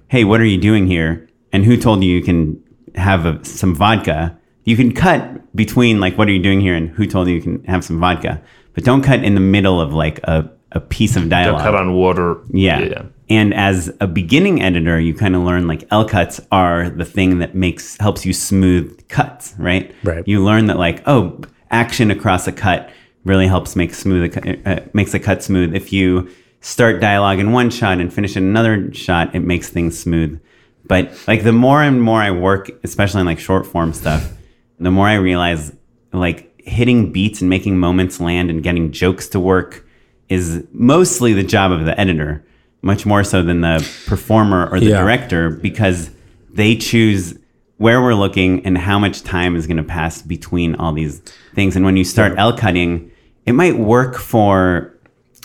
"Hey, 0.08 0.24
what 0.24 0.40
are 0.40 0.46
you 0.46 0.58
doing 0.58 0.86
here?" 0.86 1.28
and 1.52 1.64
who 1.64 1.76
told 1.76 2.02
you 2.02 2.12
you 2.12 2.20
can 2.20 2.60
have 2.96 3.26
a, 3.26 3.44
some 3.44 3.76
vodka? 3.76 4.36
you 4.64 4.76
can 4.76 4.92
cut 4.92 5.54
between 5.54 6.00
like 6.00 6.18
what 6.18 6.28
are 6.28 6.32
you 6.32 6.42
doing 6.42 6.60
here 6.60 6.74
and 6.74 6.90
who 6.90 7.06
told 7.06 7.28
you 7.28 7.34
you 7.34 7.42
can 7.42 7.62
have 7.64 7.84
some 7.84 8.00
vodka, 8.00 8.42
but 8.74 8.84
don't 8.84 9.02
cut 9.02 9.24
in 9.24 9.34
the 9.34 9.40
middle 9.40 9.80
of 9.80 9.94
like 9.94 10.18
a, 10.24 10.50
a 10.72 10.80
piece 10.80 11.16
of 11.16 11.28
dialogue. 11.28 11.62
Don't 11.62 11.72
cut 11.72 11.80
on 11.80 11.94
water. 11.94 12.42
Yeah. 12.50 13.06
And 13.30 13.54
as 13.54 13.90
a 14.00 14.06
beginning 14.06 14.60
editor, 14.60 15.00
you 15.00 15.14
kind 15.14 15.34
of 15.34 15.42
learn 15.42 15.66
like 15.66 15.86
L 15.90 16.06
cuts 16.06 16.40
are 16.52 16.90
the 16.90 17.04
thing 17.04 17.38
that 17.38 17.54
makes 17.54 17.96
helps 17.98 18.26
you 18.26 18.32
smooth 18.32 19.08
cuts, 19.08 19.54
right? 19.58 19.94
Right. 20.02 20.26
You 20.28 20.44
learn 20.44 20.66
that 20.66 20.78
like 20.78 21.02
oh, 21.06 21.40
action 21.70 22.10
across 22.10 22.46
a 22.46 22.52
cut 22.52 22.90
really 23.24 23.46
helps 23.46 23.74
make 23.76 23.94
smooth 23.94 24.24
a 24.24 24.28
cut, 24.28 24.66
uh, 24.66 24.84
makes 24.92 25.14
a 25.14 25.18
cut 25.18 25.42
smooth. 25.42 25.74
If 25.74 25.92
you 25.92 26.30
start 26.60 27.00
dialogue 27.00 27.38
in 27.38 27.52
one 27.52 27.70
shot 27.70 27.98
and 27.98 28.12
finish 28.12 28.36
in 28.36 28.42
another 28.42 28.92
shot, 28.92 29.34
it 29.34 29.40
makes 29.40 29.70
things 29.70 29.98
smooth. 29.98 30.40
But 30.86 31.16
like 31.26 31.44
the 31.44 31.52
more 31.52 31.82
and 31.82 32.02
more 32.02 32.20
I 32.20 32.30
work, 32.30 32.70
especially 32.84 33.20
in 33.20 33.26
like 33.26 33.38
short 33.38 33.66
form 33.66 33.94
stuff, 33.94 34.32
the 34.78 34.90
more 34.90 35.06
I 35.06 35.14
realize 35.14 35.74
like 36.12 36.53
hitting 36.64 37.12
beats 37.12 37.40
and 37.40 37.50
making 37.50 37.78
moments 37.78 38.20
land 38.20 38.50
and 38.50 38.62
getting 38.62 38.90
jokes 38.90 39.28
to 39.28 39.40
work 39.40 39.86
is 40.28 40.64
mostly 40.72 41.32
the 41.32 41.42
job 41.42 41.70
of 41.70 41.84
the 41.84 41.98
editor, 42.00 42.44
much 42.82 43.04
more 43.06 43.22
so 43.22 43.42
than 43.42 43.60
the 43.60 43.86
performer 44.06 44.66
or 44.70 44.80
the 44.80 44.86
Yeah. 44.86 45.00
director, 45.00 45.50
because 45.50 46.10
they 46.52 46.74
choose 46.76 47.38
where 47.76 48.00
we're 48.00 48.14
looking 48.14 48.64
and 48.64 48.78
how 48.78 48.98
much 48.98 49.22
time 49.22 49.56
is 49.56 49.66
going 49.66 49.76
to 49.76 49.82
pass 49.82 50.22
between 50.22 50.74
all 50.76 50.92
these 50.92 51.20
things. 51.54 51.76
And 51.76 51.84
when 51.84 51.96
you 51.96 52.04
start 52.04 52.34
L 52.38 52.56
cutting, 52.56 53.10
it 53.46 53.52
might 53.52 53.78
work 53.78 54.16
for 54.16 54.90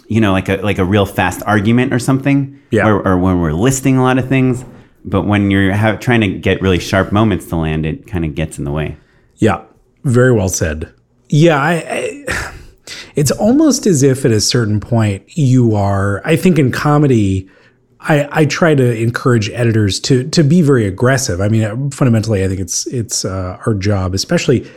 you 0.07 0.19
know 0.21 0.31
like 0.31 0.47
a 0.49 0.57
like 0.57 0.77
a 0.79 0.85
real 0.85 1.05
fast 1.05 1.41
argument 1.45 1.93
or 1.93 1.99
something, 1.99 2.57
Yeah. 2.71 2.87
or, 2.87 3.05
or 3.05 3.17
when 3.17 3.39
we're 3.41 3.51
listing 3.53 3.97
a 3.97 4.03
lot 4.03 4.17
of 4.17 4.27
things. 4.29 4.63
But 5.05 5.23
when 5.23 5.49
you're 5.51 5.71
have, 5.71 5.99
trying 5.99 6.21
to 6.21 6.27
get 6.27 6.61
really 6.61 6.79
sharp 6.79 7.11
moments 7.11 7.45
to 7.47 7.55
land, 7.57 7.85
it 7.85 8.07
kind 8.07 8.23
of 8.25 8.35
gets 8.35 8.57
in 8.59 8.63
the 8.65 8.71
way. 8.71 8.97
Yeah, 9.37 9.61
very 10.03 10.31
well 10.31 10.49
said. 10.49 10.89
Yeah, 11.29 11.57
I, 11.61 11.73
I, 12.27 12.53
it's 13.15 13.31
almost 13.31 13.85
as 13.85 14.01
if 14.03 14.25
at 14.25 14.31
a 14.31 14.41
certain 14.41 14.79
point 14.79 15.37
you 15.37 15.75
are. 15.75 16.21
I 16.25 16.35
think 16.35 16.57
in 16.57 16.71
comedy, 16.71 17.47
I, 18.01 18.27
I 18.31 18.45
try 18.45 18.73
to 18.75 18.97
encourage 18.99 19.49
editors 19.51 19.99
to 20.01 20.27
to 20.29 20.43
be 20.43 20.61
very 20.61 20.85
aggressive. 20.87 21.39
I 21.41 21.47
mean, 21.49 21.91
fundamentally, 21.91 22.43
I 22.43 22.47
think 22.47 22.59
it's 22.59 22.87
it's 22.87 23.25
uh, 23.25 23.59
our 23.65 23.73
job, 23.73 24.13
especially. 24.13 24.69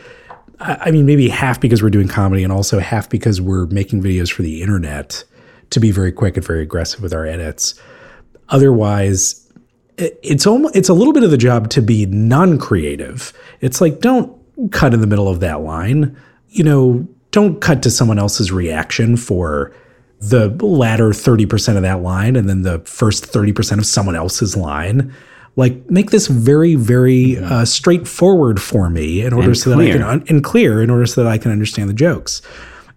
I 0.59 0.91
mean, 0.91 1.05
maybe 1.05 1.27
half 1.27 1.59
because 1.59 1.83
we're 1.83 1.89
doing 1.89 2.07
comedy, 2.07 2.43
and 2.43 2.53
also 2.53 2.79
half 2.79 3.09
because 3.09 3.41
we're 3.41 3.65
making 3.65 4.01
videos 4.01 4.31
for 4.31 4.43
the 4.43 4.61
internet, 4.61 5.23
to 5.71 5.79
be 5.81 5.91
very 5.91 6.11
quick 6.11 6.37
and 6.37 6.45
very 6.45 6.61
aggressive 6.61 7.01
with 7.01 7.13
our 7.13 7.25
edits. 7.25 7.73
Otherwise, 8.49 9.45
it- 9.97 10.17
it's 10.23 10.45
almost 10.47 10.75
it's 10.75 10.87
a 10.89 10.93
little 10.93 11.11
bit 11.13 11.23
of 11.23 11.31
the 11.31 11.37
job 11.37 11.69
to 11.71 11.81
be 11.81 12.05
non-creative. 12.05 13.33
It's 13.61 13.81
like 13.81 13.99
don't 13.99 14.31
cut 14.71 14.93
in 14.93 15.01
the 15.01 15.07
middle 15.07 15.27
of 15.27 15.39
that 15.41 15.61
line. 15.61 16.15
You 16.53 16.63
know, 16.63 17.07
don't 17.31 17.59
cut 17.61 17.81
to 17.83 17.89
someone 17.91 18.19
else's 18.19 18.51
reaction 18.51 19.17
for 19.17 19.73
the 20.19 20.49
latter 20.63 21.09
30% 21.09 21.75
of 21.75 21.81
that 21.81 22.01
line 22.01 22.35
and 22.35 22.47
then 22.47 22.61
the 22.61 22.79
first 22.79 23.25
30% 23.25 23.77
of 23.79 23.85
someone 23.85 24.15
else's 24.15 24.55
line. 24.55 25.13
Like 25.55 25.89
make 25.89 26.09
this 26.11 26.27
very 26.27 26.73
very 26.75 27.37
uh, 27.37 27.65
straightforward 27.65 28.59
for 28.61 28.89
me 28.89 29.21
in 29.21 29.33
order 29.33 29.49
And 29.49 29.57
so 29.57 29.69
that 29.71 29.79
I 29.79 29.91
can 29.91 30.23
and 30.27 30.43
clear 30.43 30.81
in 30.81 30.89
order 30.89 31.05
so 31.05 31.23
that 31.23 31.29
I 31.29 31.37
can 31.37 31.51
understand 31.51 31.89
the 31.89 31.93
jokes. 31.93 32.41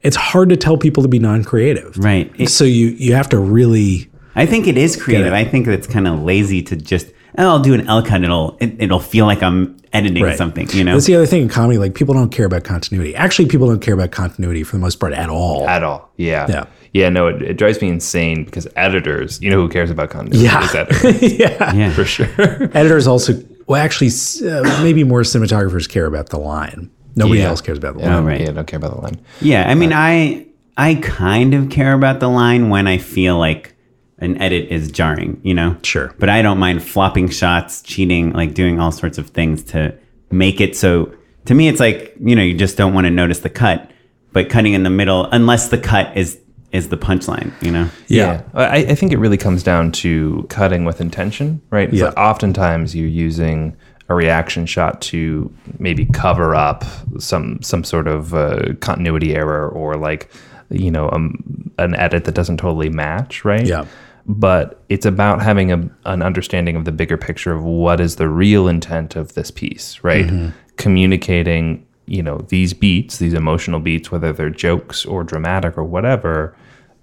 It's 0.03 0.17
hard 0.17 0.49
to 0.51 0.57
tell 0.57 0.79
people 0.79 1.03
to 1.03 1.09
be 1.09 1.19
non-creative. 1.19 1.99
Right. 1.99 2.33
It- 2.39 2.49
so 2.49 2.65
you 2.65 2.89
you 2.99 3.13
have 3.15 3.29
to 3.31 3.39
really 3.39 4.09
I 4.35 4.47
think 4.47 4.67
it 4.67 4.79
is 4.79 4.97
creative. 4.97 5.33
I 5.33 5.45
think 5.45 5.67
it's 5.67 5.87
kind 5.87 6.07
of 6.07 6.23
lazy 6.23 6.63
to 6.63 6.77
just 6.77 7.09
oh, 7.39 7.49
I'll 7.49 7.59
do 7.61 7.75
an 7.75 7.87
L 7.89 8.03
cut. 8.03 8.23
It'll 8.25 8.57
it, 8.61 8.75
it'll 8.81 9.01
feel 9.01 9.27
like 9.27 9.43
I'm 9.43 9.77
editing 9.93 10.23
Right. 10.23 10.37
something. 10.37 10.69
You 10.71 10.85
know. 10.85 10.93
That's 10.95 11.07
the 11.07 11.17
other 11.17 11.27
thing 11.27 11.43
in 11.43 11.49
comedy. 11.49 11.79
Like 11.79 11.95
people 11.95 12.15
don't 12.15 12.31
care 12.31 12.47
about 12.47 12.65
continuity. 12.65 13.15
Actually, 13.15 13.49
people 13.49 13.67
don't 13.69 13.81
care 13.81 13.95
about 13.95 14.11
continuity 14.11 14.63
for 14.63 14.77
the 14.77 14.81
most 14.81 14.97
part 14.97 15.13
at 15.13 15.29
all. 15.29 15.67
At 15.69 15.83
all. 15.83 16.11
Yeah. 16.17 16.47
Yeah. 16.49 16.65
Yeah, 16.93 17.11
no, 17.11 17.27
it, 17.27 17.43
it 17.43 17.55
drives 17.59 17.83
me 17.83 17.89
insane 17.91 18.45
because 18.45 18.67
editors, 18.75 19.39
you 19.43 19.51
know 19.51 19.57
who 19.61 19.69
cares 19.69 19.91
about 19.91 20.09
continuity? 20.09 20.45
Yeah. 20.45 20.67
Editors, 20.75 21.33
yeah. 21.39 21.75
yeah. 21.75 21.93
for 21.93 22.05
sure. 22.07 22.27
Editors 22.39 23.07
also, 23.07 23.35
well, 23.67 23.83
actually, 23.83 24.09
uh, 24.49 24.63
maybe 24.83 25.05
more 25.05 25.21
cinematographers 25.21 25.87
care 25.87 26.07
about 26.07 26.31
the 26.31 26.39
line. 26.39 26.91
Nobody 27.15 27.41
Yeah. 27.41 27.49
else 27.49 27.61
cares 27.61 27.77
about 27.77 27.97
the 27.97 28.01
Yeah, 28.01 28.15
line. 28.17 28.25
right. 28.25 28.41
Yeah, 28.41 28.51
don't 28.53 28.67
care 28.67 28.79
about 28.79 28.95
the 28.95 29.01
line. 29.03 29.21
Yeah, 29.43 29.69
I 29.69 29.75
mean, 29.75 29.93
I 29.93 30.47
I 30.79 30.95
kind 30.97 31.53
of 31.53 31.69
care 31.69 31.93
about 31.93 32.21
the 32.21 32.29
line 32.29 32.71
when 32.71 32.87
I 32.87 32.97
feel 32.97 33.39
like 33.39 33.76
an 34.19 34.41
edit 34.41 34.69
is 34.71 34.91
jarring, 34.91 35.41
you 35.43 35.55
know. 35.55 35.77
Sure. 35.83 36.15
But 36.19 36.29
I 36.29 36.43
don't 36.43 36.59
mind 36.59 36.83
flopping 36.83 37.29
shots, 37.29 37.83
cheating, 37.83 38.33
like 38.33 38.55
doing 38.55 38.81
all 38.81 38.93
sorts 38.93 39.19
of 39.19 39.29
things 39.31 39.63
to 39.65 39.95
make 40.31 40.61
it 40.61 40.77
so. 40.77 41.13
To 41.47 41.55
me, 41.55 41.69
it's 41.69 41.81
like 41.81 42.15
you 42.21 42.35
know, 42.35 42.43
you 42.43 42.55
just 42.55 42.77
don't 42.77 42.95
want 42.95 43.05
to 43.07 43.11
notice 43.11 43.41
the 43.41 43.51
cut, 43.51 43.91
but 44.33 44.49
cutting 44.49 44.73
in 44.73 44.83
the 44.83 44.91
middle, 44.91 45.27
unless 45.27 45.69
the 45.69 45.79
cut 45.79 46.17
is 46.17 46.39
is 46.73 46.89
the 46.89 46.97
punchline, 46.97 47.53
you 47.63 47.71
know. 47.71 47.89
Yeah. 48.09 48.43
I, 48.53 48.79
I 48.79 48.95
think 48.97 49.13
it 49.13 49.19
really 49.19 49.37
comes 49.37 49.63
down 49.63 49.93
to 49.93 50.45
cutting 50.51 50.85
with 50.85 51.01
intention, 51.01 51.63
right? 51.71 51.89
It's 51.89 51.99
Yeah. 51.99 52.07
like 52.07 52.17
oftentimes 52.17 52.95
you're 52.97 53.07
using 53.09 53.77
a 54.09 54.15
reaction 54.15 54.67
shot 54.67 55.01
to 55.03 55.53
maybe 55.79 56.07
cover 56.07 56.55
up 56.55 56.85
some 57.19 57.61
some 57.63 57.85
sort 57.85 58.09
of 58.09 58.35
uh, 58.35 58.75
continuity 58.81 59.35
error 59.35 59.69
or 59.69 59.95
like 59.97 60.29
you 60.71 60.91
know 60.91 61.09
um, 61.13 61.66
an 61.79 61.95
edit 61.97 62.25
that 62.25 62.35
doesn't 62.35 62.59
totally 62.59 62.89
match, 62.89 63.45
right? 63.45 63.67
Yeah. 63.67 63.87
But 64.27 64.83
it's 64.89 65.07
about 65.07 65.41
having 65.41 65.71
a, 65.71 65.89
an 66.05 66.23
understanding 66.23 66.75
of 66.75 66.85
the 66.85 66.93
bigger 66.93 67.17
picture 67.17 67.53
of 67.53 67.63
what 67.63 68.01
is 68.01 68.17
the 68.17 68.29
real 68.29 68.67
intent 68.67 69.15
of 69.15 69.35
this 69.35 69.51
piece, 69.51 70.03
right? 70.03 70.27
Mm-hmm. 70.27 70.49
Communicating, 70.77 71.87
you 72.07 72.23
know, 72.23 72.39
these 72.49 72.75
beats, 72.75 73.19
these 73.19 73.35
emotional 73.35 73.79
beats, 73.79 74.11
whether 74.11 74.33
they're 74.33 74.51
jokes 74.51 75.05
or 75.05 75.23
dramatic 75.23 75.79
or 75.79 75.85
whatever, 75.85 76.57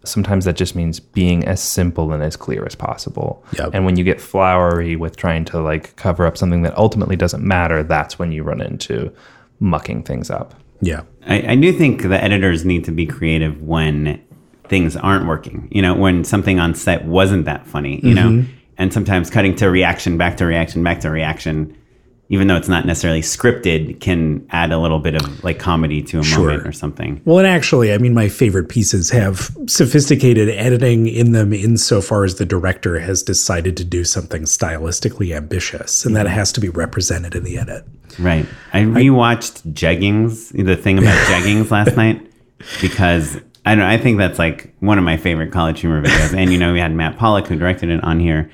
sometimes 0.05 0.45
that 0.45 0.57
just 0.57 0.75
means 0.75 0.99
being 0.99 1.45
as 1.45 1.61
simple 1.61 2.11
and 2.11 2.21
as 2.21 2.35
clear 2.35 2.65
as 2.65 2.75
possible. 2.75 3.43
Yep. 3.57 3.69
And 3.73 3.85
when 3.85 3.95
you 3.95 4.03
get 4.03 4.19
flowery 4.19 4.95
with 4.95 5.15
trying 5.15 5.45
to 5.45 5.61
like 5.61 5.95
cover 5.95 6.25
up 6.25 6.37
something 6.37 6.63
that 6.63 6.77
ultimately 6.77 7.15
doesn't 7.15 7.43
matter, 7.43 7.83
that's 7.83 8.19
when 8.19 8.31
you 8.31 8.43
run 8.43 8.59
into 8.59 9.13
mucking 9.59 10.03
things 10.03 10.29
up. 10.29 10.55
Yeah. 10.81 11.03
I, 11.25 11.53
I 11.53 11.55
do 11.55 11.71
think 11.71 12.01
the 12.01 12.21
editors 12.21 12.65
need 12.65 12.83
to 12.85 12.91
be 12.91 13.05
creative 13.05 13.61
when 13.61 14.21
things 14.67 14.95
aren't 14.95 15.27
working. 15.27 15.67
You 15.71 15.81
know, 15.81 15.93
when 15.93 16.23
something 16.23 16.59
on 16.59 16.75
set 16.75 17.05
wasn't 17.05 17.45
that 17.45 17.67
funny, 17.67 17.99
you 18.03 18.13
know, 18.13 18.29
mm-hmm. 18.29 18.51
and 18.77 18.93
sometimes 18.93 19.29
cutting 19.29 19.55
to 19.57 19.69
reaction, 19.69 20.17
back 20.17 20.37
to 20.37 20.45
reaction, 20.45 20.83
back 20.83 21.01
to 21.01 21.09
reaction, 21.09 21.75
even 22.29 22.47
though 22.47 22.55
it's 22.55 22.69
not 22.69 22.85
necessarily 22.85 23.21
scripted, 23.21 23.99
can 23.99 24.47
add 24.49 24.71
a 24.71 24.79
little 24.79 24.99
bit 24.99 25.13
of 25.15 25.43
like 25.43 25.59
comedy 25.59 26.01
to 26.01 26.19
a 26.19 26.23
Sure. 26.23 26.47
moment 26.47 26.67
or 26.67 26.71
something. 26.71 27.21
Well, 27.25 27.37
and 27.39 27.47
actually, 27.47 27.93
I 27.93 27.97
mean, 27.97 28.13
my 28.13 28.29
favorite 28.29 28.69
pieces 28.69 29.09
have 29.11 29.55
sophisticated 29.67 30.49
editing 30.49 31.07
in 31.07 31.33
them 31.33 31.53
insofar 31.53 32.23
as 32.23 32.35
the 32.35 32.45
director 32.45 32.99
has 32.99 33.21
decided 33.21 33.75
to 33.77 33.83
do 33.83 34.03
something 34.03 34.43
stylistically 34.43 35.35
ambitious, 35.35 36.05
and 36.05 36.15
that 36.15 36.25
mm-hmm. 36.25 36.35
has 36.35 36.51
to 36.53 36.61
be 36.61 36.69
represented 36.69 37.35
in 37.35 37.43
the 37.43 37.57
edit. 37.57 37.85
Right. 38.17 38.45
I 38.71 38.81
rewatched 38.81 39.73
Jeggings, 39.73 40.51
the 40.51 40.75
thing 40.75 40.97
about 40.97 41.17
Jeggings 41.27 41.69
last 41.69 41.97
night, 41.97 42.25
because 42.81 43.39
I 43.65 43.75
don't 43.75 43.83
I 43.85 43.97
think 43.97 44.17
that's 44.17 44.39
like 44.39 44.73
one 44.79 44.97
of 44.97 45.03
my 45.03 45.17
favorite 45.17 45.51
college 45.51 45.79
humor 45.79 46.01
videos. 46.03 46.33
And 46.37 46.51
you 46.51 46.57
know, 46.59 46.73
we 46.73 46.79
had 46.79 46.93
Matt 46.93 47.17
Pollock 47.17 47.47
who 47.47 47.55
directed 47.57 47.89
it 47.89 48.03
on 48.03 48.19
here. 48.19 48.49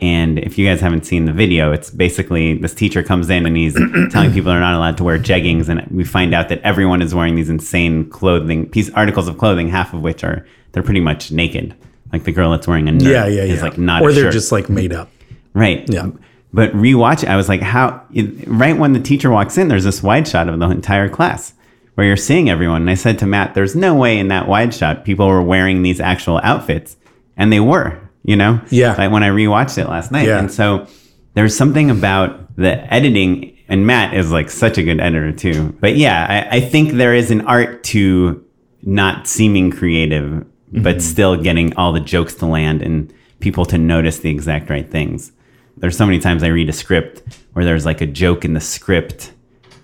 And 0.00 0.38
if 0.38 0.58
you 0.58 0.66
guys 0.66 0.80
haven't 0.80 1.06
seen 1.06 1.24
the 1.24 1.32
video, 1.32 1.72
it's 1.72 1.90
basically 1.90 2.58
this 2.58 2.74
teacher 2.74 3.02
comes 3.02 3.30
in 3.30 3.46
and 3.46 3.56
he's 3.56 3.74
telling 4.10 4.30
people 4.32 4.50
they're 4.50 4.60
not 4.60 4.74
allowed 4.74 4.98
to 4.98 5.04
wear 5.04 5.18
jeggings, 5.18 5.70
and 5.70 5.86
we 5.90 6.04
find 6.04 6.34
out 6.34 6.50
that 6.50 6.60
everyone 6.60 7.00
is 7.00 7.14
wearing 7.14 7.34
these 7.34 7.48
insane 7.48 8.08
clothing 8.10 8.68
piece 8.68 8.90
articles 8.90 9.26
of 9.26 9.38
clothing, 9.38 9.68
half 9.70 9.94
of 9.94 10.02
which 10.02 10.22
are 10.22 10.46
they're 10.72 10.82
pretty 10.82 11.00
much 11.00 11.32
naked. 11.32 11.74
Like 12.12 12.24
the 12.24 12.32
girl 12.32 12.50
that's 12.50 12.68
wearing 12.68 12.88
a 12.88 12.92
Yeah, 12.92 13.26
yeah, 13.26 13.42
yeah. 13.44 13.54
is 13.54 13.62
like 13.62 13.78
not 13.78 14.02
or 14.02 14.12
they're 14.12 14.24
shirt. 14.24 14.32
just 14.34 14.52
like 14.52 14.68
made 14.68 14.92
up. 14.92 15.10
Right. 15.54 15.88
Yeah. 15.88 16.10
But 16.52 16.72
rewatch 16.72 17.22
it, 17.22 17.28
I 17.30 17.36
was 17.36 17.48
like, 17.48 17.62
how? 17.62 18.02
It, 18.12 18.46
right 18.46 18.76
when 18.76 18.92
the 18.92 19.00
teacher 19.00 19.30
walks 19.30 19.56
in, 19.58 19.68
there's 19.68 19.84
this 19.84 20.02
wide 20.02 20.28
shot 20.28 20.48
of 20.48 20.58
the 20.58 20.68
entire 20.68 21.08
class 21.08 21.54
where 21.96 22.06
you're 22.06 22.16
seeing 22.16 22.48
everyone. 22.48 22.82
And 22.82 22.90
I 22.90 22.94
said 22.94 23.18
to 23.18 23.26
Matt, 23.26 23.54
there's 23.54 23.74
no 23.74 23.94
way 23.94 24.18
in 24.18 24.28
that 24.28 24.46
wide 24.46 24.72
shot 24.72 25.04
people 25.04 25.26
were 25.26 25.42
wearing 25.42 25.82
these 25.82 25.98
actual 25.98 26.40
outfits. 26.44 26.96
And 27.36 27.52
they 27.52 27.60
were, 27.60 27.98
you 28.22 28.36
know? 28.36 28.60
Yeah. 28.70 28.94
Like 28.96 29.10
when 29.10 29.22
I 29.22 29.28
rewatched 29.28 29.78
it 29.78 29.88
last 29.88 30.12
night. 30.12 30.28
Yeah. 30.28 30.38
And 30.38 30.52
so 30.52 30.86
there's 31.34 31.56
something 31.56 31.90
about 31.90 32.56
the 32.56 32.92
editing, 32.92 33.56
and 33.68 33.86
Matt 33.86 34.14
is 34.14 34.30
like 34.30 34.50
such 34.50 34.78
a 34.78 34.82
good 34.82 35.00
editor 35.00 35.32
too. 35.32 35.76
But 35.80 35.96
yeah, 35.96 36.48
I, 36.50 36.56
I 36.56 36.60
think 36.60 36.92
there 36.92 37.14
is 37.14 37.30
an 37.30 37.42
art 37.42 37.82
to 37.84 38.44
not 38.82 39.26
seeming 39.26 39.70
creative, 39.70 40.24
mm-hmm. 40.24 40.82
but 40.82 41.02
still 41.02 41.36
getting 41.36 41.76
all 41.76 41.92
the 41.92 42.00
jokes 42.00 42.34
to 42.36 42.46
land 42.46 42.82
and 42.82 43.12
people 43.40 43.64
to 43.66 43.78
notice 43.78 44.20
the 44.20 44.30
exact 44.30 44.70
right 44.70 44.90
things. 44.90 45.32
There's 45.76 45.96
so 45.96 46.06
many 46.06 46.18
times 46.18 46.42
I 46.42 46.48
read 46.48 46.68
a 46.68 46.72
script 46.72 47.22
where 47.52 47.64
there's 47.64 47.84
like 47.84 48.00
a 48.00 48.06
joke 48.06 48.44
in 48.44 48.54
the 48.54 48.60
script 48.60 49.32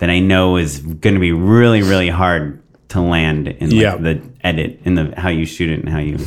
that 0.03 0.11
I 0.11 0.18
know 0.18 0.57
is 0.57 0.80
going 0.80 1.14
to 1.14 1.20
be 1.20 1.30
really, 1.30 1.80
really 1.80 2.09
hard 2.09 2.61
to 2.88 3.00
land 3.00 3.46
in 3.46 3.70
like 3.70 3.80
Yeah. 3.80 3.94
the 3.94 4.20
edit, 4.42 4.80
in 4.84 4.96
the 4.96 5.14
how 5.16 5.28
you 5.28 5.46
shoot 5.46 5.70
it 5.70 5.78
and 5.78 5.88
how 5.88 6.00
you 6.00 6.18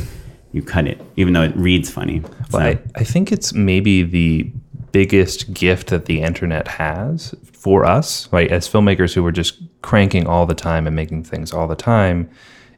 you 0.52 0.62
cut 0.62 0.86
it, 0.86 0.98
even 1.16 1.34
though 1.34 1.42
it 1.42 1.54
reads 1.54 1.90
funny. 1.90 2.22
So, 2.22 2.30
Well, 2.58 2.62
I, 2.68 2.78
I 2.94 3.04
think 3.04 3.30
it's 3.32 3.52
maybe 3.52 4.02
the 4.02 4.50
biggest 4.92 5.52
gift 5.52 5.88
that 5.88 6.06
the 6.06 6.22
internet 6.22 6.66
has 6.68 7.34
for 7.52 7.84
us, 7.84 8.32
right? 8.32 8.50
As 8.50 8.66
filmmakers 8.66 9.12
who 9.12 9.26
are 9.26 9.30
just 9.32 9.60
cranking 9.82 10.26
all 10.26 10.46
the 10.46 10.54
time 10.54 10.86
and 10.86 10.96
making 10.96 11.24
things 11.24 11.52
all 11.52 11.68
the 11.68 11.76
time, 11.76 12.30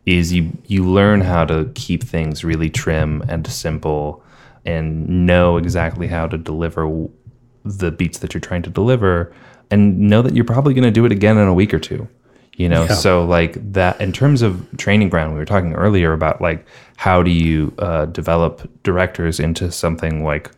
is 0.05 0.33
you 0.33 0.51
you 0.67 0.85
learn 0.85 1.21
how 1.21 1.45
to 1.45 1.71
keep 1.77 2.03
things 2.03 2.43
really 2.43 2.71
trim 2.71 3.23
and 3.29 3.47
simple 3.47 4.21
and 4.67 5.27
know 5.29 5.59
exactly 5.59 6.09
how 6.09 6.27
to 6.27 6.37
deliver 6.37 7.07
the 7.65 7.93
beats 7.93 8.19
that 8.19 8.35
you're 8.35 8.41
trying 8.41 8.63
to 8.63 8.71
deliver 8.71 9.33
and 9.71 9.99
know 9.99 10.23
that 10.23 10.35
you're 10.35 10.45
probably 10.45 10.75
going 10.75 10.85
to 10.85 10.91
do 10.91 11.05
it 11.05 11.13
again 11.13 11.37
in 11.39 11.47
a 11.49 11.55
week 11.55 11.73
or 11.75 11.79
two 11.79 12.09
you 12.57 12.69
know? 12.69 12.85
Yeah. 12.87 12.95
so 12.95 13.25
like 13.25 13.55
that 13.73 14.01
in 14.01 14.13
terms 14.13 14.43
of 14.43 14.67
training 14.79 15.11
ground 15.11 15.33
we 15.33 15.39
were 15.39 15.45
talking 15.45 15.75
earlier 15.75 16.13
about 16.13 16.41
like 16.41 16.67
how 16.97 17.23
do 17.23 17.31
you 17.31 17.73
uh, 17.79 18.07
develop 18.07 18.69
directors 18.83 19.39
into 19.39 19.71
something 19.71 20.25
like 20.25 20.51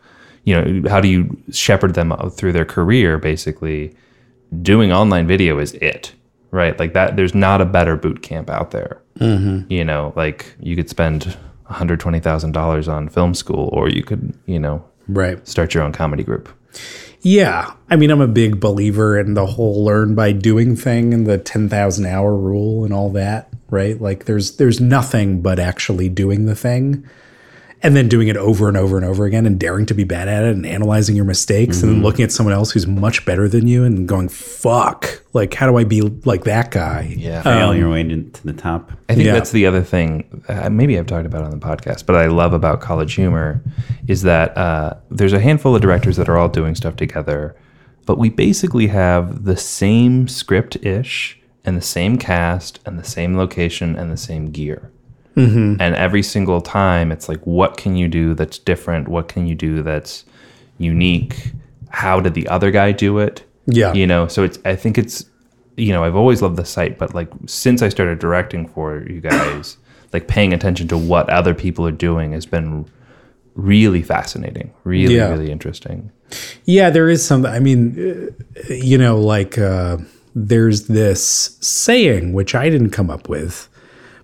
you 0.43 0.55
know 0.55 0.89
how 0.89 0.99
do 0.99 1.07
you 1.07 1.37
shepherd 1.51 1.93
them 1.93 2.11
through 2.31 2.53
their 2.53 2.65
career 2.65 3.19
basically? 3.19 3.95
Doing 4.63 4.91
online 4.91 5.27
video 5.27 5.59
is 5.59 5.73
it 5.75 6.13
right? 6.49 6.77
Like 6.79 6.93
that 6.93 7.15
there's 7.17 7.35
not 7.35 7.61
a 7.61 7.65
better 7.65 7.95
boot 7.95 8.23
camp 8.23 8.49
out 8.49 8.71
there. 8.71 8.99
You 9.19 9.85
know 9.85 10.11
like 10.15 10.55
you 10.59 10.75
could 10.75 10.89
spend 10.89 11.37
$120000 11.69 12.87
on 12.91 13.09
film 13.09 13.33
school 13.33 13.69
or 13.73 13.89
you 13.89 14.03
could 14.03 14.33
you 14.45 14.59
know 14.59 14.83
Right. 15.07 15.45
start 15.47 15.73
your 15.73 15.83
own 15.83 15.91
comedy 15.91 16.23
group 16.23 16.49
Yeah. 17.21 17.73
I 17.89 17.95
mean, 17.95 18.09
I'm 18.09 18.21
a 18.21 18.27
big 18.27 18.59
believer 18.59 19.19
in 19.19 19.35
the 19.35 19.45
whole 19.45 19.83
learn 19.85 20.15
by 20.15 20.31
doing 20.31 20.75
thing 20.75 21.13
and 21.13 21.27
the 21.27 21.37
10,000 21.37 22.05
hour 22.05 22.35
rule 22.35 22.83
and 22.83 22.93
all 22.93 23.09
that, 23.11 23.49
right? 23.69 23.99
Like 23.99 24.25
there's 24.25 24.57
there's 24.57 24.81
nothing 24.81 25.41
but 25.41 25.59
actually 25.59 26.09
doing 26.09 26.45
the 26.45 26.55
thing 26.55 27.07
and 27.83 27.95
then 27.95 28.07
doing 28.07 28.27
it 28.27 28.37
over 28.37 28.67
and 28.67 28.77
over 28.77 28.95
and 28.97 29.05
over 29.05 29.25
again 29.25 29.45
and 29.45 29.59
daring 29.59 29.85
to 29.87 29.93
be 29.95 30.03
bad 30.03 30.27
at 30.27 30.43
it 30.43 30.55
and 30.55 30.65
analyzing 30.65 31.15
your 31.15 31.25
mistakes 31.25 31.81
and 31.81 31.91
then 31.91 32.03
looking 32.03 32.23
at 32.23 32.31
someone 32.31 32.53
else 32.53 32.71
who's 32.71 32.85
much 32.85 33.25
better 33.25 33.47
than 33.49 33.67
you 33.67 33.83
and 33.83 34.07
going, 34.07 34.29
"Fuck, 34.29 35.23
like 35.33 35.53
how 35.55 35.65
do 35.69 35.77
I 35.77 35.83
be 35.83 36.01
like 36.01 36.43
that 36.43 36.69
guy?" 36.71 37.13
yeah 37.17 37.41
Fail 37.41 37.75
your 37.75 37.89
way 37.89 38.03
to, 38.03 38.21
to 38.23 38.43
the 38.43 38.53
top. 38.53 38.91
I 39.09 39.15
think 39.15 39.25
Yeah. 39.25 39.33
that's 39.33 39.51
the 39.51 39.65
other 39.65 39.81
thing. 39.81 40.43
Uh, 40.47 40.69
maybe 40.69 40.97
I've 40.99 41.07
talked 41.07 41.25
about 41.25 41.43
on 41.43 41.51
the 41.51 41.57
podcast, 41.57 42.05
but 42.05 42.15
I 42.15 42.27
love 42.27 42.53
about 42.53 42.81
College 42.81 43.13
Humor 43.15 43.61
is 44.07 44.21
that 44.23 44.55
uh, 44.57 44.93
there's 45.09 45.33
a 45.33 45.39
handful 45.39 45.75
of 45.75 45.81
directors 45.81 46.17
that 46.17 46.29
are 46.29 46.37
all 46.37 46.49
doing 46.49 46.75
stuff 46.75 46.95
together, 46.95 47.55
but 48.05 48.17
we 48.19 48.29
basically 48.29 48.87
have 48.87 49.43
the 49.45 49.57
same 49.57 50.27
script 50.27 50.75
ish 50.83 51.39
and 51.65 51.77
the 51.77 51.81
same 51.81 52.17
cast 52.17 52.79
and 52.85 52.97
the 52.99 53.03
same 53.03 53.35
location 53.37 53.95
and 53.95 54.11
the 54.11 54.17
same 54.17 54.51
gear. 54.51 54.91
And 55.35 55.81
every 55.95 56.23
single 56.23 56.61
time, 56.61 57.11
it's 57.11 57.27
like, 57.29 57.39
what 57.45 57.77
can 57.77 57.95
you 57.95 58.07
do 58.07 58.33
that's 58.33 58.57
different? 58.59 59.07
What 59.07 59.27
can 59.27 59.47
you 59.47 59.55
do 59.55 59.81
that's 59.81 60.25
unique? 60.77 61.51
How 61.89 62.19
did 62.19 62.33
the 62.33 62.47
other 62.47 62.71
guy 62.71 62.91
do 62.91 63.17
it? 63.19 63.43
Yeah. 63.67 63.93
you 63.93 64.07
know 64.07 64.27
so 64.27 64.43
it's 64.43 64.57
i 64.65 64.75
think 64.75 64.97
it's 64.97 65.23
you 65.77 65.93
know 65.93 66.03
i've 66.03 66.15
always 66.15 66.41
loved 66.41 66.55
the 66.57 66.65
site 66.65 66.97
but 66.97 67.13
like 67.13 67.29
since 67.45 67.83
i 67.83 67.89
started 67.89 68.17
directing 68.17 68.67
for 68.67 69.05
you 69.07 69.21
guys 69.21 69.77
like 70.13 70.27
paying 70.27 70.51
attention 70.51 70.87
to 70.87 70.97
what 70.97 71.29
other 71.29 71.53
people 71.53 71.85
are 71.85 71.91
doing 71.91 72.31
has 72.33 72.47
been 72.47 72.85
really 73.53 74.01
fascinating 74.01 74.73
really 74.83 75.15
Yeah. 75.15 75.29
really 75.29 75.51
interesting 75.51 76.11
Yeah, 76.65 76.89
there 76.89 77.07
is 77.07 77.23
some. 77.23 77.45
I 77.45 77.59
mean, 77.59 77.79
uh, 77.99 78.73
you 78.73 78.97
know, 78.97 79.19
like 79.19 79.57
uh, 79.59 79.97
there's 80.33 80.87
this 80.87 81.57
saying 81.61 82.33
which 82.33 82.55
I 82.55 82.69
didn't 82.69 82.91
come 82.91 83.09
up 83.11 83.27
with, 83.29 83.67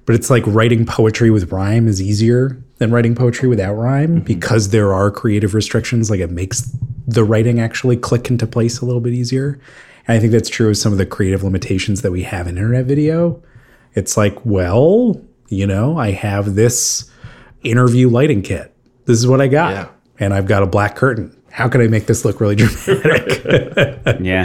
but 0.08 0.16
it's 0.16 0.30
like 0.30 0.44
writing 0.48 0.86
poetry 0.86 1.30
with 1.30 1.52
rhyme 1.52 1.86
is 1.86 2.02
easier 2.02 2.58
than 2.78 2.92
writing 2.92 3.14
poetry 3.14 3.50
without 3.50 3.74
rhyme 3.74 4.16
mm-hmm. 4.16 4.24
because 4.24 4.70
there 4.70 4.94
are 4.94 5.12
creative 5.12 5.54
restrictions. 5.54 6.10
Like 6.10 6.22
it 6.22 6.32
makes 6.32 6.74
the 7.06 7.26
writing 7.26 7.60
actually 7.60 7.98
click 7.98 8.30
into 8.30 8.48
place 8.48 8.80
a 8.80 8.86
little 8.86 9.02
bit 9.02 9.14
easier. 9.14 9.60
And 10.08 10.16
I 10.16 10.20
think 10.22 10.32
that's 10.32 10.48
true 10.48 10.70
of 10.70 10.78
some 10.78 10.94
of 10.94 10.98
the 10.98 11.06
creative 11.06 11.44
limitations 11.44 12.04
that 12.04 12.12
we 12.12 12.24
have 12.24 12.48
in 12.48 12.58
internet 12.58 12.86
video. 12.86 13.44
It's 13.96 14.16
like, 14.16 14.46
well, 14.46 15.22
you 15.50 15.68
know, 15.68 15.98
I 15.98 16.12
have 16.12 16.56
this 16.56 17.12
interview 17.64 18.10
lighting 18.10 18.44
kit. 18.44 18.74
This 19.06 19.20
is 19.20 19.28
what 19.28 19.42
I 19.42 19.48
got. 19.48 19.72
Yeah. 19.72 19.90
And 20.20 20.34
I've 20.34 20.48
got 20.48 20.64
a 20.64 20.68
black 20.68 20.96
curtain. 20.96 21.37
How 21.58 21.68
can 21.68 21.82
I 21.82 21.88
make 21.88 22.06
this 22.06 22.24
look 22.24 22.40
really 22.40 22.56
dramatic? 22.62 23.44
Yeah. 24.22 24.44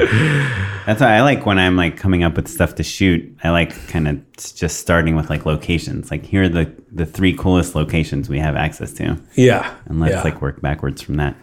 That's 0.87 1.01
why 1.01 1.15
I 1.17 1.21
like 1.21 1.45
when 1.47 1.59
I'm 1.59 1.77
like 1.77 1.97
coming 1.99 2.23
up 2.25 2.37
with 2.37 2.49
stuff 2.49 2.75
to 2.77 2.83
shoot. 2.83 3.37
I 3.45 3.51
like 3.51 3.87
kind 3.89 4.09
of 4.09 4.19
just 4.37 4.79
starting 4.81 5.15
with 5.15 5.29
like 5.29 5.45
locations. 5.45 6.11
Like 6.11 6.25
here 6.25 6.45
are 6.45 6.49
the 6.49 6.73
the 6.91 7.05
three 7.07 7.35
coolest 7.35 7.75
locations 7.75 8.29
we 8.31 8.39
have 8.39 8.57
access 8.57 8.93
to. 8.95 9.19
yeah. 9.35 9.75
and 9.87 10.01
let's 10.01 10.15
yeah. 10.15 10.23
like 10.23 10.41
work 10.41 10.63
backwards 10.63 11.03
from 11.03 11.17
that. 11.17 11.37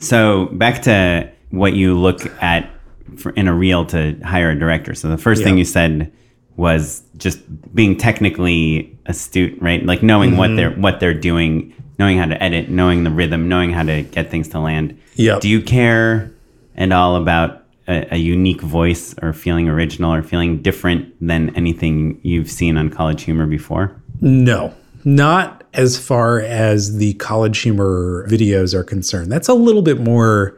So 0.00 0.46
back 0.46 0.82
to 0.82 1.30
what 1.50 1.74
you 1.74 1.96
look 1.98 2.20
at 2.42 2.68
for, 3.16 3.30
in 3.30 3.46
a 3.46 3.54
reel 3.54 3.86
to 3.86 4.18
hire 4.24 4.50
a 4.50 4.58
director. 4.58 4.94
So 4.94 5.08
the 5.08 5.16
first 5.18 5.44
thing 5.44 5.56
you 5.58 5.64
said 5.64 6.12
was 6.56 7.02
just 7.16 7.38
being 7.74 7.96
technically 7.96 8.98
astute, 9.06 9.56
right? 9.62 9.84
Like 9.86 10.02
knowing 10.02 10.30
Mm-hmm. 10.30 10.38
what 10.38 10.56
they're 10.56 10.70
what 10.72 11.00
they're 11.00 11.14
doing, 11.14 11.72
knowing 11.98 12.18
how 12.18 12.26
to 12.26 12.42
edit, 12.42 12.68
knowing 12.68 13.04
the 13.04 13.10
rhythm, 13.10 13.48
knowing 13.48 13.70
how 13.70 13.82
to 13.82 14.02
get 14.02 14.30
things 14.30 14.48
to 14.48 14.58
land. 14.58 14.98
Yeah. 15.14 15.38
Do 15.38 15.48
you 15.48 15.62
care 15.62 16.32
at 16.76 16.92
all 16.92 17.16
about 17.16 17.64
a, 17.86 18.14
a 18.14 18.16
unique 18.16 18.60
voice 18.60 19.14
or 19.22 19.32
feeling 19.32 19.68
original 19.68 20.12
or 20.12 20.22
feeling 20.22 20.62
different 20.62 21.14
than 21.20 21.54
anything 21.56 22.18
you've 22.22 22.50
seen 22.50 22.76
on 22.76 22.90
College 22.90 23.22
Humor 23.24 23.46
before? 23.46 24.00
No, 24.20 24.74
not 25.04 25.64
as 25.74 25.98
far 25.98 26.40
as 26.40 26.96
the 26.96 27.14
college 27.14 27.58
humor 27.58 28.26
videos 28.28 28.74
are 28.74 28.84
concerned. 28.84 29.30
That's 29.30 29.48
a 29.48 29.54
little 29.54 29.82
bit 29.82 30.00
more. 30.00 30.56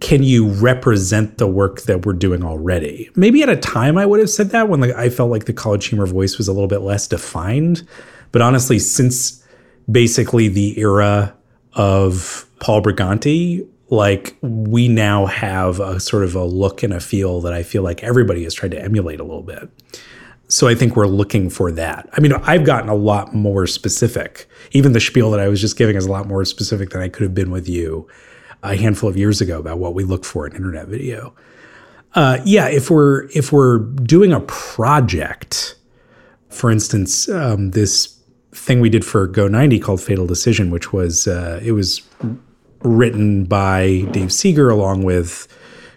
Can 0.00 0.22
you 0.22 0.48
represent 0.48 1.38
the 1.38 1.46
work 1.46 1.82
that 1.82 2.04
we're 2.04 2.12
doing 2.12 2.44
already? 2.44 3.08
Maybe 3.16 3.42
at 3.42 3.48
a 3.48 3.56
time 3.56 3.96
I 3.96 4.04
would 4.04 4.20
have 4.20 4.28
said 4.28 4.50
that 4.50 4.68
when 4.68 4.80
like 4.80 4.94
I 4.94 5.08
felt 5.08 5.30
like 5.30 5.46
the 5.46 5.54
college 5.54 5.86
humor 5.86 6.06
voice 6.06 6.36
was 6.36 6.48
a 6.48 6.52
little 6.52 6.68
bit 6.68 6.80
less 6.80 7.06
defined. 7.06 7.86
But 8.32 8.42
honestly, 8.42 8.78
since 8.78 9.39
basically 9.90 10.48
the 10.48 10.78
era 10.78 11.34
of 11.74 12.46
Paul 12.60 12.82
Briganti, 12.82 13.66
like 13.88 14.36
we 14.40 14.88
now 14.88 15.26
have 15.26 15.80
a 15.80 15.98
sort 15.98 16.22
of 16.22 16.34
a 16.34 16.44
look 16.44 16.82
and 16.82 16.92
a 16.92 17.00
feel 17.00 17.40
that 17.40 17.52
I 17.52 17.62
feel 17.62 17.82
like 17.82 18.02
everybody 18.02 18.44
has 18.44 18.54
tried 18.54 18.70
to 18.72 18.80
emulate 18.80 19.20
a 19.20 19.24
little 19.24 19.42
bit. 19.42 19.68
So 20.48 20.66
I 20.66 20.74
think 20.74 20.96
we're 20.96 21.06
looking 21.06 21.48
for 21.48 21.70
that. 21.72 22.08
I 22.12 22.20
mean, 22.20 22.32
I've 22.32 22.64
gotten 22.64 22.88
a 22.88 22.94
lot 22.94 23.34
more 23.34 23.66
specific. 23.68 24.48
Even 24.72 24.92
the 24.92 25.00
spiel 25.00 25.30
that 25.30 25.40
I 25.40 25.48
was 25.48 25.60
just 25.60 25.76
giving 25.76 25.94
is 25.96 26.06
a 26.06 26.10
lot 26.10 26.26
more 26.26 26.44
specific 26.44 26.90
than 26.90 27.00
I 27.00 27.08
could 27.08 27.22
have 27.22 27.34
been 27.34 27.52
with 27.52 27.68
you 27.68 28.08
a 28.62 28.76
handful 28.76 29.08
of 29.08 29.16
years 29.16 29.40
ago 29.40 29.58
about 29.58 29.78
what 29.78 29.94
we 29.94 30.02
look 30.02 30.24
for 30.24 30.46
in 30.46 30.54
internet 30.54 30.88
video. 30.88 31.34
Uh, 32.14 32.38
yeah, 32.44 32.68
if 32.68 32.90
we're 32.90 33.28
if 33.30 33.52
we're 33.52 33.78
doing 33.78 34.32
a 34.32 34.40
project, 34.40 35.76
for 36.48 36.70
instance, 36.70 37.28
um, 37.28 37.70
this 37.70 38.19
thing 38.52 38.80
we 38.80 38.90
did 38.90 39.04
for 39.04 39.26
Go 39.26 39.48
90 39.48 39.78
called 39.80 40.00
Fatal 40.00 40.26
Decision, 40.26 40.70
which 40.70 40.92
was 40.92 41.26
uh, 41.26 41.60
it 41.62 41.72
was 41.72 42.02
written 42.82 43.44
by 43.44 44.06
Dave 44.10 44.32
Seeger 44.32 44.70
along 44.70 45.02
with 45.04 45.46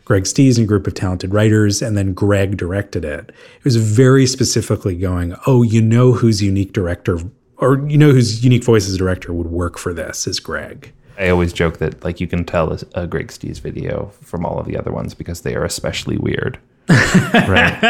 Greg 0.05 0.23
Stees 0.23 0.57
and 0.57 0.65
a 0.65 0.67
group 0.67 0.85
of 0.85 0.93
talented 0.93 1.33
writers, 1.33 1.81
and 1.81 1.97
then 1.97 2.13
Greg 2.13 2.57
directed 2.57 3.05
it. 3.05 3.29
It 3.29 3.63
was 3.63 3.77
very 3.77 4.25
specifically 4.25 4.95
going, 4.95 5.35
oh, 5.47 5.63
you 5.63 5.81
know 5.81 6.11
whose 6.11 6.41
unique 6.41 6.73
director 6.73 7.19
or 7.63 7.87
you 7.87 7.97
know 7.97 8.11
whose 8.11 8.43
unique 8.43 8.63
voice 8.63 8.87
as 8.87 8.95
a 8.95 8.97
director 8.97 9.33
would 9.33 9.47
work 9.47 9.77
for 9.77 9.93
this 9.93 10.27
is 10.27 10.39
Greg. 10.39 10.91
i 11.17 11.29
always 11.29 11.53
joke 11.53 11.77
that 11.77 12.03
like 12.03 12.19
you 12.19 12.27
can 12.27 12.43
tell 12.43 12.73
a, 12.73 12.79
a 12.95 13.07
greg 13.07 13.27
stees 13.27 13.59
video 13.59 14.11
from 14.21 14.45
all 14.45 14.59
of 14.59 14.65
the 14.65 14.77
other 14.77 14.91
ones 14.91 15.13
because 15.13 15.41
they 15.41 15.55
are 15.55 15.63
especially 15.63 16.17
weird 16.17 16.59
right 17.47 17.81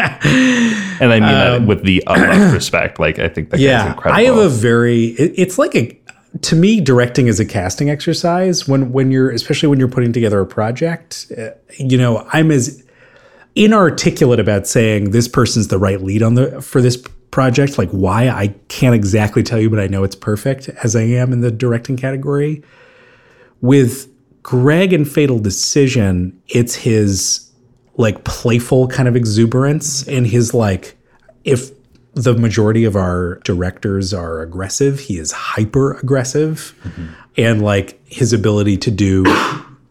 and 1.00 1.12
i 1.12 1.18
mean 1.18 1.22
that 1.22 1.66
with 1.66 1.82
the 1.82 2.02
utmost 2.06 2.54
respect 2.60 3.00
like 3.00 3.18
i 3.18 3.28
think 3.28 3.50
that 3.50 3.56
guy's 3.56 3.64
Yeah, 3.64 3.88
incredible 3.88 4.20
I 4.20 4.24
have 4.24 4.36
a 4.36 4.48
very. 4.48 5.06
It, 5.06 5.32
it's 5.36 5.58
like 5.58 5.74
a. 5.74 5.98
To 6.42 6.56
me, 6.56 6.80
directing 6.80 7.26
is 7.28 7.38
a 7.40 7.44
casting 7.44 7.90
exercise. 7.90 8.66
When 8.68 8.92
when 8.92 9.10
you're, 9.10 9.30
especially 9.30 9.68
when 9.68 9.78
you're 9.78 9.88
putting 9.88 10.12
together 10.12 10.40
a 10.40 10.46
project, 10.46 11.32
uh, 11.36 11.50
you 11.76 11.96
know, 11.98 12.28
I'm 12.32 12.50
as 12.50 12.84
inarticulate 13.56 14.40
about 14.40 14.66
saying 14.66 15.10
this 15.10 15.28
person's 15.28 15.68
the 15.68 15.78
right 15.78 16.00
lead 16.00 16.22
on 16.22 16.34
the 16.34 16.60
for 16.60 16.80
this 16.80 16.96
project. 17.30 17.78
Like 17.78 17.90
why 17.90 18.28
I 18.28 18.48
can't 18.68 18.94
exactly 18.94 19.42
tell 19.42 19.60
you, 19.60 19.70
but 19.70 19.80
I 19.80 19.86
know 19.86 20.04
it's 20.04 20.16
perfect 20.16 20.68
as 20.82 20.94
I 20.96 21.02
am 21.02 21.32
in 21.32 21.40
the 21.40 21.50
directing 21.50 21.96
category. 21.96 22.62
With 23.60 24.08
Greg 24.42 24.92
and 24.92 25.08
Fatal 25.10 25.38
Decision, 25.38 26.38
it's 26.48 26.74
his 26.74 27.43
like 27.96 28.24
playful 28.24 28.88
kind 28.88 29.08
of 29.08 29.16
exuberance 29.16 30.06
and 30.08 30.26
his 30.26 30.52
like 30.54 30.96
if 31.44 31.70
the 32.14 32.34
majority 32.34 32.84
of 32.84 32.94
our 32.96 33.36
directors 33.44 34.14
are 34.14 34.40
aggressive, 34.40 35.00
he 35.00 35.18
is 35.18 35.32
hyper 35.32 35.94
aggressive 35.94 36.74
and 37.36 37.60
like 37.62 38.00
his 38.06 38.32
ability 38.32 38.76
to 38.78 38.90
do 38.90 39.24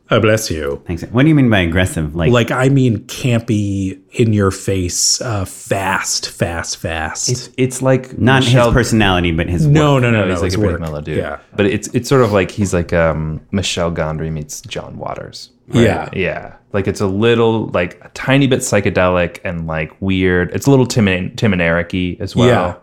I 0.10 0.20
bless 0.20 0.52
you. 0.52 0.80
Thanks. 0.86 1.02
What 1.06 1.24
do 1.24 1.30
you 1.30 1.34
mean 1.34 1.50
by 1.50 1.60
aggressive? 1.62 2.14
Like, 2.16 2.32
Like 2.32 2.52
I 2.52 2.70
mean 2.70 3.00
campy 3.06 4.00
in 4.12 4.32
your 4.32 4.52
face, 4.52 5.20
uh, 5.22 5.44
fast, 5.46 6.30
fast, 6.30 6.78
fast. 6.78 7.30
it's, 7.30 7.50
it's 7.58 7.82
like 7.82 8.16
not 8.20 8.44
Michel- 8.44 8.66
his 8.68 8.74
personality, 8.74 9.32
but 9.32 9.50
his 9.50 9.66
no, 9.66 9.94
work. 9.96 10.04
no, 10.04 10.12
no, 10.12 10.26
no, 10.26 10.32
he's 10.32 10.42
like 10.42 10.48
it's 10.48 10.56
a 10.56 10.60
big 10.60 10.68
work. 10.72 10.80
mellow 10.82 11.02
dude. 11.02 11.18
Yeah. 11.18 11.40
But 11.56 11.66
it's 11.66 11.88
it's 11.96 12.08
sort 12.10 12.22
of 12.22 12.32
like 12.32 12.52
he's 12.52 12.76
like 12.76 12.94
um, 12.94 13.42
Michel 13.52 13.92
Gondry 13.92 14.32
meets 14.32 14.62
John 14.62 14.98
Waters. 14.98 15.50
Yeah. 15.72 16.10
Yeah. 16.14 16.56
Like 16.74 16.88
it's 16.88 17.02
a 17.02 17.08
little 17.08 17.68
like 17.68 18.04
a 18.04 18.10
tiny 18.14 18.48
bit 18.48 18.60
psychedelic 18.60 19.40
and 19.44 19.68
like 19.68 19.92
weird. 20.02 20.52
It's 20.52 20.66
a 20.68 20.70
little 20.70 20.86
Tim 20.86 21.08
and, 21.08 21.38
Tim 21.38 21.54
and 21.54 21.62
Eric-y 21.62 22.18
as 22.20 22.36
well. 22.36 22.48
Yeah. 22.48 22.76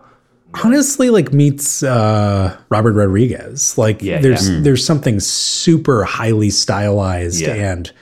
Honestly, 0.65 1.11
like 1.11 1.33
meets 1.33 1.83
uh, 1.83 2.57
Robert 2.71 2.93
Rodriguez. 2.95 3.77
Like 3.79 4.03
Yeah, 4.03 4.21
there's 4.21 4.49
yeah. 4.51 4.61
there's 4.63 4.85
something 4.85 5.21
super 5.21 6.05
highly 6.05 6.51
stylized 6.51 7.41
Yeah. 7.41 7.55
and 7.55 7.93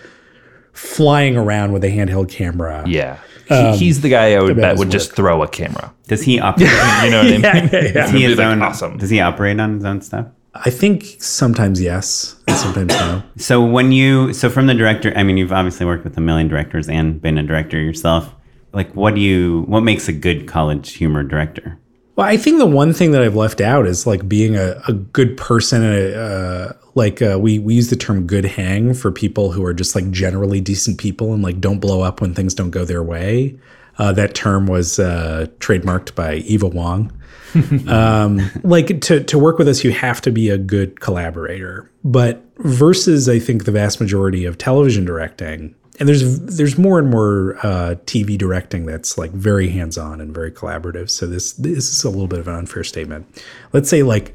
flying 0.73 1.37
around 1.37 1.73
with 1.73 1.85
a 1.85 1.89
handheld 1.91 2.31
camera. 2.31 2.85
Yeah. 2.87 3.19
He, 3.49 3.77
he's 3.79 4.03
the 4.03 4.11
guy 4.11 4.35
I 4.35 4.41
would 4.43 4.51
about 4.53 4.61
bet 4.61 4.71
his 4.73 4.79
would 4.81 4.91
just 4.91 5.13
throw 5.15 5.43
a 5.43 5.49
camera. 5.49 5.93
Does 6.07 6.23
he 6.23 6.39
operate? 6.39 6.69
You 7.05 7.11
know 7.11 7.25
what 7.25 7.27
I 7.27 7.31
mean? 7.31 7.41
yeah, 7.41 7.55
yeah. 7.73 7.93
Does 7.93 8.11
he 8.11 8.23
his 8.23 8.33
be, 8.37 8.43
like, 8.43 8.47
own, 8.47 8.63
awesome. 8.63 8.99
Does 8.99 9.09
he 9.09 9.21
operate 9.21 9.59
on 9.59 9.75
his 9.77 9.85
own 9.87 10.03
stuff? 10.03 10.27
I 10.55 10.71
think 10.71 11.05
sometimes 11.21 11.81
yes, 11.81 12.37
and 12.47 12.57
sometimes 12.57 12.89
no. 12.95 13.23
So 13.37 13.65
when 13.65 13.93
you 13.93 14.33
so 14.33 14.49
from 14.51 14.67
the 14.67 14.75
director, 14.75 15.13
I 15.15 15.23
mean, 15.23 15.37
you've 15.37 15.53
obviously 15.53 15.87
worked 15.87 16.05
with 16.05 16.17
a 16.17 16.21
million 16.21 16.49
directors 16.49 16.89
and 16.89 17.21
been 17.21 17.39
a 17.39 17.43
director 17.43 17.79
yourself. 17.81 18.35
Like, 18.73 18.95
what 18.95 19.15
do 19.15 19.21
you? 19.21 19.63
What 19.69 19.83
makes 19.83 20.09
a 20.09 20.13
good 20.13 20.49
college 20.49 20.95
humor 20.95 21.23
director? 21.23 21.79
Well, 22.17 22.27
I 22.27 22.37
think 22.37 22.59
the 22.59 22.67
one 22.67 22.93
thing 22.93 23.13
that 23.13 23.23
I've 23.23 23.37
left 23.37 23.61
out 23.61 23.87
is 23.87 24.05
like 24.05 24.29
being 24.29 24.57
a, 24.57 24.83
a 24.89 24.93
good 24.93 25.37
person. 25.37 25.85
And 25.85 25.95
a, 25.95 26.21
uh, 26.21 26.73
like 26.97 27.23
uh, 27.23 27.39
we 27.41 27.61
we 27.61 27.75
use 27.75 27.91
the 27.91 27.97
term 27.97 28.27
"good 28.27 28.45
hang" 28.45 28.93
for 28.95 29.13
people 29.13 29.53
who 29.53 29.65
are 29.65 29.73
just 29.73 29.95
like 29.95 30.11
generally 30.11 30.61
decent 30.61 30.99
people 30.99 31.33
and 31.33 31.43
like 31.43 31.61
don't 31.61 31.79
blow 31.79 32.01
up 32.03 32.21
when 32.21 32.35
things 32.35 32.55
don't 32.55 32.71
go 32.71 32.85
their 32.85 33.03
way. 33.03 33.57
Uh, 33.99 34.13
that 34.13 34.35
term 34.35 34.67
was 34.67 34.99
uh, 34.99 35.47
trademarked 35.59 36.15
by 36.15 36.37
Eva 36.37 36.69
Wong. 36.69 37.13
um, 37.89 38.41
like 38.63 39.01
to 39.03 39.25
to 39.25 39.39
work 39.39 39.59
with 39.59 39.69
us, 39.69 39.83
you 39.83 39.91
have 39.91 40.21
to 40.21 40.31
be 40.31 40.51
a 40.51 40.59
good 40.59 41.01
collaborator. 41.01 41.91
But 42.05 42.45
versus, 42.59 43.29
I 43.29 43.39
think 43.39 43.65
the 43.65 43.73
vast 43.73 44.01
majority 44.01 44.45
of 44.45 44.59
television 44.59 45.05
directing, 45.05 45.75
and 45.99 46.09
there's 46.09 46.41
there's 46.41 46.79
more 46.79 46.99
and 46.99 47.11
more 47.11 47.57
uh, 47.63 47.97
TV 48.05 48.37
directing 48.37 48.87
that's 48.87 49.19
like 49.19 49.31
very 49.33 49.69
hands 49.69 49.99
on 49.99 50.21
and 50.21 50.35
very 50.35 50.53
collaborative. 50.53 51.11
So 51.11 51.27
this 51.27 51.53
this 51.55 51.91
is 51.91 52.05
a 52.05 52.11
little 52.11 52.29
bit 52.29 52.39
of 52.39 52.49
an 52.49 52.55
unfair 52.55 52.85
statement. 52.85 53.27
Let's 53.73 53.89
say 53.89 54.03
like 54.03 54.35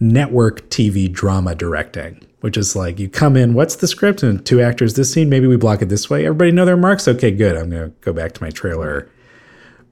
network 0.00 0.68
TV 0.68 1.10
drama 1.10 1.54
directing, 1.54 2.26
which 2.46 2.56
is 2.56 2.74
like 2.74 2.98
you 2.98 3.08
come 3.08 3.36
in, 3.36 3.52
what's 3.52 3.76
the 3.76 3.88
script, 3.88 4.22
and 4.22 4.44
two 4.46 4.62
actors 4.62 4.94
this 4.94 5.12
scene, 5.12 5.28
maybe 5.28 5.46
we 5.46 5.56
block 5.56 5.82
it 5.82 5.88
this 5.90 6.08
way. 6.08 6.24
Everybody 6.24 6.52
know 6.52 6.64
their 6.64 6.76
marks. 6.76 7.06
Okay, 7.06 7.30
good. 7.30 7.56
I'm 7.56 7.68
gonna 7.68 7.88
go 8.00 8.12
back 8.12 8.32
to 8.34 8.42
my 8.42 8.50
trailer 8.50 9.10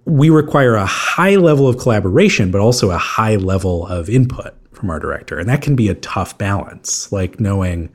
we 0.07 0.31
require 0.31 0.75
a 0.75 0.87
high 0.87 1.37
level 1.37 1.69
of 1.69 1.79
collaboration, 1.79 2.51
but 2.51 2.61
also 2.61 2.91
a 2.91 2.99
high 2.99 3.37
level 3.37 3.87
of 3.87 4.11
input 4.11 4.55
from 4.73 4.91
our 4.91 4.99
director. 4.99 5.39
And 5.39 5.49
that 5.49 5.63
can 5.63 5.77
be 5.77 5.89
a 5.89 5.95
tough 5.95 6.37
balance, 6.37 7.11
like 7.11 7.41
knowing 7.41 7.91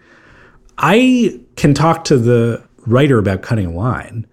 I 0.78 1.40
can 1.56 1.74
talk 1.74 2.04
to 2.06 2.18
the 2.18 2.64
writer 2.88 3.20
about 3.20 3.42
cutting 3.42 3.68
a 3.68 3.72
line 3.72 4.26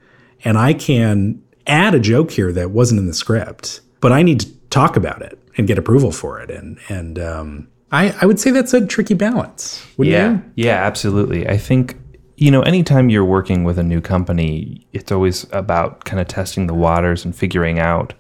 and 0.44 0.56
I 0.56 0.72
can 0.72 1.42
add 1.66 1.94
a 1.94 2.00
joke 2.00 2.30
here 2.30 2.52
that 2.52 2.70
wasn't 2.70 3.00
in 3.00 3.06
the 3.06 3.14
script, 3.14 3.80
but 4.00 4.12
I 4.12 4.22
need 4.22 4.40
to 4.40 4.52
talk 4.70 4.96
about 4.96 5.20
it 5.22 5.38
and 5.58 5.66
get 5.66 5.78
approval 5.78 6.12
for 6.12 6.40
it. 6.40 6.50
And, 6.50 6.78
and, 6.88 7.18
um, 7.18 7.68
I, 7.92 8.14
I 8.20 8.26
would 8.26 8.40
say 8.40 8.50
that's 8.50 8.74
a 8.74 8.84
tricky 8.84 9.14
balance. 9.14 9.84
Wouldn't 9.96 10.12
yeah. 10.12 10.32
you? 10.32 10.42
Yeah, 10.56 10.84
absolutely. 10.84 11.48
I 11.48 11.56
think, 11.56 11.96
you 12.36 12.50
know, 12.50 12.62
anytime 12.62 13.10
you're 13.10 13.24
working 13.24 13.64
with 13.64 13.78
a 13.78 13.82
new 13.82 14.00
company, 14.00 14.86
it's 14.92 15.12
always 15.12 15.46
about 15.52 16.04
kind 16.04 16.20
of 16.20 16.26
testing 16.26 16.66
the 16.66 16.74
waters 16.74 17.24
and 17.24 17.34
figuring 17.34 17.78
out 17.78 18.14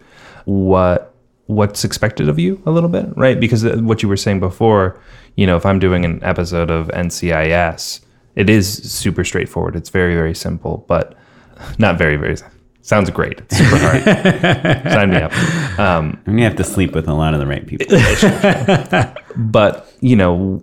what 0.44 1.12
what's 1.46 1.84
expected 1.84 2.28
of 2.28 2.38
you 2.40 2.60
a 2.66 2.70
little 2.72 2.88
bit, 2.88 3.06
right? 3.16 3.38
Because 3.38 3.64
uh, 3.64 3.76
what 3.76 4.02
you 4.02 4.08
were 4.08 4.16
saying 4.16 4.40
before, 4.40 5.00
you 5.36 5.46
know, 5.46 5.56
if 5.56 5.64
I'm 5.64 5.78
doing 5.78 6.04
an 6.04 6.22
episode 6.24 6.70
of 6.70 6.88
NCIS, 6.88 8.00
it 8.34 8.50
is 8.50 8.82
super 8.90 9.22
straightforward. 9.24 9.76
It's 9.76 9.90
very 9.90 10.14
very 10.14 10.34
simple, 10.34 10.84
but 10.88 11.16
not 11.78 11.98
very 11.98 12.16
very 12.16 12.36
sounds 12.86 13.10
great. 13.10 13.38
It's 13.40 13.56
super 13.58 13.78
hard. 13.78 14.02
Sign 14.92 15.10
me 15.10 15.16
up. 15.16 15.32
Um, 15.78 16.20
And 16.26 16.38
you 16.38 16.44
have 16.44 16.56
to 16.56 16.64
sleep 16.64 16.94
with 16.94 17.08
a 17.08 17.14
lot 17.14 17.34
of 17.34 17.40
the 17.40 17.46
right 17.46 17.66
people. 17.66 17.86
but 19.36 19.92
you 20.00 20.16
know 20.16 20.62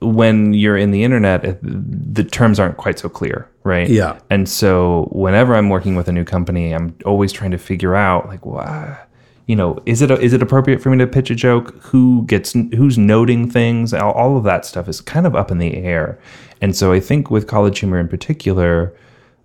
when 0.00 0.52
you're 0.52 0.76
in 0.76 0.90
the 0.90 1.02
internet 1.02 1.58
the 1.62 2.22
terms 2.24 2.60
aren't 2.60 2.76
quite 2.76 2.98
so 2.98 3.08
clear 3.08 3.48
right 3.62 3.88
Yeah. 3.88 4.18
and 4.28 4.46
so 4.48 5.08
whenever 5.12 5.54
i'm 5.54 5.70
working 5.70 5.94
with 5.96 6.08
a 6.08 6.12
new 6.12 6.24
company 6.24 6.74
i'm 6.74 6.94
always 7.06 7.32
trying 7.32 7.52
to 7.52 7.58
figure 7.58 7.94
out 7.94 8.26
like 8.28 8.44
why 8.44 8.98
you 9.46 9.56
know 9.56 9.78
is 9.86 10.02
it 10.02 10.10
is 10.10 10.34
it 10.34 10.42
appropriate 10.42 10.82
for 10.82 10.90
me 10.90 10.98
to 10.98 11.06
pitch 11.06 11.30
a 11.30 11.34
joke 11.34 11.74
who 11.84 12.24
gets 12.26 12.52
who's 12.52 12.98
noting 12.98 13.50
things 13.50 13.94
all, 13.94 14.12
all 14.12 14.36
of 14.36 14.44
that 14.44 14.66
stuff 14.66 14.88
is 14.88 15.00
kind 15.00 15.26
of 15.26 15.34
up 15.34 15.50
in 15.50 15.56
the 15.58 15.74
air 15.76 16.18
and 16.60 16.76
so 16.76 16.92
i 16.92 17.00
think 17.00 17.30
with 17.30 17.46
college 17.46 17.78
humor 17.78 17.98
in 17.98 18.08
particular 18.08 18.92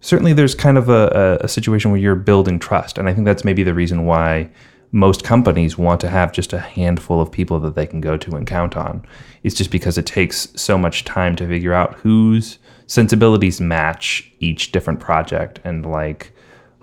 certainly 0.02 0.34
there's 0.34 0.56
kind 0.56 0.78
of 0.78 0.90
a, 0.90 1.40
a, 1.42 1.48
situation 1.48 1.92
where 1.92 2.00
you're 2.00 2.16
building 2.16 2.58
trust 2.60 2.98
and 2.98 3.10
i 3.10 3.14
think 3.14 3.26
that's 3.26 3.44
maybe 3.44 3.64
the 3.64 3.74
reason 3.74 4.06
why 4.06 4.50
most 4.92 5.24
companies 5.24 5.78
want 5.78 6.02
to 6.02 6.10
have 6.10 6.32
just 6.32 6.54
a 6.54 6.60
handful 6.60 7.22
of 7.22 7.32
people 7.32 7.60
that 7.60 7.76
they 7.76 7.86
can 7.86 8.02
go 8.02 8.18
to 8.18 8.36
and 8.36 8.48
count 8.48 8.76
on. 8.76 9.06
It's 9.44 9.56
just 9.56 9.72
because 9.72 9.98
it 9.98 10.06
takes 10.06 10.48
so 10.56 10.78
much 10.78 11.06
time 11.06 11.36
to 11.36 11.48
figure 11.48 11.74
out 11.74 11.96
whose 11.96 12.58
sensibilities 12.88 13.62
match 13.62 14.32
each 14.40 14.72
different 14.72 15.00
project 15.00 15.60
and 15.64 15.86
like 15.86 16.32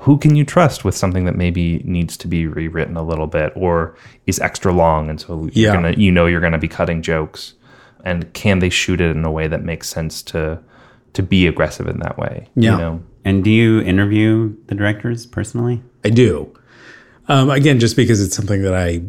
who 0.01 0.19
can 0.19 0.37
you 0.37 0.45
trust 0.45 0.85
with 0.85 0.97
something 0.97 1.25
that 1.25 1.35
maybe 1.35 1.79
needs 1.85 2.17
to 2.19 2.29
be 2.29 2.47
rewritten 2.47 2.97
a 2.97 3.03
little 3.03 3.27
bit 3.27 3.53
or 3.57 3.97
is 4.27 4.39
extra 4.39 4.73
long 4.73 5.11
and 5.11 5.21
so 5.21 5.49
you're 5.53 5.71
Yeah. 5.71 5.73
gonna 5.73 5.95
you 5.97 6.13
know 6.13 6.27
you're 6.27 6.41
gonna 6.41 6.59
be 6.59 6.69
cutting 6.69 7.03
jokes 7.03 7.55
and 8.05 8.33
can 8.35 8.61
they 8.61 8.71
shoot 8.71 9.01
it 9.01 9.17
in 9.17 9.25
a 9.25 9.33
way 9.33 9.49
that 9.49 9.65
makes 9.65 9.89
sense 9.89 10.23
to 10.25 10.61
to 11.17 11.23
be 11.23 11.47
aggressive 11.47 11.87
in 11.89 11.99
that 12.01 12.17
way 12.19 12.49
Yeah. 12.55 12.73
you 12.73 12.79
know 12.79 13.03
And 13.25 13.43
do 13.45 13.51
you 13.51 13.81
interview 13.81 14.55
the 14.69 14.75
directors 14.75 15.27
personally? 15.27 15.83
I 16.05 16.11
do. 16.11 16.53
Um, 17.29 17.51
again, 17.51 17.81
just 17.81 17.97
because 17.97 18.21
it's 18.23 18.37
something 18.37 18.63
that 18.63 18.75
I 18.75 19.03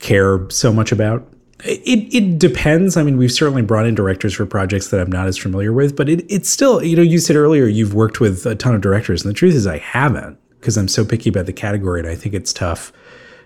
care 0.00 0.50
so 0.50 0.72
much 0.72 0.90
about. 0.90 1.26
It, 1.64 2.12
it 2.12 2.38
depends. 2.38 2.96
I 2.96 3.02
mean, 3.04 3.16
we've 3.16 3.32
certainly 3.32 3.62
brought 3.62 3.86
in 3.86 3.94
directors 3.94 4.34
for 4.34 4.44
projects 4.44 4.88
that 4.88 5.00
I'm 5.00 5.10
not 5.12 5.28
as 5.28 5.38
familiar 5.38 5.72
with, 5.72 5.94
but 5.96 6.08
it, 6.08 6.26
it's 6.28 6.50
still, 6.50 6.82
you 6.82 6.96
know, 6.96 7.02
you 7.02 7.18
said 7.18 7.36
earlier 7.36 7.66
you've 7.66 7.94
worked 7.94 8.18
with 8.20 8.44
a 8.44 8.54
ton 8.56 8.74
of 8.74 8.80
directors, 8.80 9.24
and 9.24 9.30
the 9.30 9.38
truth 9.38 9.54
is 9.54 9.66
I 9.66 9.78
haven't 9.78 10.36
because 10.60 10.76
I'm 10.76 10.88
so 10.88 11.04
picky 11.04 11.30
about 11.30 11.46
the 11.46 11.52
category, 11.52 12.00
and 12.00 12.08
I 12.08 12.16
think 12.16 12.34
it's 12.34 12.52
tough, 12.52 12.92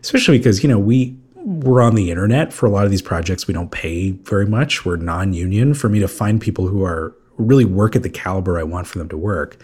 especially 0.01 0.39
because, 0.39 0.63
you 0.63 0.69
know, 0.69 0.79
we, 0.79 1.17
we're 1.37 1.83
on 1.83 1.95
the 1.95 2.11
internet 2.11 2.53
for 2.53 2.67
a 2.67 2.71
lot 2.71 2.85
of 2.87 2.91
these 2.91 3.03
projects. 3.03 3.47
We 3.47 3.55
don't 3.55 3.71
pay 3.71 4.13
very 4.13 4.47
much. 4.47 4.85
We're 4.87 4.97
non 4.97 5.33
union. 5.35 5.75
For 5.75 5.89
me 5.89 6.01
to 6.01 6.09
find 6.09 6.41
people 6.41 6.67
who 6.67 6.83
are 6.85 7.15
really 7.39 7.65
work 7.65 7.97
at 7.97 8.03
the 8.03 8.11
caliber 8.11 8.59
I 8.59 8.63
want 8.63 8.87
for 8.87 8.99
them 8.99 9.09
to 9.09 9.17
work 9.17 9.57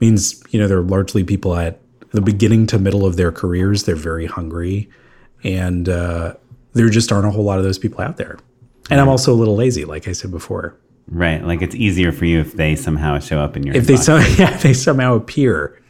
means 0.00 0.42
you 0.50 0.58
know 0.58 0.66
they're 0.66 0.82
largely 0.82 1.24
people 1.24 1.56
at 1.56 1.80
the 2.10 2.20
beginning 2.20 2.66
to 2.68 2.78
middle 2.78 3.06
of 3.06 3.16
their 3.16 3.32
careers 3.32 3.84
they're 3.84 3.94
very 3.94 4.26
hungry 4.26 4.88
and 5.44 5.88
uh, 5.88 6.34
there 6.72 6.88
just 6.88 7.12
aren't 7.12 7.26
a 7.26 7.30
whole 7.30 7.44
lot 7.44 7.58
of 7.58 7.64
those 7.64 7.78
people 7.78 8.00
out 8.00 8.16
there 8.16 8.38
and 8.90 9.00
i'm 9.00 9.08
also 9.08 9.32
a 9.32 9.34
little 9.34 9.56
lazy 9.56 9.84
like 9.84 10.08
i 10.08 10.12
said 10.12 10.30
before 10.30 10.76
Right. 11.08 11.44
Like 11.44 11.62
it's 11.62 11.74
easier 11.74 12.12
for 12.12 12.26
you 12.26 12.38
if 12.40 12.52
they 12.52 12.76
somehow 12.76 13.18
show 13.18 13.40
up 13.40 13.56
in 13.56 13.64
your 13.64 13.76
if 13.76 13.86
they 13.86 13.96
some, 13.96 14.22
yeah, 14.38 14.56
they 14.58 14.72
somehow 14.72 15.16
appear 15.16 15.82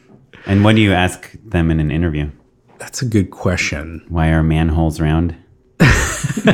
And 0.47 0.65
what 0.65 0.75
do 0.75 0.81
you 0.81 0.93
ask 0.93 1.31
them 1.45 1.71
in 1.71 1.81
an 1.81 1.91
interview? 1.91 2.31
that's 2.79 3.03
a 3.03 3.05
good 3.05 3.31
question 3.31 4.05
Why 4.09 4.29
are 4.29 4.43
manholes 4.43 5.01
round? 5.01 5.37
That's 5.79 6.47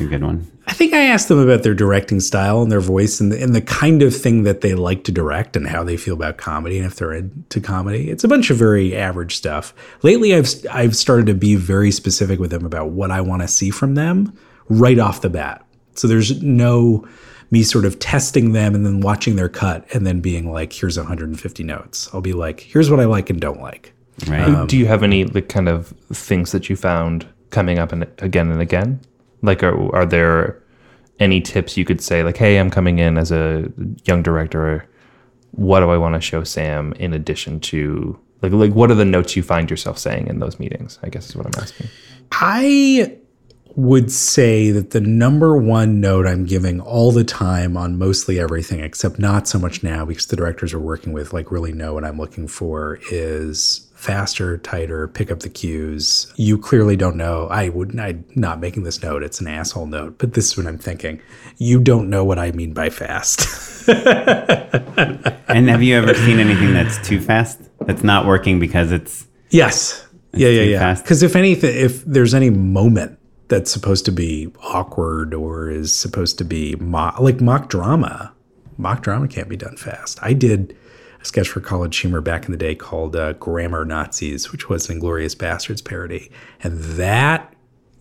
a 0.00 0.04
good 0.04 0.22
one. 0.22 0.49
I 0.70 0.72
think 0.72 0.94
i 0.94 1.00
asked 1.02 1.28
them 1.28 1.38
about 1.38 1.62
their 1.62 1.74
directing 1.74 2.20
style 2.20 2.62
and 2.62 2.72
their 2.72 2.80
voice 2.80 3.20
and 3.20 3.30
the, 3.32 3.42
and 3.42 3.54
the 3.54 3.60
kind 3.60 4.00
of 4.02 4.16
thing 4.16 4.44
that 4.44 4.62
they 4.62 4.74
like 4.74 5.04
to 5.04 5.12
direct 5.12 5.56
and 5.56 5.66
how 5.66 5.84
they 5.84 5.96
feel 5.96 6.14
about 6.14 6.38
comedy 6.38 6.78
and 6.78 6.86
if 6.86 6.96
they're 6.96 7.12
into 7.12 7.60
comedy. 7.60 8.10
It's 8.10 8.24
a 8.24 8.28
bunch 8.28 8.50
of 8.50 8.56
very 8.56 8.96
average 8.96 9.36
stuff. 9.36 9.74
Lately 10.02 10.34
i've 10.34 10.48
i've 10.70 10.96
started 10.96 11.26
to 11.26 11.34
be 11.34 11.56
very 11.56 11.90
specific 11.90 12.38
with 12.38 12.50
them 12.50 12.64
about 12.64 12.90
what 12.90 13.10
i 13.10 13.20
want 13.20 13.42
to 13.42 13.48
see 13.48 13.70
from 13.70 13.94
them 13.94 14.36
right 14.68 14.98
off 14.98 15.20
the 15.20 15.30
bat. 15.30 15.66
So 15.94 16.08
there's 16.08 16.42
no 16.42 17.06
me 17.50 17.64
sort 17.64 17.84
of 17.84 17.98
testing 17.98 18.52
them 18.52 18.74
and 18.76 18.86
then 18.86 19.00
watching 19.00 19.34
their 19.34 19.48
cut 19.48 19.84
and 19.92 20.06
then 20.06 20.20
being 20.20 20.52
like 20.52 20.72
here's 20.72 20.96
150 20.96 21.64
notes. 21.64 22.08
I'll 22.14 22.20
be 22.20 22.32
like 22.32 22.60
here's 22.60 22.90
what 22.90 23.00
i 23.00 23.04
like 23.04 23.28
and 23.28 23.40
don't 23.40 23.60
like. 23.60 23.92
Right. 24.26 24.68
Do 24.68 24.76
you 24.76 24.86
have 24.86 25.02
any 25.02 25.24
like 25.24 25.48
kind 25.48 25.68
of 25.68 25.88
things 26.12 26.52
that 26.52 26.68
you 26.68 26.76
found 26.76 27.26
coming 27.50 27.78
up 27.78 27.92
and 27.92 28.06
again 28.18 28.50
and 28.50 28.60
again? 28.60 29.00
Like, 29.42 29.62
are, 29.62 29.94
are 29.94 30.06
there 30.06 30.62
any 31.18 31.40
tips 31.40 31.76
you 31.76 31.84
could 31.84 32.00
say, 32.00 32.22
like, 32.22 32.36
hey, 32.36 32.58
I'm 32.58 32.70
coming 32.70 32.98
in 32.98 33.18
as 33.18 33.30
a 33.30 33.70
young 34.04 34.22
director. 34.22 34.88
What 35.52 35.80
do 35.80 35.90
I 35.90 35.98
want 35.98 36.14
to 36.14 36.20
show 36.20 36.44
Sam 36.44 36.92
in 36.94 37.12
addition 37.12 37.60
to 37.60 38.18
like 38.42 38.52
like 38.52 38.72
what 38.72 38.90
are 38.90 38.94
the 38.94 39.04
notes 39.04 39.36
you 39.36 39.42
find 39.42 39.70
yourself 39.70 39.98
saying 39.98 40.26
in 40.28 40.38
those 40.38 40.58
meetings? 40.58 40.98
I 41.02 41.08
guess 41.08 41.28
is 41.28 41.36
what 41.36 41.46
I'm 41.46 41.62
asking. 41.62 41.88
I 42.32 43.18
would 43.76 44.10
say 44.10 44.70
that 44.70 44.90
the 44.90 45.00
number 45.00 45.56
one 45.56 46.00
note 46.00 46.26
I'm 46.26 46.44
giving 46.44 46.80
all 46.80 47.12
the 47.12 47.24
time 47.24 47.76
on 47.76 47.98
mostly 47.98 48.40
everything, 48.40 48.80
except 48.80 49.18
not 49.18 49.48
so 49.48 49.58
much 49.58 49.82
now 49.82 50.04
because 50.04 50.26
the 50.26 50.36
directors 50.36 50.74
we're 50.74 50.80
working 50.80 51.12
with 51.12 51.32
like 51.32 51.50
really 51.50 51.72
know 51.72 51.94
what 51.94 52.04
I'm 52.04 52.18
looking 52.18 52.48
for, 52.48 52.98
is 53.10 53.88
faster, 53.94 54.56
tighter, 54.58 55.06
pick 55.08 55.30
up 55.30 55.40
the 55.40 55.48
cues. 55.48 56.32
You 56.36 56.56
clearly 56.56 56.96
don't 56.96 57.16
know. 57.16 57.48
I 57.48 57.68
wouldn't, 57.68 58.00
I'm 58.00 58.24
not 58.34 58.58
making 58.58 58.82
this 58.82 59.02
note. 59.02 59.22
It's 59.22 59.40
an 59.40 59.46
asshole 59.46 59.86
note, 59.86 60.16
but 60.18 60.32
this 60.32 60.46
is 60.46 60.56
what 60.56 60.66
I'm 60.66 60.78
thinking. 60.78 61.20
You 61.58 61.80
don't 61.80 62.08
know 62.08 62.24
what 62.24 62.38
I 62.38 62.50
mean 62.52 62.72
by 62.72 62.90
fast. 62.90 63.46
And 65.50 65.68
have 65.68 65.82
you 65.82 65.96
ever 65.96 66.14
seen 66.14 66.38
anything 66.38 66.72
that's 66.72 67.06
too 67.06 67.20
fast? 67.20 67.60
That's 67.80 68.04
not 68.04 68.24
working 68.24 68.60
because 68.60 68.92
it's 68.92 69.26
yes. 69.50 70.06
yeah, 70.32 70.48
yeah, 70.48 70.62
yeah. 70.62 70.94
Because 70.94 71.22
if 71.22 71.34
anything, 71.34 71.76
if 71.76 72.04
there's 72.04 72.34
any 72.34 72.50
moment 72.50 73.18
that's 73.50 73.70
supposed 73.70 74.04
to 74.06 74.12
be 74.12 74.50
awkward 74.62 75.34
or 75.34 75.68
is 75.68 75.94
supposed 75.94 76.38
to 76.38 76.44
be 76.44 76.76
mock, 76.76 77.20
like 77.20 77.40
mock 77.40 77.68
drama, 77.68 78.32
mock 78.78 79.02
drama 79.02 79.28
can't 79.28 79.48
be 79.48 79.56
done 79.56 79.76
fast. 79.76 80.18
I 80.22 80.32
did 80.32 80.74
a 81.20 81.24
sketch 81.24 81.48
for 81.48 81.60
College 81.60 81.98
Humor 81.98 82.20
back 82.22 82.46
in 82.46 82.52
the 82.52 82.56
day 82.56 82.74
called 82.74 83.16
uh, 83.16 83.34
Grammar 83.34 83.84
Nazis, 83.84 84.52
which 84.52 84.68
was 84.68 84.88
an 84.88 85.00
Inglourious 85.00 85.36
Basterds 85.36 85.84
parody, 85.84 86.30
and 86.62 86.78
that 86.78 87.52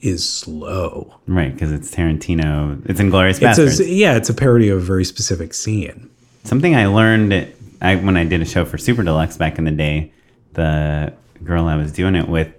is 0.01 0.27
slow. 0.27 1.15
right 1.27 1.51
because 1.51 1.73
it's 1.73 1.93
Tarantino. 1.93 2.81
It's 2.85 3.01
Inglourious 3.01 3.39
Basterds. 3.39 3.81
a, 3.81 3.89
yeah, 3.89 4.15
it's 4.15 4.29
a 4.29 4.33
parody 4.33 4.69
of 4.69 4.77
a 4.77 4.81
very 4.81 5.03
specific 5.03 5.53
scene. 5.53 6.09
Something 6.45 6.75
I 6.75 6.85
learned 6.85 7.33
I, 7.81 7.95
when 7.95 8.15
I 8.15 8.23
did 8.23 8.41
a 8.41 8.45
show 8.45 8.65
for 8.65 8.77
Super 8.77 9.03
Deluxe 9.03 9.35
back 9.35 9.57
in 9.57 9.65
the 9.65 9.71
day, 9.71 10.13
the 10.53 11.11
girl 11.43 11.65
I 11.65 11.75
was 11.75 11.91
doing 11.91 12.15
it 12.15 12.29
with 12.29 12.53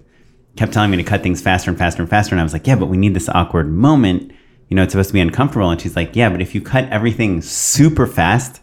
kept 0.60 0.74
telling 0.74 0.90
me 0.90 0.98
to 0.98 1.02
cut 1.02 1.22
things 1.22 1.40
faster 1.40 1.70
and 1.70 1.78
faster 1.78 2.02
and 2.02 2.10
faster. 2.10 2.34
And 2.34 2.40
I 2.40 2.42
was 2.42 2.52
like, 2.52 2.66
yeah, 2.66 2.76
but 2.76 2.86
we 2.86 2.98
need 2.98 3.14
this 3.14 3.30
awkward 3.30 3.72
moment. 3.72 4.30
You 4.68 4.74
know, 4.74 4.82
it's 4.82 4.92
supposed 4.92 5.08
to 5.08 5.14
be 5.14 5.20
uncomfortable. 5.20 5.70
And 5.70 5.80
she's 5.80 5.96
like, 5.96 6.14
yeah, 6.14 6.28
but 6.28 6.42
if 6.42 6.54
you 6.54 6.60
cut 6.60 6.84
everything 6.90 7.40
super 7.40 8.06
fast, 8.06 8.60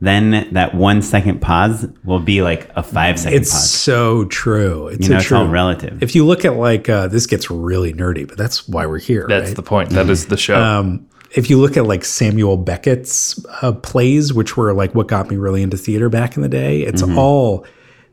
then 0.00 0.48
that 0.52 0.76
one 0.76 1.02
second 1.02 1.40
pause 1.40 1.88
will 2.04 2.20
be 2.20 2.40
like 2.40 2.70
a 2.76 2.84
five 2.84 3.18
second 3.18 3.40
It's 3.40 3.50
pause. 3.50 3.68
so 3.68 4.26
true. 4.26 4.86
It's 4.86 5.08
You 5.08 5.14
know, 5.14 5.16
it's 5.18 5.26
true. 5.26 5.38
all 5.38 5.48
relative. 5.48 6.00
If 6.04 6.14
you 6.14 6.24
look 6.24 6.44
at 6.44 6.54
like 6.54 6.88
uh, 6.88 7.08
this 7.08 7.26
gets 7.26 7.50
really 7.50 7.92
nerdy, 7.92 8.28
but 8.28 8.38
that's 8.38 8.68
why 8.68 8.86
we're 8.86 9.00
here. 9.00 9.26
That's 9.28 9.48
right? 9.48 9.56
the 9.56 9.62
point. 9.64 9.90
That 9.90 10.08
is 10.08 10.26
the 10.26 10.36
show. 10.36 10.62
Um, 10.62 11.08
if 11.32 11.50
you 11.50 11.58
look 11.58 11.76
at 11.76 11.84
like 11.84 12.04
Samuel 12.04 12.58
Beckett's 12.58 13.44
uh, 13.60 13.72
plays, 13.72 14.32
which 14.32 14.56
were 14.56 14.72
like 14.72 14.94
what 14.94 15.08
got 15.08 15.28
me 15.28 15.36
really 15.36 15.62
into 15.62 15.76
theater 15.76 16.08
back 16.08 16.36
in 16.36 16.42
the 16.42 16.48
day, 16.48 16.82
it's 16.82 17.02
all 17.02 17.66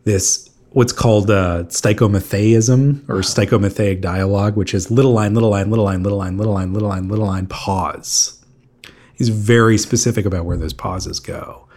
this 0.06 0.50
what's 0.72 0.92
called 0.94 1.30
uh, 1.30 1.64
stichomatheism 1.68 3.08
or 3.10 3.18
stichomythic 3.18 4.02
dialogue, 4.02 4.56
which 4.56 4.74
is 4.74 4.90
little 4.92 5.12
line, 5.12 5.34
little 5.34 5.50
line, 5.50 5.70
little 5.70 5.86
line, 5.86 6.04
little 6.04 6.18
line, 6.18 6.38
little 6.38 6.54
line, 6.54 6.74
little 6.74 6.90
line, 6.90 7.08
little 7.08 7.26
line, 7.26 7.48
pause. 7.48 8.44
He's 9.16 9.30
very 9.30 9.78
specific 9.78 10.26
about 10.26 10.46
where 10.46 10.58
those 10.58 10.74
pauses 10.74 11.20
go. 11.20 11.68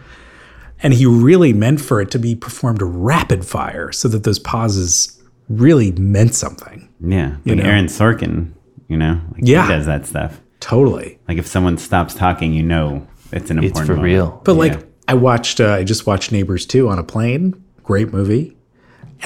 And 0.81 0.93
he 0.93 1.05
really 1.05 1.53
meant 1.53 1.79
for 1.81 2.01
it 2.01 2.11
to 2.11 2.19
be 2.19 2.35
performed 2.35 2.81
rapid 2.81 3.45
fire 3.45 3.91
so 3.91 4.07
that 4.09 4.23
those 4.23 4.39
pauses 4.39 5.21
really 5.49 5.91
meant 5.93 6.33
something. 6.35 6.89
yeah. 6.99 7.37
Like 7.45 7.57
know? 7.57 7.63
Aaron 7.63 7.85
Sorkin, 7.85 8.51
you 8.87 8.97
know, 8.97 9.21
like 9.31 9.41
Yeah. 9.43 9.67
he 9.67 9.73
does 9.73 9.85
that 9.85 10.05
stuff. 10.05 10.41
Totally. 10.59 11.19
Like 11.27 11.37
if 11.37 11.45
someone 11.47 11.77
stops 11.77 12.13
talking, 12.15 12.53
you 12.53 12.63
know 12.63 13.05
it's 13.31 13.51
an 13.51 13.57
important 13.59 13.63
it's 13.63 13.79
for 13.87 13.95
moment. 13.95 14.03
real. 14.03 14.41
But 14.43 14.53
Yeah. 14.53 14.57
like 14.57 14.87
I 15.07 15.13
watched, 15.13 15.59
uh, 15.61 15.71
I 15.73 15.83
just 15.83 16.07
watched 16.07 16.31
Neighbors 16.31 16.65
2 16.65 16.89
on 16.89 16.97
a 16.97 17.03
plane. 17.03 17.53
Great 17.83 18.11
movie. 18.11 18.54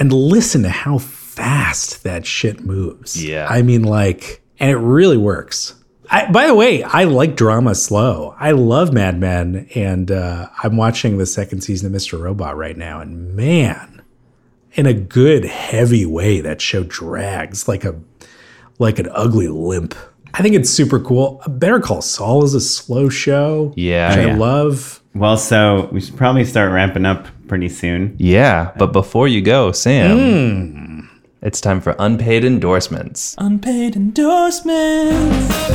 And 0.00 0.12
listen 0.12 0.62
to 0.62 0.70
how 0.70 0.98
fast 0.98 2.02
that 2.02 2.26
shit 2.26 2.60
moves. 2.60 3.22
Yeah. 3.22 3.46
I 3.48 3.62
mean, 3.62 3.84
like, 3.84 4.42
and 4.58 4.70
it 4.70 4.76
really 4.78 5.18
works. 5.18 5.74
I, 6.10 6.28
by 6.30 6.48
the 6.48 6.54
way, 6.54 6.82
I 6.82 7.04
like 7.04 7.36
drama 7.36 7.74
slow. 7.74 8.34
I 8.38 8.50
love 8.50 8.92
Mad 8.92 9.20
Men, 9.20 9.68
and 9.76 10.10
uh, 10.10 10.48
I'm 10.62 10.76
watching 10.76 11.18
the 11.18 11.26
second 11.26 11.60
season 11.60 11.94
of 11.94 12.00
Mr. 12.00 12.20
Robot 12.20 12.56
right 12.56 12.76
now. 12.76 13.00
And 13.00 13.36
man, 13.36 14.02
in 14.72 14.86
a 14.86 14.94
good 14.94 15.44
heavy 15.44 16.04
way, 16.04 16.40
that 16.40 16.60
show 16.60 16.82
drags 16.82 17.68
like 17.68 17.84
a 17.84 18.00
like 18.78 18.98
an 18.98 19.08
ugly 19.12 19.48
limp. 19.48 19.94
I 20.32 20.42
think 20.42 20.54
it's 20.54 20.70
super 20.70 20.98
cool. 20.98 21.42
Better 21.46 21.78
Call 21.78 22.02
Saul 22.02 22.42
is 22.44 22.54
a 22.54 22.60
slow 22.60 23.08
show. 23.08 23.72
Yeah. 23.76 24.16
which 24.16 24.26
I 24.26 24.34
love. 24.34 25.02
Well, 25.14 25.36
so 25.36 25.88
we 25.92 26.00
should 26.00 26.16
probably 26.16 26.44
start 26.44 26.72
ramping 26.72 27.04
up 27.04 27.26
pretty 27.50 27.68
soon. 27.68 28.14
Yeah, 28.16 28.70
but 28.78 28.92
before 28.92 29.26
you 29.28 29.42
go, 29.42 29.72
Sam, 29.72 30.18
Hmm. 30.18 31.00
it's 31.42 31.60
time 31.60 31.80
for 31.80 31.96
unpaid 31.98 32.44
endorsements. 32.44 33.34
Unpaid 33.38 33.96
endorsements. 33.96 35.70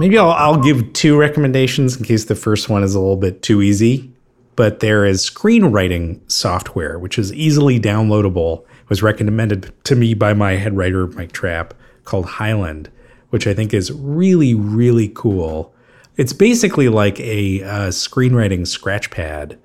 Maybe 0.00 0.18
I'll, 0.18 0.32
I'll 0.32 0.56
give 0.60 0.92
two 0.92 1.16
recommendations 1.16 1.96
in 1.96 2.04
case 2.04 2.24
the 2.24 2.34
first 2.34 2.68
one 2.68 2.82
is 2.82 2.96
a 2.96 3.00
little 3.00 3.16
bit 3.16 3.42
too 3.42 3.62
easy. 3.62 4.10
But 4.56 4.80
there 4.80 5.04
is 5.04 5.28
screenwriting 5.28 6.20
software, 6.30 6.98
which 6.98 7.16
is 7.18 7.32
easily 7.32 7.78
downloadable. 7.80 8.62
It 8.62 8.88
was 8.88 9.02
recommended 9.02 9.72
to 9.84 9.94
me 9.96 10.14
by 10.14 10.34
my 10.34 10.52
head 10.56 10.76
writer, 10.76 11.06
Mike 11.06 11.32
Trapp, 11.32 11.74
called 12.04 12.26
Highland, 12.26 12.88
which 13.30 13.46
I 13.46 13.54
think 13.54 13.72
is 13.72 13.92
really, 13.92 14.52
really 14.54 15.10
cool. 15.14 15.72
It's 16.16 16.32
basically 16.32 16.88
like 16.88 17.18
a 17.20 17.62
uh, 17.62 17.88
screenwriting 17.90 18.60
scratchpad 18.62 19.58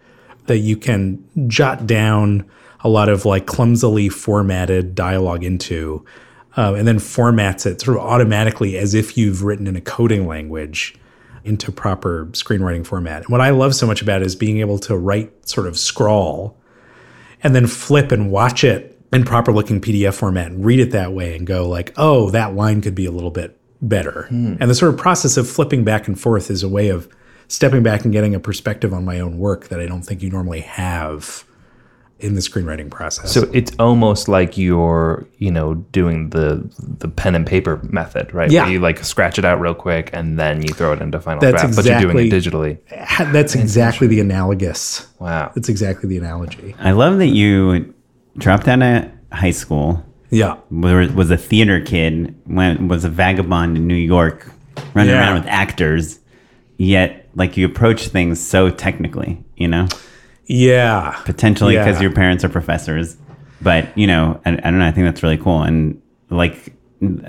that 0.49 0.57
you 0.57 0.75
can 0.75 1.23
jot 1.47 1.87
down 1.87 2.45
a 2.81 2.89
lot 2.89 3.07
of 3.07 3.25
like 3.25 3.45
clumsily 3.45 4.09
formatted 4.09 4.95
dialogue 4.95 5.43
into 5.43 6.03
um, 6.57 6.75
and 6.75 6.87
then 6.87 6.97
formats 6.97 7.65
it 7.65 7.81
sort 7.81 7.97
of 7.97 8.03
automatically 8.03 8.77
as 8.77 8.93
if 8.93 9.17
you've 9.17 9.43
written 9.43 9.67
in 9.67 9.75
a 9.75 9.81
coding 9.81 10.27
language 10.27 10.95
into 11.43 11.71
proper 11.71 12.25
screenwriting 12.31 12.85
format. 12.85 13.21
And 13.21 13.29
what 13.29 13.41
I 13.41 13.51
love 13.51 13.73
so 13.75 13.87
much 13.87 14.01
about 14.01 14.21
it 14.21 14.25
is 14.25 14.35
being 14.35 14.59
able 14.59 14.77
to 14.79 14.97
write 14.97 15.47
sort 15.47 15.67
of 15.67 15.77
scrawl 15.77 16.57
and 17.41 17.55
then 17.55 17.67
flip 17.67 18.11
and 18.11 18.31
watch 18.31 18.63
it 18.63 18.99
in 19.13 19.23
proper 19.23 19.53
looking 19.53 19.79
PDF 19.79 20.15
format 20.15 20.51
and 20.51 20.65
read 20.65 20.79
it 20.79 20.91
that 20.91 21.13
way 21.13 21.35
and 21.35 21.47
go 21.47 21.67
like, 21.67 21.93
oh, 21.97 22.29
that 22.31 22.55
line 22.55 22.81
could 22.81 22.95
be 22.95 23.05
a 23.05 23.11
little 23.11 23.31
bit 23.31 23.57
better. 23.81 24.27
And 24.61 24.69
the 24.69 24.75
sort 24.75 24.93
of 24.93 24.99
process 24.99 25.37
of 25.37 25.49
flipping 25.49 25.83
back 25.83 26.07
and 26.07 26.19
forth 26.19 26.51
is 26.51 26.63
a 26.63 26.69
way 26.69 26.89
of 26.89 27.07
stepping 27.49 27.83
back 27.83 28.03
and 28.05 28.13
getting 28.13 28.33
a 28.33 28.39
perspective 28.39 28.93
on 28.93 29.03
my 29.03 29.19
own 29.19 29.37
work 29.37 29.67
that 29.67 29.79
I 29.81 29.85
don't 29.85 30.03
think 30.03 30.21
you 30.23 30.29
normally 30.29 30.61
have 30.61 31.43
in 32.19 32.35
the 32.35 32.41
screenwriting 32.41 32.89
process. 32.89 33.31
So 33.33 33.49
it's 33.53 33.71
almost 33.79 34.27
like 34.27 34.57
you're, 34.57 35.25
you 35.37 35.51
know, 35.51 35.75
doing 35.75 36.29
the 36.31 36.69
the 36.79 37.07
pen 37.07 37.33
and 37.35 37.47
paper 37.47 37.79
method, 37.83 38.33
right? 38.33 38.51
Yeah. 38.51 38.63
Where 38.63 38.71
you 38.73 38.79
like 38.79 39.03
scratch 39.03 39.39
it 39.39 39.45
out 39.45 39.59
real 39.61 39.73
quick 39.73 40.09
and 40.13 40.37
then 40.37 40.61
you 40.61 40.73
throw 40.73 40.91
it 40.93 41.01
into 41.01 41.19
Final 41.21 41.39
That's 41.41 41.61
Draft, 41.61 41.75
but 41.75 41.85
you're 41.85 41.99
doing 41.99 42.27
it 42.27 42.31
digitally. 42.31 42.77
That's 43.33 43.55
exactly 43.55 44.07
the 44.07 44.19
analogous. 44.19 45.07
Wow. 45.19 45.51
That's 45.55 45.69
exactly 45.69 46.09
the 46.09 46.17
analogy. 46.17 46.75
I 46.79 46.91
love 46.91 47.17
that 47.19 47.27
you 47.27 47.93
dropped 48.37 48.67
out 48.67 48.81
of 48.81 49.09
high 49.31 49.51
school, 49.51 50.05
Yeah. 50.29 50.57
was 50.69 51.11
was 51.13 51.31
a 51.31 51.37
theater 51.37 51.79
kid, 51.79 52.35
went 52.45 52.81
was 52.89 53.05
a 53.05 53.09
vagabond 53.09 53.77
in 53.77 53.87
New 53.87 53.95
York, 53.95 54.51
running 54.93 55.13
Yeah. 55.13 55.21
around 55.21 55.35
with 55.35 55.47
actors, 55.47 56.19
yet 56.77 57.28
like 57.39 57.57
you 57.57 57.65
approach 57.65 58.09
things 58.09 58.39
so 58.39 58.69
technically, 58.69 59.43
you 59.55 59.67
know, 59.67 59.87
Yeah. 60.45 61.15
potentially 61.25 61.75
because 61.77 61.95
Yeah. 61.97 62.03
your 62.03 62.11
parents 62.11 62.43
are 62.43 62.49
professors, 62.49 63.17
but 63.61 63.97
you 63.97 64.05
know, 64.07 64.39
I, 64.45 64.51
I 64.51 64.55
don't 64.55 64.79
know. 64.79 64.85
I 64.87 64.91
think 64.91 65.05
that's 65.07 65.23
really 65.23 65.37
cool, 65.37 65.63
and 65.63 65.99
like 66.29 66.73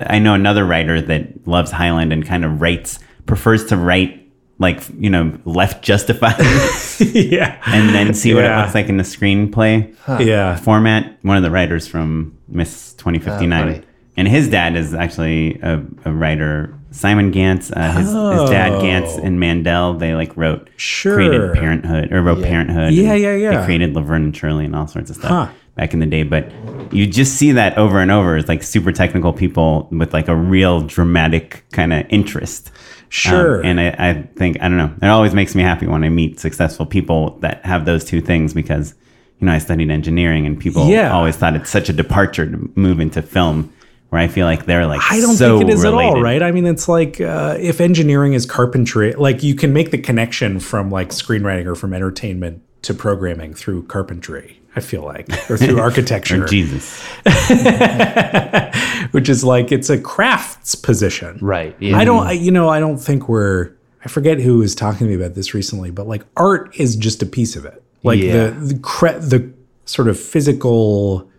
I 0.05 0.19
know 0.19 0.33
another 0.33 0.65
writer 0.65 1.01
that 1.01 1.47
loves 1.47 1.71
Highland 1.71 2.11
and 2.13 2.25
kind 2.25 2.43
of 2.45 2.61
writes 2.61 2.99
prefers 3.25 3.65
to 3.65 3.77
write 3.77 4.17
like 4.59 4.81
you 4.99 5.09
know 5.09 5.31
left 5.45 5.81
justified 5.83 6.35
yeah. 6.99 7.57
and 7.67 7.95
then 7.95 8.13
see 8.13 8.33
what 8.35 8.43
it 8.45 8.55
looks 8.55 8.75
like 8.75 8.89
in 8.89 8.97
the 8.97 9.03
screenplay 9.03 9.95
Yeah. 10.19 10.55
format. 10.57 11.17
One 11.23 11.37
of 11.37 11.43
the 11.43 11.49
writers 11.51 11.87
from 11.87 12.37
Miss 12.47 12.93
Ah, 12.93 13.01
2059. 13.01 13.63
funny. 13.73 13.81
and 14.17 14.27
his 14.27 14.49
dad 14.49 14.75
is 14.75 14.93
actually 14.93 15.59
a, 15.61 15.81
a 16.05 16.11
writer, 16.13 16.77
Simon 16.91 17.31
Ganz. 17.31 17.71
Uh, 17.71 17.91
his, 17.93 18.07
his 18.07 18.49
dad, 18.49 18.73
Oh. 18.73 18.81
Ganz 18.81 19.15
and 19.17 19.39
Mandel, 19.39 19.93
they 19.95 20.13
like 20.13 20.35
wrote, 20.35 20.69
Sure. 20.77 21.15
created 21.15 21.53
Parenthood, 21.53 22.11
or 22.11 22.21
wrote 22.21 22.43
Parenthood. 22.43 22.93
Yeah, 22.93 23.13
yeah, 23.13 23.35
yeah. 23.35 23.59
They 23.59 23.65
created 23.65 23.93
Laverne 23.95 24.23
and 24.25 24.35
Shirley 24.35 24.65
and 24.65 24.75
all 24.75 24.87
sorts 24.87 25.09
of 25.09 25.15
stuff 25.17 25.29
Huh. 25.31 25.47
back 25.75 25.93
in 25.93 25.99
the 25.99 26.05
day. 26.05 26.23
But 26.23 26.51
you 26.91 27.07
just 27.07 27.35
see 27.35 27.53
that 27.53 27.77
over 27.77 27.99
and 27.99 28.11
over. 28.11 28.37
It's 28.37 28.49
like 28.49 28.61
super 28.63 28.91
technical 28.91 29.31
people 29.33 29.87
with 29.91 30.13
like 30.13 30.27
a 30.27 30.35
real 30.35 30.81
dramatic 30.81 31.63
kind 31.71 31.93
of 31.93 32.05
interest. 32.09 32.71
Sure. 33.09 33.59
Um, 33.61 33.65
and 33.65 33.79
I, 33.79 33.95
I 34.09 34.13
think, 34.35 34.57
I 34.61 34.67
don't 34.69 34.77
know, 34.77 34.91
it 35.01 35.07
always 35.07 35.33
makes 35.33 35.55
me 35.55 35.63
happy 35.63 35.87
when 35.87 36.03
I 36.03 36.09
meet 36.09 36.39
successful 36.39 36.85
people 36.85 37.37
that 37.39 37.65
have 37.65 37.85
those 37.85 38.05
two 38.05 38.21
things 38.21 38.53
because, 38.53 38.95
you 39.39 39.47
know, 39.47 39.53
I 39.53 39.57
studied 39.57 39.91
engineering 39.91 40.45
and 40.45 40.59
people 40.59 40.87
Yeah. 40.87 41.11
always 41.11 41.35
thought 41.35 41.55
it's 41.55 41.69
such 41.69 41.89
a 41.89 41.93
departure 41.93 42.45
to 42.49 42.69
move 42.75 42.99
into 43.01 43.21
film 43.21 43.71
where 44.11 44.19
I 44.21 44.27
feel 44.27 44.45
like 44.45 44.65
they're 44.65 44.85
like, 44.85 45.01
I 45.09 45.21
don't 45.21 45.35
so 45.35 45.57
think 45.57 45.69
it 45.69 45.73
is 45.73 45.85
at 45.85 45.93
all, 45.93 46.21
right? 46.21 46.43
I 46.43 46.51
mean, 46.51 46.65
it's 46.65 46.89
like 46.89 47.21
uh, 47.21 47.55
if 47.59 47.79
engineering 47.79 48.33
is 48.33 48.45
carpentry, 48.45 49.13
like 49.13 49.41
you 49.41 49.55
can 49.55 49.71
make 49.71 49.91
the 49.91 49.97
connection 49.97 50.59
from 50.59 50.91
like 50.91 51.09
screenwriting 51.09 51.65
or 51.65 51.75
from 51.75 51.93
entertainment 51.93 52.61
to 52.83 52.93
programming 52.93 53.53
through 53.53 53.83
carpentry. 53.83 54.59
I 54.75 54.81
feel 54.81 55.03
like, 55.03 55.29
or 55.49 55.57
through 55.57 55.79
architecture, 55.87 56.43
Or 56.43 56.47
Jesus. 56.47 57.01
which 59.11 59.29
is 59.29 59.43
like 59.45 59.71
it's 59.71 59.89
a 59.89 59.97
crafts 59.99 60.75
position. 60.75 61.37
Right. 61.41 61.73
Yeah. 61.79 61.97
I 61.97 62.03
don't, 62.05 62.27
I, 62.27 62.31
you 62.33 62.51
know, 62.51 62.67
I 62.69 62.79
don't 62.81 62.97
think 62.97 63.29
we're. 63.29 63.71
I 64.03 64.09
forget 64.09 64.39
who 64.39 64.57
was 64.57 64.73
talking 64.75 64.99
to 64.99 65.05
me 65.05 65.13
about 65.13 65.35
this 65.35 65.53
recently, 65.53 65.89
but 65.91 66.05
like 66.07 66.23
art 66.35 66.75
is 66.77 66.95
just 66.97 67.21
a 67.21 67.25
piece 67.25 67.55
of 67.55 67.63
it. 67.65 67.81
Like 68.03 68.19
Yeah. 68.19 68.49
the 68.49 68.73
the, 68.73 68.79
cre- 68.79 69.19
the 69.19 69.53
sort 69.85 70.07
of 70.09 70.19
physical 70.19 71.29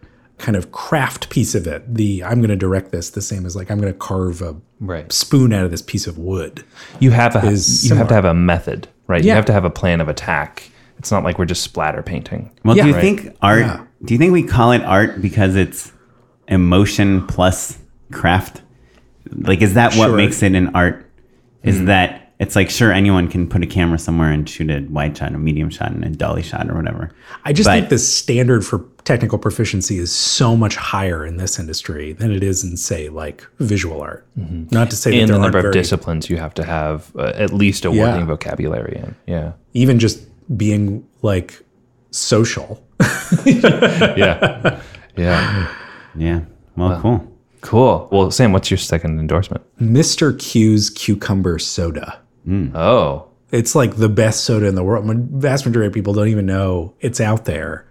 kind 0.43 0.57
of 0.57 0.73
craft 0.73 1.31
piece 1.31 1.55
of 1.55 1.67
it. 1.67 1.95
The 1.95 2.23
I'm 2.25 2.39
going 2.41 2.51
to 2.51 2.57
direct 2.57 2.91
this 2.93 3.11
the 3.11 3.23
same 3.23 3.47
as 3.47 3.57
like 3.57 3.71
I'm 3.71 3.81
going 3.81 3.93
to 3.93 3.99
carve 3.99 4.43
a 4.43 4.57
Right. 4.81 5.11
spoon 5.13 5.53
out 5.53 5.65
of 5.65 5.71
this 5.71 5.81
piece 5.83 6.07
of 6.09 6.19
wood. 6.19 6.65
You 7.01 7.13
have 7.13 7.37
a 7.37 7.47
is 7.47 7.89
you 7.89 7.95
have 7.97 8.09
to 8.09 8.15
have 8.15 8.25
a 8.25 8.35
method, 8.35 8.89
right? 9.07 9.23
You 9.25 9.31
have 9.31 9.45
to 9.47 9.53
have 9.53 9.65
a 9.65 9.71
plan 9.71 10.01
of 10.01 10.09
attack. 10.09 10.69
It's 10.99 11.11
not 11.11 11.25
like 11.25 11.39
we're 11.39 11.45
just 11.47 11.63
splatter 11.63 12.03
painting. 12.03 12.51
Well, 12.65 12.77
Yeah. 12.77 12.83
do 12.83 12.89
you 12.91 12.95
Right. 12.97 13.01
think 13.01 13.37
art? 13.41 13.61
Yeah. 13.61 13.81
Do 14.05 14.13
you 14.15 14.19
think 14.19 14.33
we 14.33 14.43
call 14.43 14.73
it 14.73 14.83
art 14.83 15.23
because 15.23 15.55
it's 15.57 15.93
emotion 16.49 17.27
plus 17.27 17.79
craft? 18.11 18.63
Like, 19.35 19.63
is 19.63 19.75
that 19.75 19.95
what 19.95 20.09
Sure. 20.09 20.17
makes 20.17 20.43
it 20.43 20.55
an 20.55 20.73
art? 20.75 21.09
Is 21.63 21.77
mm-hmm. 21.77 21.85
that 21.87 22.33
it's 22.41 22.57
like 22.57 22.71
sure 22.71 22.91
anyone 22.93 23.29
can 23.29 23.49
put 23.49 23.63
a 23.63 23.67
camera 23.67 23.99
somewhere 23.99 24.33
and 24.33 24.49
shoot 24.49 24.69
a 24.69 24.85
wide 24.91 25.17
shot, 25.17 25.33
a 25.33 25.39
medium 25.39 25.71
shot, 25.71 25.93
and 25.93 26.05
a 26.05 26.09
dolly 26.11 26.43
shot 26.43 26.69
or 26.69 26.75
whatever. 26.75 27.13
I 27.45 27.53
just 27.53 27.69
But- 27.69 27.75
think 27.75 27.89
the 27.91 27.99
standard 27.99 28.67
for 28.67 28.79
technical 29.05 29.39
proficiency 29.39 29.99
is 29.99 30.13
so 30.13 30.57
much 30.57 30.77
higher 30.77 31.25
in 31.27 31.37
this 31.37 31.59
industry 31.59 32.13
than 32.13 32.31
it 32.33 32.43
is 32.43 32.63
in 32.65 32.77
say 32.77 33.09
like 33.09 33.47
visual 33.59 34.01
art. 34.01 34.27
Not 34.37 34.91
to 34.91 34.97
say 34.97 35.11
that 35.11 35.17
And 35.19 35.29
there 35.31 35.37
the 35.39 35.43
number 35.43 35.59
aren't 35.59 35.67
of 35.67 35.73
very, 35.73 35.83
disciplines 35.83 36.31
you 36.31 36.37
have 36.37 36.55
to 36.55 36.65
have 36.65 37.11
uh, 37.17 37.33
at 37.35 37.53
least 37.53 37.85
a 37.85 37.91
Yeah. 37.93 38.13
working 38.13 38.27
vocabulary 38.27 38.97
in. 38.97 39.15
Yeah. 39.27 39.53
even 39.75 39.99
just 39.99 40.21
being 40.57 41.05
like 41.23 41.61
social. 42.11 42.83
Yeah. 43.47 44.81
yeah. 45.17 45.69
Yeah. 46.17 46.41
Well, 46.77 47.01
cool. 47.01 47.33
Cool. 47.61 48.09
Well, 48.13 48.31
Sam, 48.31 48.53
what's 48.53 48.71
your 48.71 48.79
second 48.79 49.19
endorsement? 49.21 49.63
Mr. 49.81 50.39
Q's 50.39 50.91
cucumber 50.91 51.59
soda. 51.59 52.19
Oh. 52.75 53.29
It's 53.51 53.75
like 53.75 53.97
the 53.97 54.09
best 54.09 54.45
soda 54.45 54.67
in 54.67 54.75
the 54.75 54.83
world. 54.83 55.07
The 55.07 55.15
Vast 55.39 55.67
majority 55.67 55.87
of 55.89 55.93
people 55.95 56.13
don't 56.15 56.29
even 56.29 56.47
know 56.47 56.95
it's 57.01 57.21
out 57.21 57.45
there. 57.45 57.87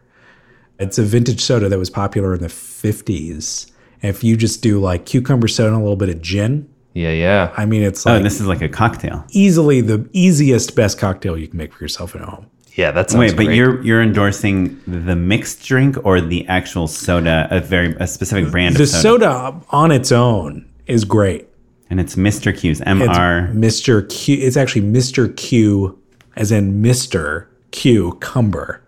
It's 0.82 0.98
a 0.98 1.04
vintage 1.04 1.42
soda 1.42 1.70
that 1.70 1.78
was 1.80 1.90
popular 1.90 2.34
in 2.34 2.42
the 2.42 2.48
50s. 2.48 3.72
And 4.04 4.10
if 4.10 4.24
you 4.24 4.36
just 4.36 4.62
do 4.64 4.80
like 4.80 5.06
cucumber 5.06 5.48
soda 5.48 5.70
and 5.70 5.78
a 5.78 5.80
little 5.80 5.96
bit 5.96 6.10
of 6.10 6.22
gin, 6.22 6.68
Yeah, 6.94 7.12
yeah. 7.12 7.54
I 7.56 7.66
mean, 7.66 7.84
it's 7.84 8.06
Oh, 8.08 8.20
this 8.22 8.42
is 8.42 8.48
like 8.48 8.62
a 8.62 8.70
cocktail. 8.70 9.24
easily 9.32 9.82
the 9.82 10.10
easiest, 10.12 10.76
best 10.76 10.98
cocktail 10.98 11.38
you 11.38 11.48
can 11.48 11.58
make 11.58 11.72
for 11.74 11.84
yourself 11.84 12.16
at 12.16 12.22
home. 12.22 12.48
Yeah, 12.76 12.92
that's 12.92 13.12
sounds 13.14 13.32
Wait, 13.32 13.38
but 13.38 13.46
great. 13.48 13.56
you're 13.58 13.82
you're 13.84 14.02
endorsing 14.02 14.80
the 14.88 15.16
mixed 15.16 15.64
drink 15.66 15.98
or 16.06 16.22
the 16.22 16.48
actual 16.48 16.88
soda, 16.88 17.48
a 17.52 17.60
very 17.60 17.96
a 18.00 18.08
specific 18.08 18.50
brand 18.50 18.76
The 18.78 18.84
of 18.84 18.90
soda, 18.90 19.26
soda 19.26 19.62
on 19.72 19.92
its 19.92 20.12
own 20.12 20.66
is 20.88 21.04
great. 21.04 21.48
and 21.90 22.00
it's 22.00 22.16
Mr. 22.16 22.58
Q's 22.58 22.80
M 22.82 23.02
It's 23.02 23.18
R. 23.18 23.50
Mr. 23.54 24.08
Q. 24.10 24.38
It's 24.40 24.56
actually 24.58 24.84
Mr. 24.84 25.36
Q, 25.36 26.00
as 26.38 26.52
in 26.52 26.82
Mr. 26.82 27.48
Q 27.72 28.14
Cumber. 28.22 28.82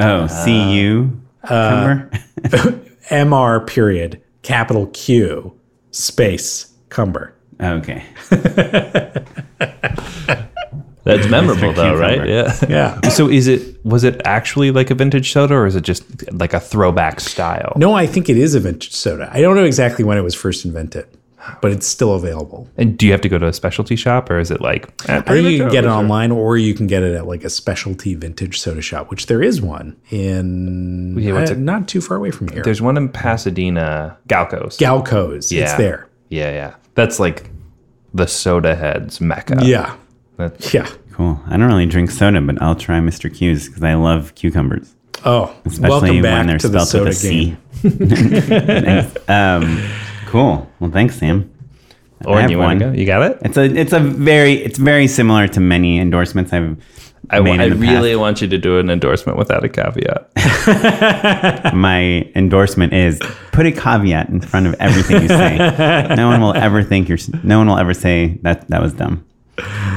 Oh, 0.00 0.26
C 0.26 0.74
U. 0.80 1.20
Cumber? 1.46 2.10
Uh, 2.12 2.48
Mr. 3.10 3.66
Period. 3.66 4.22
Capital 4.42 4.86
Q 4.88 5.52
space 5.90 6.72
Cumber. 6.88 7.34
okay. 7.60 8.04
That's 11.04 11.26
memorable 11.28 11.72
though, 11.72 11.94
Cucumber. 11.96 11.98
right? 11.98 12.28
Yeah. 12.28 12.54
Yeah. 12.68 13.08
So 13.08 13.28
is 13.30 13.46
it 13.48 13.82
was 13.84 14.04
it 14.04 14.20
actually 14.26 14.70
like 14.70 14.90
a 14.90 14.94
vintage 14.94 15.32
soda 15.32 15.54
or 15.54 15.66
is 15.66 15.74
it 15.74 15.80
just 15.82 16.04
like 16.32 16.52
a 16.52 16.60
throwback 16.60 17.20
style? 17.20 17.72
No, 17.76 17.94
I 17.94 18.06
think 18.06 18.28
it 18.28 18.36
is 18.36 18.54
a 18.54 18.60
vintage 18.60 18.92
soda. 18.92 19.30
I 19.32 19.40
don't 19.40 19.56
know 19.56 19.64
exactly 19.64 20.04
when 20.04 20.18
it 20.18 20.22
was 20.22 20.34
first 20.34 20.64
invented, 20.66 21.06
but 21.60 21.70
it's 21.72 21.86
still 21.86 22.14
available. 22.14 22.68
And 22.76 22.96
do 22.98 23.06
you 23.06 23.12
have 23.12 23.20
to 23.22 23.28
go 23.28 23.38
to 23.38 23.46
a 23.46 23.52
specialty 23.52 23.96
shop 23.96 24.30
or 24.30 24.38
is 24.38 24.50
it 24.50 24.60
like 24.60 24.88
eh, 25.08 25.18
I 25.18 25.20
think 25.20 25.48
you 25.48 25.58
can 25.58 25.70
get 25.70 25.84
it 25.84 25.88
online, 25.88 26.30
or 26.30 26.56
you 26.56 26.74
can 26.74 26.86
get 26.86 27.02
it 27.02 27.14
at 27.14 27.26
like 27.26 27.44
a 27.44 27.50
specialty 27.50 28.14
vintage 28.14 28.58
soda 28.60 28.80
shop, 28.82 29.10
which 29.10 29.26
there 29.26 29.42
is 29.42 29.60
one 29.62 29.96
in 30.10 31.16
Yeah, 31.18 31.34
uh, 31.34 31.40
it- 31.42 31.58
not 31.58 31.88
too 31.88 32.00
far 32.00 32.16
away 32.16 32.30
from 32.30 32.48
here. 32.48 32.62
There's 32.62 32.82
one 32.82 32.96
in 32.96 33.08
Pasadena, 33.08 34.16
Galco's. 34.26 34.76
Galco's. 34.76 35.50
Yeah. 35.52 35.64
It's 35.64 35.74
there. 35.74 36.08
Yeah, 36.28 36.50
yeah. 36.50 36.74
That's 36.94 37.18
like 37.20 37.50
the 38.14 38.26
soda 38.26 38.74
heads 38.74 39.20
mecca. 39.20 39.58
Yeah. 39.62 39.94
That- 40.36 40.72
Yeah. 40.74 40.88
Cool. 41.12 41.40
I 41.48 41.56
don't 41.56 41.66
really 41.66 41.86
drink 41.86 42.10
soda, 42.12 42.40
but 42.40 42.60
I'll 42.62 42.76
try 42.76 43.00
Mr. 43.00 43.32
Q's 43.34 43.66
because 43.68 43.82
I 43.82 43.94
love 43.94 44.34
cucumbers, 44.36 44.94
Oh, 45.24 45.52
especially 45.64 45.88
welcome 45.90 46.22
back 46.22 46.38
when 46.38 46.46
they're 46.46 46.58
to 46.58 46.68
the 46.68 46.84
spelled 46.84 47.06
with 47.08 47.16
soda 47.16 47.28
a 47.28 47.32
game. 47.32 47.56
C. 49.18 49.18
Um, 49.28 49.82
cool. 50.28 50.70
Well, 50.78 50.90
thanks, 50.90 51.16
Sam. 51.16 51.50
Or 52.26 52.40
you 52.40 52.58
want 52.58 52.80
to 52.80 52.86
go? 52.86 52.92
You 52.92 53.06
got 53.06 53.30
it? 53.30 53.38
It's 53.42 53.56
a 53.56 53.64
it's 53.64 53.92
a 53.92 54.00
very 54.00 54.54
it's 54.54 54.78
very 54.78 55.06
similar 55.06 55.46
to 55.48 55.60
many 55.60 55.98
endorsements 55.98 56.52
I've 56.52 56.76
I, 57.30 57.40
made 57.40 57.60
I 57.60 57.64
in 57.64 57.70
the 57.70 57.76
really 57.76 58.12
past. 58.12 58.20
want 58.20 58.42
you 58.42 58.48
to 58.48 58.58
do 58.58 58.78
an 58.78 58.90
endorsement 58.90 59.38
without 59.38 59.64
a 59.64 59.68
caveat. 59.68 60.30
My 61.74 62.28
endorsement 62.34 62.92
is 62.92 63.20
put 63.52 63.66
a 63.66 63.72
caveat 63.72 64.28
in 64.30 64.40
front 64.40 64.66
of 64.66 64.74
everything 64.80 65.22
you 65.22 65.28
say. 65.28 65.58
no 66.16 66.28
one 66.28 66.40
will 66.40 66.54
ever 66.54 66.82
think 66.82 67.08
you're. 67.08 67.18
No 67.44 67.58
one 67.58 67.68
will 67.68 67.78
ever 67.78 67.94
say 67.94 68.38
that 68.42 68.68
that 68.68 68.82
was 68.82 68.94
dumb. 68.94 69.24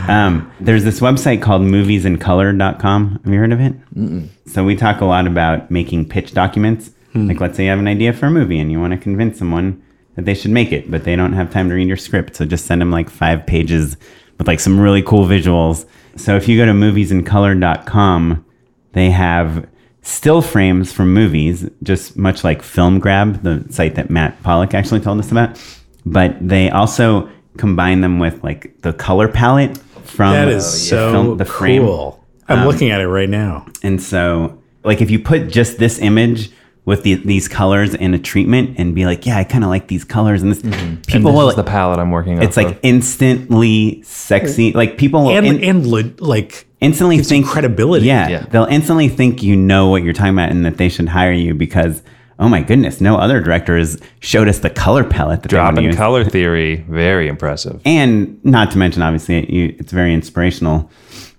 Um, 0.07 0.51
there's 0.59 0.83
this 0.83 0.99
website 0.99 1.41
called 1.41 1.61
moviesincolor.com. 1.61 3.21
Have 3.23 3.33
you 3.33 3.39
heard 3.39 3.53
of 3.53 3.61
it? 3.61 4.29
So 4.47 4.63
we 4.63 4.75
talk 4.75 5.01
a 5.01 5.05
lot 5.05 5.27
about 5.27 5.71
making 5.71 6.09
pitch 6.09 6.33
documents. 6.33 6.91
Like, 7.13 7.39
let's 7.41 7.57
say 7.57 7.65
you 7.65 7.69
have 7.69 7.79
an 7.79 7.87
idea 7.87 8.13
for 8.13 8.27
a 8.27 8.31
movie 8.31 8.59
and 8.59 8.71
you 8.71 8.79
want 8.79 8.91
to 8.93 8.97
convince 8.97 9.37
someone 9.37 9.83
that 10.15 10.25
they 10.25 10.33
should 10.33 10.51
make 10.51 10.71
it, 10.71 10.89
but 10.91 11.03
they 11.03 11.15
don't 11.15 11.33
have 11.33 11.51
time 11.51 11.69
to 11.69 11.75
read 11.75 11.87
your 11.87 11.97
script. 11.97 12.35
So 12.35 12.45
just 12.45 12.65
send 12.65 12.81
them 12.81 12.91
like 12.91 13.09
five 13.09 13.45
pages 13.45 13.97
with 14.37 14.47
like 14.47 14.59
some 14.59 14.79
really 14.79 15.01
cool 15.01 15.25
visuals. 15.25 15.85
So 16.15 16.35
if 16.35 16.47
you 16.47 16.57
go 16.57 16.65
to 16.65 16.73
moviesincolor.com, 16.73 18.45
they 18.93 19.09
have 19.11 19.67
still 20.01 20.41
frames 20.41 20.91
from 20.91 21.13
movies, 21.13 21.69
just 21.83 22.17
much 22.17 22.43
like 22.43 22.61
Film 22.61 22.99
Grab, 22.99 23.43
the 23.43 23.65
site 23.71 23.95
that 23.95 24.09
Matt 24.09 24.41
Pollock 24.43 24.73
actually 24.73 24.99
told 24.99 25.19
us 25.19 25.31
about. 25.31 25.61
But 26.05 26.35
they 26.45 26.69
also 26.69 27.29
combine 27.57 28.01
them 28.01 28.19
with 28.19 28.43
like 28.43 28.81
the 28.81 28.93
color 28.93 29.27
palette 29.27 29.77
from 30.03 30.33
That 30.33 30.47
is 30.47 30.65
the 30.65 30.71
so 30.87 31.11
film- 31.11 31.37
the 31.37 31.45
frame. 31.45 31.83
cool. 31.83 32.23
I'm 32.47 32.59
um, 32.59 32.67
looking 32.67 32.89
at 32.89 32.99
it 32.99 33.07
right 33.07 33.29
now. 33.29 33.65
And 33.83 34.01
so, 34.01 34.61
like, 34.83 35.01
if 35.01 35.09
you 35.09 35.19
put 35.19 35.47
just 35.47 35.77
this 35.77 35.99
image 35.99 36.51
with 36.83 37.03
the, 37.03 37.13
these 37.15 37.47
colors 37.47 37.93
in 37.93 38.13
a 38.15 38.19
treatment 38.19 38.75
and 38.79 38.95
be 38.95 39.05
like, 39.05 39.25
yeah, 39.25 39.37
I 39.37 39.43
kind 39.43 39.63
of 39.63 39.69
like 39.69 39.87
these 39.87 40.03
colors, 40.03 40.41
and 40.41 40.51
this 40.51 40.61
Mm-hmm. 40.63 40.73
And 40.79 41.07
people 41.07 41.31
this 41.31 41.37
will, 41.37 41.49
is 41.49 41.55
the 41.55 41.63
palette 41.63 41.99
I'm 41.99 42.09
working 42.11 42.37
on. 42.37 42.43
it's 42.43 42.57
like 42.57 42.67
of. 42.67 42.79
instantly 42.83 44.01
sexy. 44.03 44.71
Like 44.73 44.97
people 44.97 45.23
will 45.25 45.31
And 45.37 45.45
in- 45.45 45.63
and 45.63 45.85
le- 45.87 46.13
like 46.19 46.67
instantly 46.79 47.17
gives 47.17 47.29
think 47.29 47.45
credibility. 47.45 48.05
Yeah, 48.07 48.27
Yeah. 48.29 48.45
they'll 48.49 48.65
instantly 48.65 49.09
think 49.09 49.43
you 49.43 49.55
know 49.55 49.89
what 49.89 50.03
you're 50.03 50.13
talking 50.13 50.33
about 50.33 50.49
and 50.51 50.65
that 50.65 50.77
they 50.77 50.89
should 50.89 51.09
hire 51.09 51.31
you 51.31 51.53
because 51.53 52.01
oh 52.39 52.49
my 52.49 52.63
goodness, 52.63 52.99
no 52.99 53.17
other 53.17 53.39
director 53.39 53.77
has 53.77 54.01
showed 54.19 54.47
us 54.47 54.57
the 54.59 54.69
color 54.71 55.03
palette 55.03 55.43
that 55.43 55.51
they 55.51 55.57
want 55.57 55.75
to 55.77 55.93
color 55.95 56.23
theory. 56.25 56.77
Very 56.89 57.27
impressive. 57.27 57.79
and 57.85 58.43
not 58.43 58.71
to 58.71 58.79
mention 58.79 59.03
obviously 59.03 59.35
it, 59.43 59.49
you, 59.51 59.75
it's 59.77 59.91
very 59.91 60.11
inspirational 60.13 60.89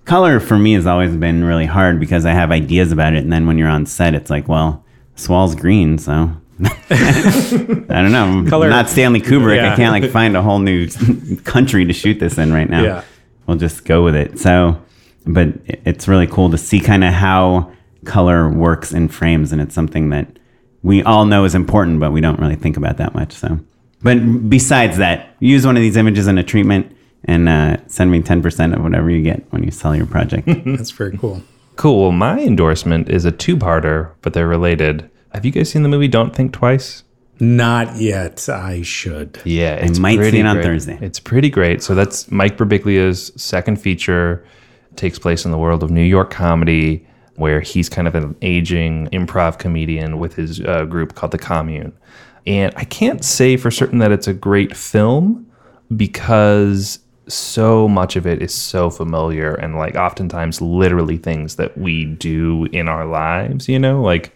color 0.04 0.38
for 0.38 0.56
me 0.56 0.74
has 0.74 0.86
always 0.86 1.14
been 1.16 1.42
really 1.44 1.66
hard 1.66 1.98
because 2.00 2.24
i 2.26 2.30
have 2.32 2.50
ideas 2.50 2.90
about 2.92 3.14
it 3.14 3.18
and 3.22 3.32
then 3.32 3.46
when 3.46 3.56
you're 3.58 3.68
on 3.68 3.86
set 3.86 4.14
it's 4.14 4.30
like 4.30 4.48
well 4.48 4.84
this 5.14 5.28
wall's 5.28 5.54
green 5.54 5.98
so. 5.98 6.30
I 6.90 7.84
don't 7.88 8.12
know. 8.12 8.44
Color- 8.48 8.70
not 8.70 8.88
stanley 8.88 9.20
kubrick. 9.20 9.56
Yeah. 9.56 9.72
i 9.72 9.76
can't 9.76 9.92
like 9.92 10.10
find 10.12 10.36
a 10.36 10.42
whole 10.42 10.58
new 10.60 10.88
country 11.44 11.84
to 11.84 11.92
shoot 11.92 12.20
this 12.20 12.38
in 12.38 12.52
right 12.52 12.68
now. 12.68 12.82
Yeah. 12.82 13.04
we'll 13.46 13.56
just 13.56 13.84
go 13.84 14.02
with 14.04 14.14
it. 14.14 14.38
So 14.38 14.80
but 15.26 15.48
it's 15.66 16.08
really 16.08 16.26
cool 16.26 16.50
to 16.50 16.58
see 16.58 16.80
kind 16.80 17.04
of 17.04 17.12
how 17.12 17.72
color 18.04 18.48
works 18.50 18.92
in 18.92 19.08
frames 19.08 19.52
and 19.52 19.60
it's 19.60 19.74
something 19.74 20.10
that 20.10 20.38
we 20.82 21.02
all 21.04 21.24
know 21.24 21.44
is 21.44 21.54
important 21.54 22.00
but 22.00 22.10
we 22.12 22.20
don't 22.20 22.40
really 22.40 22.56
think 22.56 22.76
about 22.76 22.96
that 22.98 23.14
much 23.14 23.32
so. 23.32 23.58
But 24.02 24.48
besides 24.48 24.96
that 24.98 25.36
use 25.40 25.64
one 25.64 25.76
of 25.76 25.82
these 25.82 25.96
images 25.96 26.26
in 26.26 26.38
a 26.38 26.42
treatment 26.42 26.96
and 27.24 27.48
uh, 27.48 27.76
send 27.86 28.10
me 28.10 28.20
10% 28.20 28.76
of 28.76 28.82
whatever 28.82 29.08
you 29.10 29.22
get 29.22 29.44
when 29.52 29.62
you 29.62 29.70
sell 29.70 29.94
your 29.94 30.06
project. 30.06 30.48
That's 30.66 30.90
very 30.90 31.16
cool. 31.16 31.42
Cool. 31.76 32.02
Well, 32.02 32.12
my 32.12 32.38
endorsement 32.40 33.08
is 33.08 33.24
a 33.24 33.32
two-parter, 33.32 34.12
but 34.20 34.34
they're 34.34 34.48
related. 34.48 35.10
Have 35.32 35.44
you 35.44 35.50
guys 35.52 35.70
seen 35.70 35.82
the 35.82 35.88
movie 35.88 36.08
Don't 36.08 36.34
Think 36.34 36.52
Twice? 36.52 37.04
Not 37.40 37.96
yet. 37.96 38.48
I 38.48 38.82
should. 38.82 39.40
Yeah, 39.44 39.74
it's 39.74 39.98
might 39.98 40.12
see 40.12 40.18
pretty 40.18 40.40
it 40.40 40.46
on 40.46 40.56
great. 40.56 40.64
Thursday. 40.64 40.98
It's 41.00 41.18
pretty 41.18 41.50
great. 41.50 41.82
So 41.82 41.94
that's 41.94 42.30
Mike 42.30 42.56
Birbiglia's 42.56 43.32
second 43.40 43.80
feature. 43.80 44.46
It 44.90 44.96
takes 44.96 45.18
place 45.18 45.44
in 45.44 45.50
the 45.50 45.58
world 45.58 45.82
of 45.82 45.90
New 45.90 46.04
York 46.04 46.30
comedy, 46.30 47.06
where 47.36 47.60
he's 47.60 47.88
kind 47.88 48.06
of 48.06 48.14
an 48.14 48.36
aging 48.42 49.08
improv 49.08 49.58
comedian 49.58 50.18
with 50.18 50.34
his 50.34 50.60
uh, 50.60 50.84
group 50.84 51.14
called 51.14 51.32
the 51.32 51.38
Commune. 51.38 51.92
And 52.46 52.72
I 52.76 52.84
can't 52.84 53.24
say 53.24 53.56
for 53.56 53.70
certain 53.70 53.98
that 53.98 54.12
it's 54.12 54.28
a 54.28 54.34
great 54.34 54.76
film 54.76 55.50
because 55.96 56.98
so 57.28 57.88
much 57.88 58.16
of 58.16 58.26
it 58.26 58.42
is 58.42 58.52
so 58.54 58.90
familiar 58.90 59.54
and 59.54 59.76
like 59.76 59.94
oftentimes 59.96 60.60
literally 60.60 61.16
things 61.16 61.56
that 61.56 61.76
we 61.78 62.04
do 62.04 62.64
in 62.72 62.88
our 62.88 63.06
lives, 63.06 63.68
you 63.68 63.78
know, 63.78 64.02
like 64.02 64.34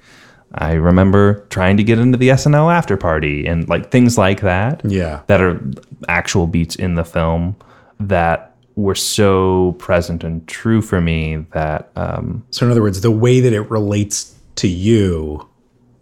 I 0.55 0.74
remember 0.74 1.45
trying 1.51 1.76
to 1.78 1.82
get 1.84 1.99
into 1.99 2.16
the 2.16 2.28
SNL 2.28 2.72
after 2.72 2.97
party 2.97 3.47
and 3.47 3.68
like 3.68 3.91
things 3.91 4.16
like 4.16 4.41
that. 4.43 4.82
Yeah. 4.84 5.22
That 5.26 5.41
are 5.41 5.61
actual 6.09 6.47
beats 6.47 6.76
in 6.76 6.95
the 6.95 7.05
film 7.05 7.57
that 7.99 8.55
were 8.76 8.95
so 8.95 9.72
present 9.78 10.22
and 10.22 10.47
true 10.47 10.82
for 10.82 11.01
me 11.01 11.45
that 11.53 11.91
um 11.97 12.45
So 12.51 12.66
in 12.66 12.72
other 12.72 12.82
words, 12.82 13.01
the 13.01 13.11
way 13.11 13.41
that 13.41 13.53
it 13.53 13.62
relates 13.70 14.34
to 14.57 14.68
you 14.68 15.47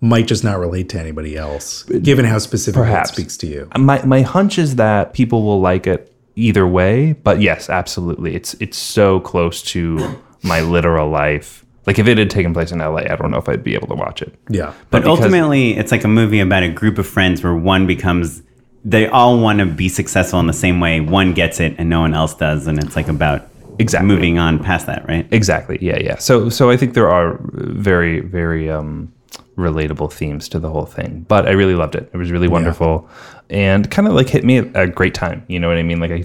might 0.00 0.26
just 0.26 0.44
not 0.44 0.58
relate 0.58 0.90
to 0.90 1.00
anybody 1.00 1.34
else, 1.36 1.84
given 1.84 2.26
how 2.26 2.36
specifically 2.38 2.82
Perhaps. 2.84 3.10
it 3.10 3.14
speaks 3.14 3.36
to 3.38 3.46
you. 3.46 3.68
my 3.78 4.04
my 4.04 4.20
hunch 4.22 4.58
is 4.58 4.76
that 4.76 5.14
people 5.14 5.42
will 5.44 5.60
like 5.60 5.86
it 5.86 6.13
either 6.36 6.66
way, 6.66 7.12
but 7.12 7.40
yes, 7.40 7.70
absolutely. 7.70 8.34
It's 8.34 8.54
it's 8.54 8.76
so 8.76 9.20
close 9.20 9.62
to 9.62 10.20
my 10.42 10.60
literal 10.60 11.08
life. 11.08 11.64
Like 11.86 11.98
if 11.98 12.06
it 12.08 12.16
had 12.16 12.30
taken 12.30 12.54
place 12.54 12.72
in 12.72 12.78
LA, 12.78 13.02
I 13.10 13.16
don't 13.16 13.30
know 13.30 13.36
if 13.38 13.48
I'd 13.48 13.62
be 13.62 13.74
able 13.74 13.88
to 13.88 13.94
watch 13.94 14.22
it. 14.22 14.34
Yeah. 14.48 14.72
But 14.90 15.02
because- 15.02 15.18
ultimately, 15.18 15.76
it's 15.76 15.92
like 15.92 16.04
a 16.04 16.08
movie 16.08 16.40
about 16.40 16.62
a 16.62 16.68
group 16.70 16.98
of 16.98 17.06
friends 17.06 17.42
where 17.44 17.54
one 17.54 17.86
becomes, 17.86 18.42
they 18.86 19.06
all 19.06 19.38
want 19.38 19.58
to 19.58 19.66
be 19.66 19.88
successful 19.90 20.40
in 20.40 20.46
the 20.46 20.52
same 20.54 20.80
way. 20.80 21.00
One 21.00 21.34
gets 21.34 21.60
it 21.60 21.74
and 21.76 21.90
no 21.90 22.00
one 22.00 22.14
else 22.14 22.34
does. 22.34 22.66
And 22.66 22.78
it's 22.82 22.96
like 22.96 23.08
about 23.08 23.48
Exactly. 23.78 24.06
moving 24.08 24.38
on 24.38 24.62
past 24.62 24.86
that, 24.86 25.06
right? 25.08 25.26
Exactly. 25.30 25.78
Yeah, 25.80 25.98
yeah. 25.98 26.16
So 26.18 26.48
so 26.48 26.70
I 26.70 26.76
think 26.76 26.94
there 26.94 27.08
are 27.10 27.38
very 27.42 28.20
very 28.20 28.70
um 28.70 29.12
relatable 29.56 30.12
themes 30.12 30.48
to 30.50 30.58
the 30.58 30.70
whole 30.70 30.86
thing. 30.86 31.24
But 31.28 31.46
I 31.46 31.52
really 31.52 31.74
loved 31.74 31.94
it. 31.94 32.10
It 32.12 32.16
was 32.16 32.30
really 32.30 32.48
wonderful 32.48 33.08
and 33.50 33.90
kind 33.90 34.08
of 34.08 34.14
like 34.14 34.28
hit 34.28 34.44
me 34.44 34.58
at 34.58 34.76
a 34.76 34.88
great 34.88 35.14
time, 35.14 35.44
you 35.48 35.58
know 35.60 35.68
what 35.68 35.76
I 35.76 35.82
mean? 35.82 36.00
Like 36.00 36.10
I 36.10 36.24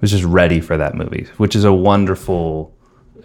was 0.00 0.10
just 0.10 0.24
ready 0.24 0.60
for 0.60 0.76
that 0.76 0.94
movie, 0.94 1.26
which 1.36 1.54
is 1.54 1.64
a 1.64 1.72
wonderful 1.72 2.74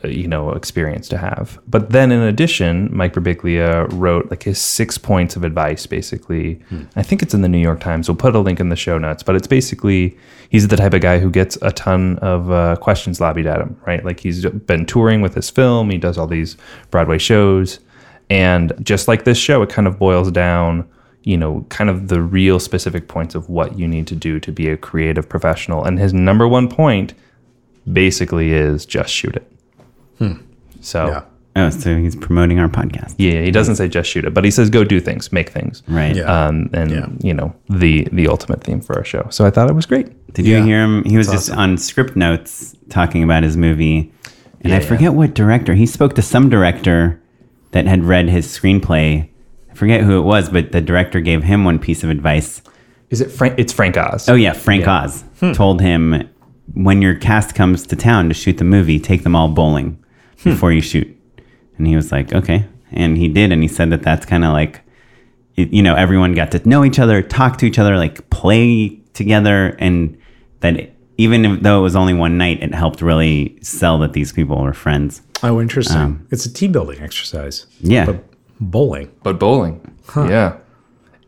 uh, 0.04 0.08
you 0.08 0.28
know 0.28 0.52
experience 0.52 1.10
to 1.10 1.18
have. 1.18 1.60
But 1.68 1.90
then 1.90 2.12
in 2.12 2.22
addition, 2.22 2.96
Mike 2.96 3.14
Birbiglia 3.14 3.88
wrote 3.92 4.30
like 4.30 4.44
his 4.44 4.60
6 4.60 4.98
points 5.00 5.36
of 5.36 5.44
advice 5.44 5.86
basically. 5.86 6.62
I 6.96 7.04
think 7.04 7.22
it's 7.22 7.34
in 7.34 7.42
the 7.42 7.50
New 7.50 7.58
York 7.58 7.80
Times. 7.80 8.08
We'll 8.08 8.16
put 8.16 8.36
a 8.36 8.40
link 8.40 8.60
in 8.60 8.70
the 8.70 8.76
show 8.76 8.98
notes, 8.98 9.24
but 9.24 9.36
it's 9.36 9.48
basically 9.48 10.18
he's 10.50 10.68
the 10.68 10.78
type 10.78 10.94
of 10.94 11.02
guy 11.02 11.20
who 11.20 11.30
gets 11.30 11.58
a 11.62 11.72
ton 11.72 12.18
of 12.20 12.50
uh, 12.52 12.78
questions 12.78 13.20
lobbied 13.20 13.48
at 13.48 13.60
him, 13.60 13.80
right? 13.86 14.06
Like 14.06 14.20
he's 14.22 14.46
been 14.46 14.86
touring 14.86 15.22
with 15.22 15.36
his 15.36 15.50
film, 15.50 15.90
he 15.90 15.98
does 15.98 16.18
all 16.18 16.28
these 16.28 16.56
Broadway 16.92 17.18
shows, 17.18 17.80
and 18.30 18.74
just 18.82 19.08
like 19.08 19.24
this 19.24 19.38
show, 19.38 19.62
it 19.62 19.70
kind 19.70 19.88
of 19.88 19.98
boils 20.00 20.32
down, 20.32 20.88
you 21.24 21.38
know, 21.38 21.66
kind 21.70 21.90
of 21.90 22.08
the 22.08 22.22
real 22.22 22.60
specific 22.60 23.08
points 23.08 23.36
of 23.36 23.50
what 23.50 23.78
you 23.78 23.88
need 23.88 24.08
to 24.08 24.16
do 24.16 24.40
to 24.40 24.52
be 24.52 24.70
a 24.70 24.78
creative 24.78 25.28
professional. 25.28 25.84
And 25.84 25.98
his 26.00 26.14
number 26.14 26.48
one 26.48 26.68
point 26.70 27.14
basically 27.92 28.52
is 28.54 28.86
just 28.86 29.12
shoot 29.14 29.36
it. 29.36 29.52
So 30.82 31.08
Yeah. 31.08 31.22
Oh, 31.56 31.70
so 31.72 31.98
he's 31.98 32.16
promoting 32.16 32.60
our 32.60 32.70
podcast. 32.70 33.16
yeah, 33.18 33.42
he 33.42 33.52
doesn't 33.52 33.76
say 33.76 33.88
just 33.90 34.10
shoot 34.10 34.24
it, 34.24 34.34
but 34.34 34.46
he 34.46 34.52
says 34.52 34.70
go 34.70 34.84
do 34.84 35.00
things, 35.00 35.32
make 35.34 35.50
things. 35.50 35.82
Right. 35.88 36.16
Yeah. 36.16 36.24
Um, 36.48 36.70
and 36.74 36.92
Yeah. 36.92 37.08
you 37.22 37.34
know 37.34 37.54
the 37.70 38.08
the 38.14 38.28
ultimate 38.28 38.64
theme 38.64 38.80
for 38.80 38.96
our 38.98 39.04
show. 39.04 39.28
So 39.30 39.46
I 39.46 39.50
thought 39.50 39.70
it 39.70 39.74
was 39.76 39.86
great. 39.86 40.08
Did 40.34 40.46
you 40.46 40.62
hear 40.64 40.82
him? 40.84 41.04
He 41.06 41.18
was 41.18 41.28
That's 41.28 41.48
just 41.48 41.50
awesome. 41.52 41.60
on 41.72 41.76
Scriptnotes 41.78 42.76
talking 42.90 43.24
about 43.24 43.44
his 43.44 43.58
movie. 43.58 44.12
And 44.62 44.72
I 44.74 44.78
Yeah. 44.80 44.86
forget 44.86 45.14
what 45.16 45.34
director. 45.34 45.74
He 45.74 45.86
spoke 45.86 46.16
to 46.16 46.22
some 46.22 46.50
director 46.50 47.20
that 47.72 47.86
had 47.86 48.04
read 48.04 48.30
his 48.30 48.48
screenplay. 48.48 49.30
I 49.72 49.74
forget 49.76 50.02
who 50.02 50.18
it 50.18 50.24
was, 50.24 50.50
but 50.50 50.72
the 50.72 50.82
director 50.82 51.22
gave 51.22 51.44
him 51.44 51.64
one 51.64 51.80
piece 51.80 52.04
of 52.04 52.10
advice. 52.10 52.62
Is 53.10 53.22
it 53.22 53.32
Frank? 53.32 53.56
It's 53.58 53.74
Frank 53.74 53.98
Oz. 53.98 54.30
Oh, 54.30 54.36
yeah. 54.36 54.54
Frank 54.54 54.88
Oz 54.88 55.24
hmm. 55.40 55.52
told 55.52 55.82
him 55.82 56.30
when 56.74 57.02
your 57.02 57.16
cast 57.16 57.56
comes 57.56 57.88
to 57.88 57.96
town 57.96 58.28
to 58.28 58.34
shoot 58.34 58.58
the 58.58 58.64
movie, 58.64 59.00
take 59.00 59.24
them 59.24 59.36
all 59.36 59.48
bowling 59.48 60.04
hmm. 60.42 60.52
before 60.52 60.72
you 60.72 60.82
shoot. 60.82 61.16
And 61.78 61.88
he 61.88 61.96
was 61.96 62.12
like, 62.12 62.34
okay. 62.34 62.66
And 62.92 63.18
he 63.18 63.28
did. 63.28 63.52
And 63.52 63.62
he 63.62 63.68
said 63.68 63.90
that 63.92 64.04
that's 64.04 64.26
kind 64.26 64.44
of 64.44 64.54
like, 64.54 64.82
you 65.56 65.82
know, 65.82 65.96
everyone 65.96 66.34
got 66.34 66.52
to 66.52 66.70
know 66.70 66.86
each 66.86 67.00
other, 67.00 67.22
talk 67.22 67.58
to 67.58 67.66
each 67.66 67.80
other, 67.80 67.98
like 67.98 68.30
play 68.30 69.00
together. 69.14 69.76
And 69.80 70.18
that 70.62 70.92
even 71.18 71.46
if, 71.46 71.62
though 71.62 71.80
it 71.80 71.84
was 71.84 71.96
only 71.96 72.14
one 72.14 72.38
night, 72.38 72.62
it 72.62 72.74
helped 72.74 73.02
really 73.02 73.58
sell 73.62 73.98
that 74.00 74.14
these 74.14 74.32
people 74.32 74.62
were 74.62 74.74
friends. 74.74 75.22
Oh, 75.44 75.62
interesting. 75.62 75.98
Um, 75.98 76.28
it's 76.32 76.46
a 76.46 76.54
team 76.54 76.72
building 76.72 77.02
exercise. 77.02 77.66
Yeah. 77.82 78.06
But 78.06 78.24
bowling. 78.60 79.12
but 79.24 79.40
bowling. 79.40 79.82
Yeah. 80.16 80.58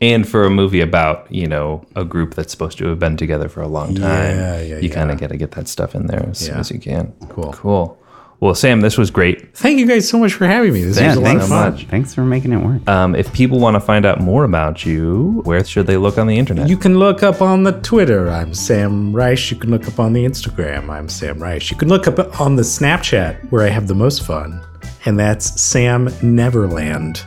And 0.00 0.28
for 0.28 0.44
a 0.44 0.50
movie 0.50 0.80
about 0.80 1.30
you 1.30 1.46
know 1.46 1.84
a 1.94 2.04
group 2.04 2.34
that's 2.34 2.50
supposed 2.50 2.76
to 2.78 2.86
have 2.88 2.98
been 2.98 3.16
together 3.16 3.48
for 3.48 3.62
a 3.62 3.68
long 3.68 3.94
time, 3.94 4.36
Yeah, 4.36 4.60
yeah, 4.60 4.78
you 4.78 4.90
kind 4.90 5.12
of 5.12 5.20
got 5.20 5.28
to 5.30 5.36
get 5.36 5.52
that 5.52 5.68
stuff 5.68 5.94
in 5.94 6.08
there 6.08 6.26
as 6.28 6.38
soon 6.38 6.56
as 6.56 6.70
you 6.72 6.80
can. 6.80 7.12
Cool. 7.28 7.52
Cool. 7.52 7.98
Well, 8.42 8.56
Sam, 8.56 8.80
this 8.80 8.98
was 8.98 9.12
great. 9.12 9.56
Thank 9.56 9.78
you 9.78 9.86
guys 9.86 10.08
so 10.08 10.18
much 10.18 10.32
for 10.34 10.48
having 10.48 10.72
me. 10.72 10.82
This 10.82 10.98
Yeah, 10.98 11.10
was 11.10 11.16
a 11.16 11.20
lot 11.20 11.26
thanks 11.28 11.42
of 11.44 11.48
so 11.48 11.54
fun. 11.54 11.72
much. 11.74 11.84
Thanks 11.86 12.12
for 12.12 12.24
making 12.24 12.52
it 12.52 12.56
work. 12.56 12.88
Um, 12.88 13.14
if 13.14 13.32
people 13.32 13.60
want 13.60 13.76
to 13.76 13.80
find 13.80 14.04
out 14.04 14.20
more 14.20 14.42
about 14.42 14.84
you, 14.84 15.42
where 15.44 15.64
should 15.64 15.86
they 15.86 15.96
look 15.96 16.18
on 16.18 16.26
the 16.26 16.36
internet? 16.36 16.68
You 16.68 16.76
can 16.76 16.98
look 16.98 17.22
up 17.22 17.40
on 17.40 17.62
the 17.62 17.70
Twitter. 17.70 18.28
I'm 18.28 18.52
Sam 18.52 19.12
Reich. 19.14 19.52
You 19.52 19.56
can 19.58 19.70
look 19.70 19.86
up 19.86 20.00
on 20.00 20.12
the 20.12 20.24
Instagram. 20.24 20.90
I'm 20.90 21.08
Sam 21.08 21.40
Reich. 21.40 21.70
You 21.70 21.76
can 21.76 21.88
look 21.88 22.08
up 22.08 22.40
on 22.40 22.56
the 22.56 22.62
Snapchat 22.64 23.48
where 23.52 23.64
I 23.64 23.68
have 23.70 23.86
the 23.86 23.94
most 23.94 24.24
fun, 24.24 24.60
and 25.04 25.16
that's 25.16 25.62
Sam 25.62 26.10
Neverland. 26.20 27.24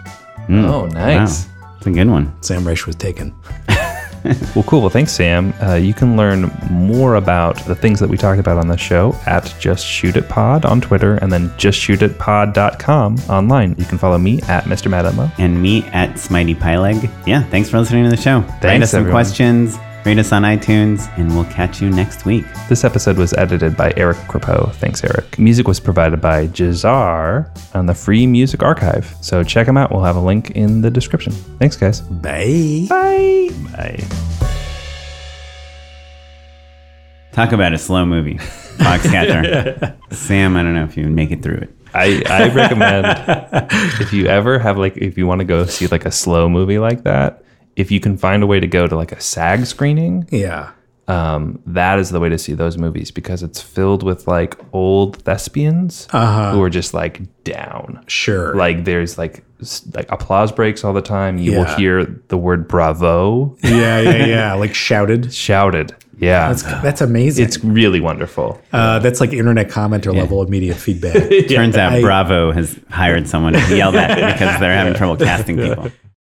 oh, 0.49 0.87
nice. 0.87 1.47
Wow. 1.47 1.75
It's 1.77 1.87
a 1.87 1.91
good 1.91 2.09
one. 2.09 2.35
Sam 2.43 2.67
Reich 2.67 2.85
was 2.85 2.97
taken. 2.97 3.33
Well, 4.55 4.63
cool. 4.63 4.81
Well, 4.81 4.89
thanks, 4.89 5.11
Sam. 5.11 5.53
Uh, 5.61 5.73
you 5.75 5.93
can 5.93 6.15
learn 6.15 6.49
more 6.69 7.15
about 7.15 7.57
the 7.65 7.75
things 7.75 7.99
that 7.99 8.09
we 8.09 8.15
talked 8.17 8.39
about 8.39 8.57
on 8.57 8.67
the 8.67 8.77
show 8.77 9.13
at 9.25 9.53
Just 9.59 9.85
Shoot 9.85 10.15
It 10.15 10.29
Pod 10.29 10.63
on 10.65 10.79
Twitter 10.79 11.15
and 11.17 11.31
then 11.31 11.49
justshootitpod.com 11.51 13.17
online. 13.29 13.75
You 13.77 13.85
can 13.85 13.97
follow 13.97 14.17
me 14.17 14.41
at 14.43 14.63
Mr. 14.65 14.89
Matt 14.89 15.05
and 15.37 15.61
me 15.61 15.83
at 15.87 16.11
Smitey 16.11 16.55
Pyleg. 16.55 17.09
Yeah, 17.27 17.43
thanks 17.43 17.69
for 17.69 17.79
listening 17.79 18.05
to 18.05 18.09
the 18.09 18.17
show. 18.21 18.39
Write 18.39 18.61
Thanks, 18.61 18.83
us 18.85 18.91
some 18.91 19.01
everyone. 19.01 19.15
questions, 19.23 19.77
rate 20.05 20.19
us 20.19 20.31
on 20.31 20.43
iTunes, 20.43 21.09
and 21.17 21.33
we'll 21.33 21.45
catch 21.45 21.81
you 21.81 21.89
next 21.89 22.25
week. 22.25 22.45
This 22.69 22.83
episode 22.83 23.17
was 23.17 23.33
edited 23.33 23.75
by 23.75 23.91
Eric 23.97 24.17
Crepeau. 24.27 24.71
Thanks, 24.75 25.03
Eric. 25.03 25.39
Music 25.39 25.67
was 25.67 25.79
provided 25.79 26.21
by 26.21 26.45
Jahzzar 26.47 27.49
on 27.75 27.87
the 27.87 27.95
Free 27.95 28.27
Music 28.27 28.61
Archive. 28.61 29.15
So 29.21 29.43
check 29.43 29.65
them 29.65 29.77
out. 29.77 29.91
We'll 29.91 30.03
have 30.03 30.15
a 30.15 30.21
link 30.21 30.51
in 30.51 30.81
the 30.81 30.91
description. 30.91 31.33
Thanks, 31.57 31.75
guys. 31.75 32.01
Bye. 32.01 32.85
Bye. 32.87 33.49
Bye. 33.71 34.03
Talk 37.31 37.51
about 37.51 37.73
a 37.73 37.77
slow 37.79 38.05
movie. 38.05 38.35
Foxcatcher. 38.35 39.97
Sam, 40.13 40.55
I 40.55 40.61
don't 40.61 40.75
know 40.75 40.83
if 40.83 40.95
you 40.95 41.05
make 41.05 41.31
it 41.31 41.41
through 41.41 41.57
it. 41.57 41.75
I, 41.95 42.21
I 42.29 42.53
recommend 42.53 43.07
if 44.01 44.13
you 44.13 44.27
ever 44.27 44.59
have 44.59 44.77
like 44.77 44.97
if 44.97 45.17
you 45.17 45.25
want 45.25 45.39
to 45.39 45.45
go 45.45 45.65
see 45.65 45.87
like 45.87 46.05
a 46.05 46.11
slow 46.11 46.47
movie 46.47 46.77
like 46.77 47.03
that, 47.03 47.44
if 47.75 47.91
you 47.91 47.99
can 47.99 48.17
find 48.17 48.41
a 48.43 48.47
way 48.47 48.59
to 48.59 48.67
go 48.67 48.87
to 48.87 48.95
like 48.95 49.11
a 49.11 49.19
SAG 49.19 49.65
screening, 49.65 50.27
Yeah. 50.31 50.71
um, 51.07 51.59
that 51.67 51.99
is 51.99 52.09
the 52.09 52.19
way 52.19 52.29
to 52.29 52.37
see 52.37 52.53
those 52.53 52.77
movies 52.77 53.11
because 53.11 53.43
it's 53.43 53.61
filled 53.61 54.01
with 54.03 54.27
like 54.27 54.55
old 54.73 55.17
thespians 55.23 56.07
Uh-huh. 56.11 56.51
who 56.53 56.61
are 56.63 56.69
just 56.69 56.93
like 56.93 57.21
down. 57.43 58.03
Sure. 58.07 58.55
Like 58.55 58.85
there's 58.85 59.17
like 59.17 59.43
like 59.93 60.11
applause 60.11 60.51
breaks 60.51 60.83
all 60.83 60.93
the 60.93 61.01
time. 61.01 61.37
You 61.37 61.53
will 61.53 61.63
hear 61.65 62.05
the 62.27 62.37
word 62.37 62.67
bravo 62.67 63.55
yeah, 63.63 63.99
yeah, 64.01 64.25
yeah. 64.25 64.53
Like 64.63 64.73
shouted. 64.75 65.33
shouted. 65.33 65.93
Yeah. 66.17 66.47
That's 66.49 66.63
that's 66.63 67.01
amazing. 67.01 67.45
it's 67.45 67.63
really 67.63 67.99
wonderful. 67.99 68.61
uh, 68.73 68.99
that's 68.99 69.19
like 69.19 69.33
internet 69.33 69.69
commenter 69.69 70.15
level 70.15 70.41
of 70.41 70.49
media 70.49 70.73
feedback. 70.85 71.13
Turns 71.49 71.75
out 71.77 71.93
I- 71.93 72.01
Bravo 72.01 72.51
has 72.51 72.79
hired 72.89 73.27
someone 73.27 73.53
to 73.53 73.75
yell 73.75 73.95
at 73.97 74.15
because 74.33 74.59
they're 74.59 74.73
having 74.75 74.93
trouble 74.93 75.17
casting 75.17 75.57
people. 75.65 75.91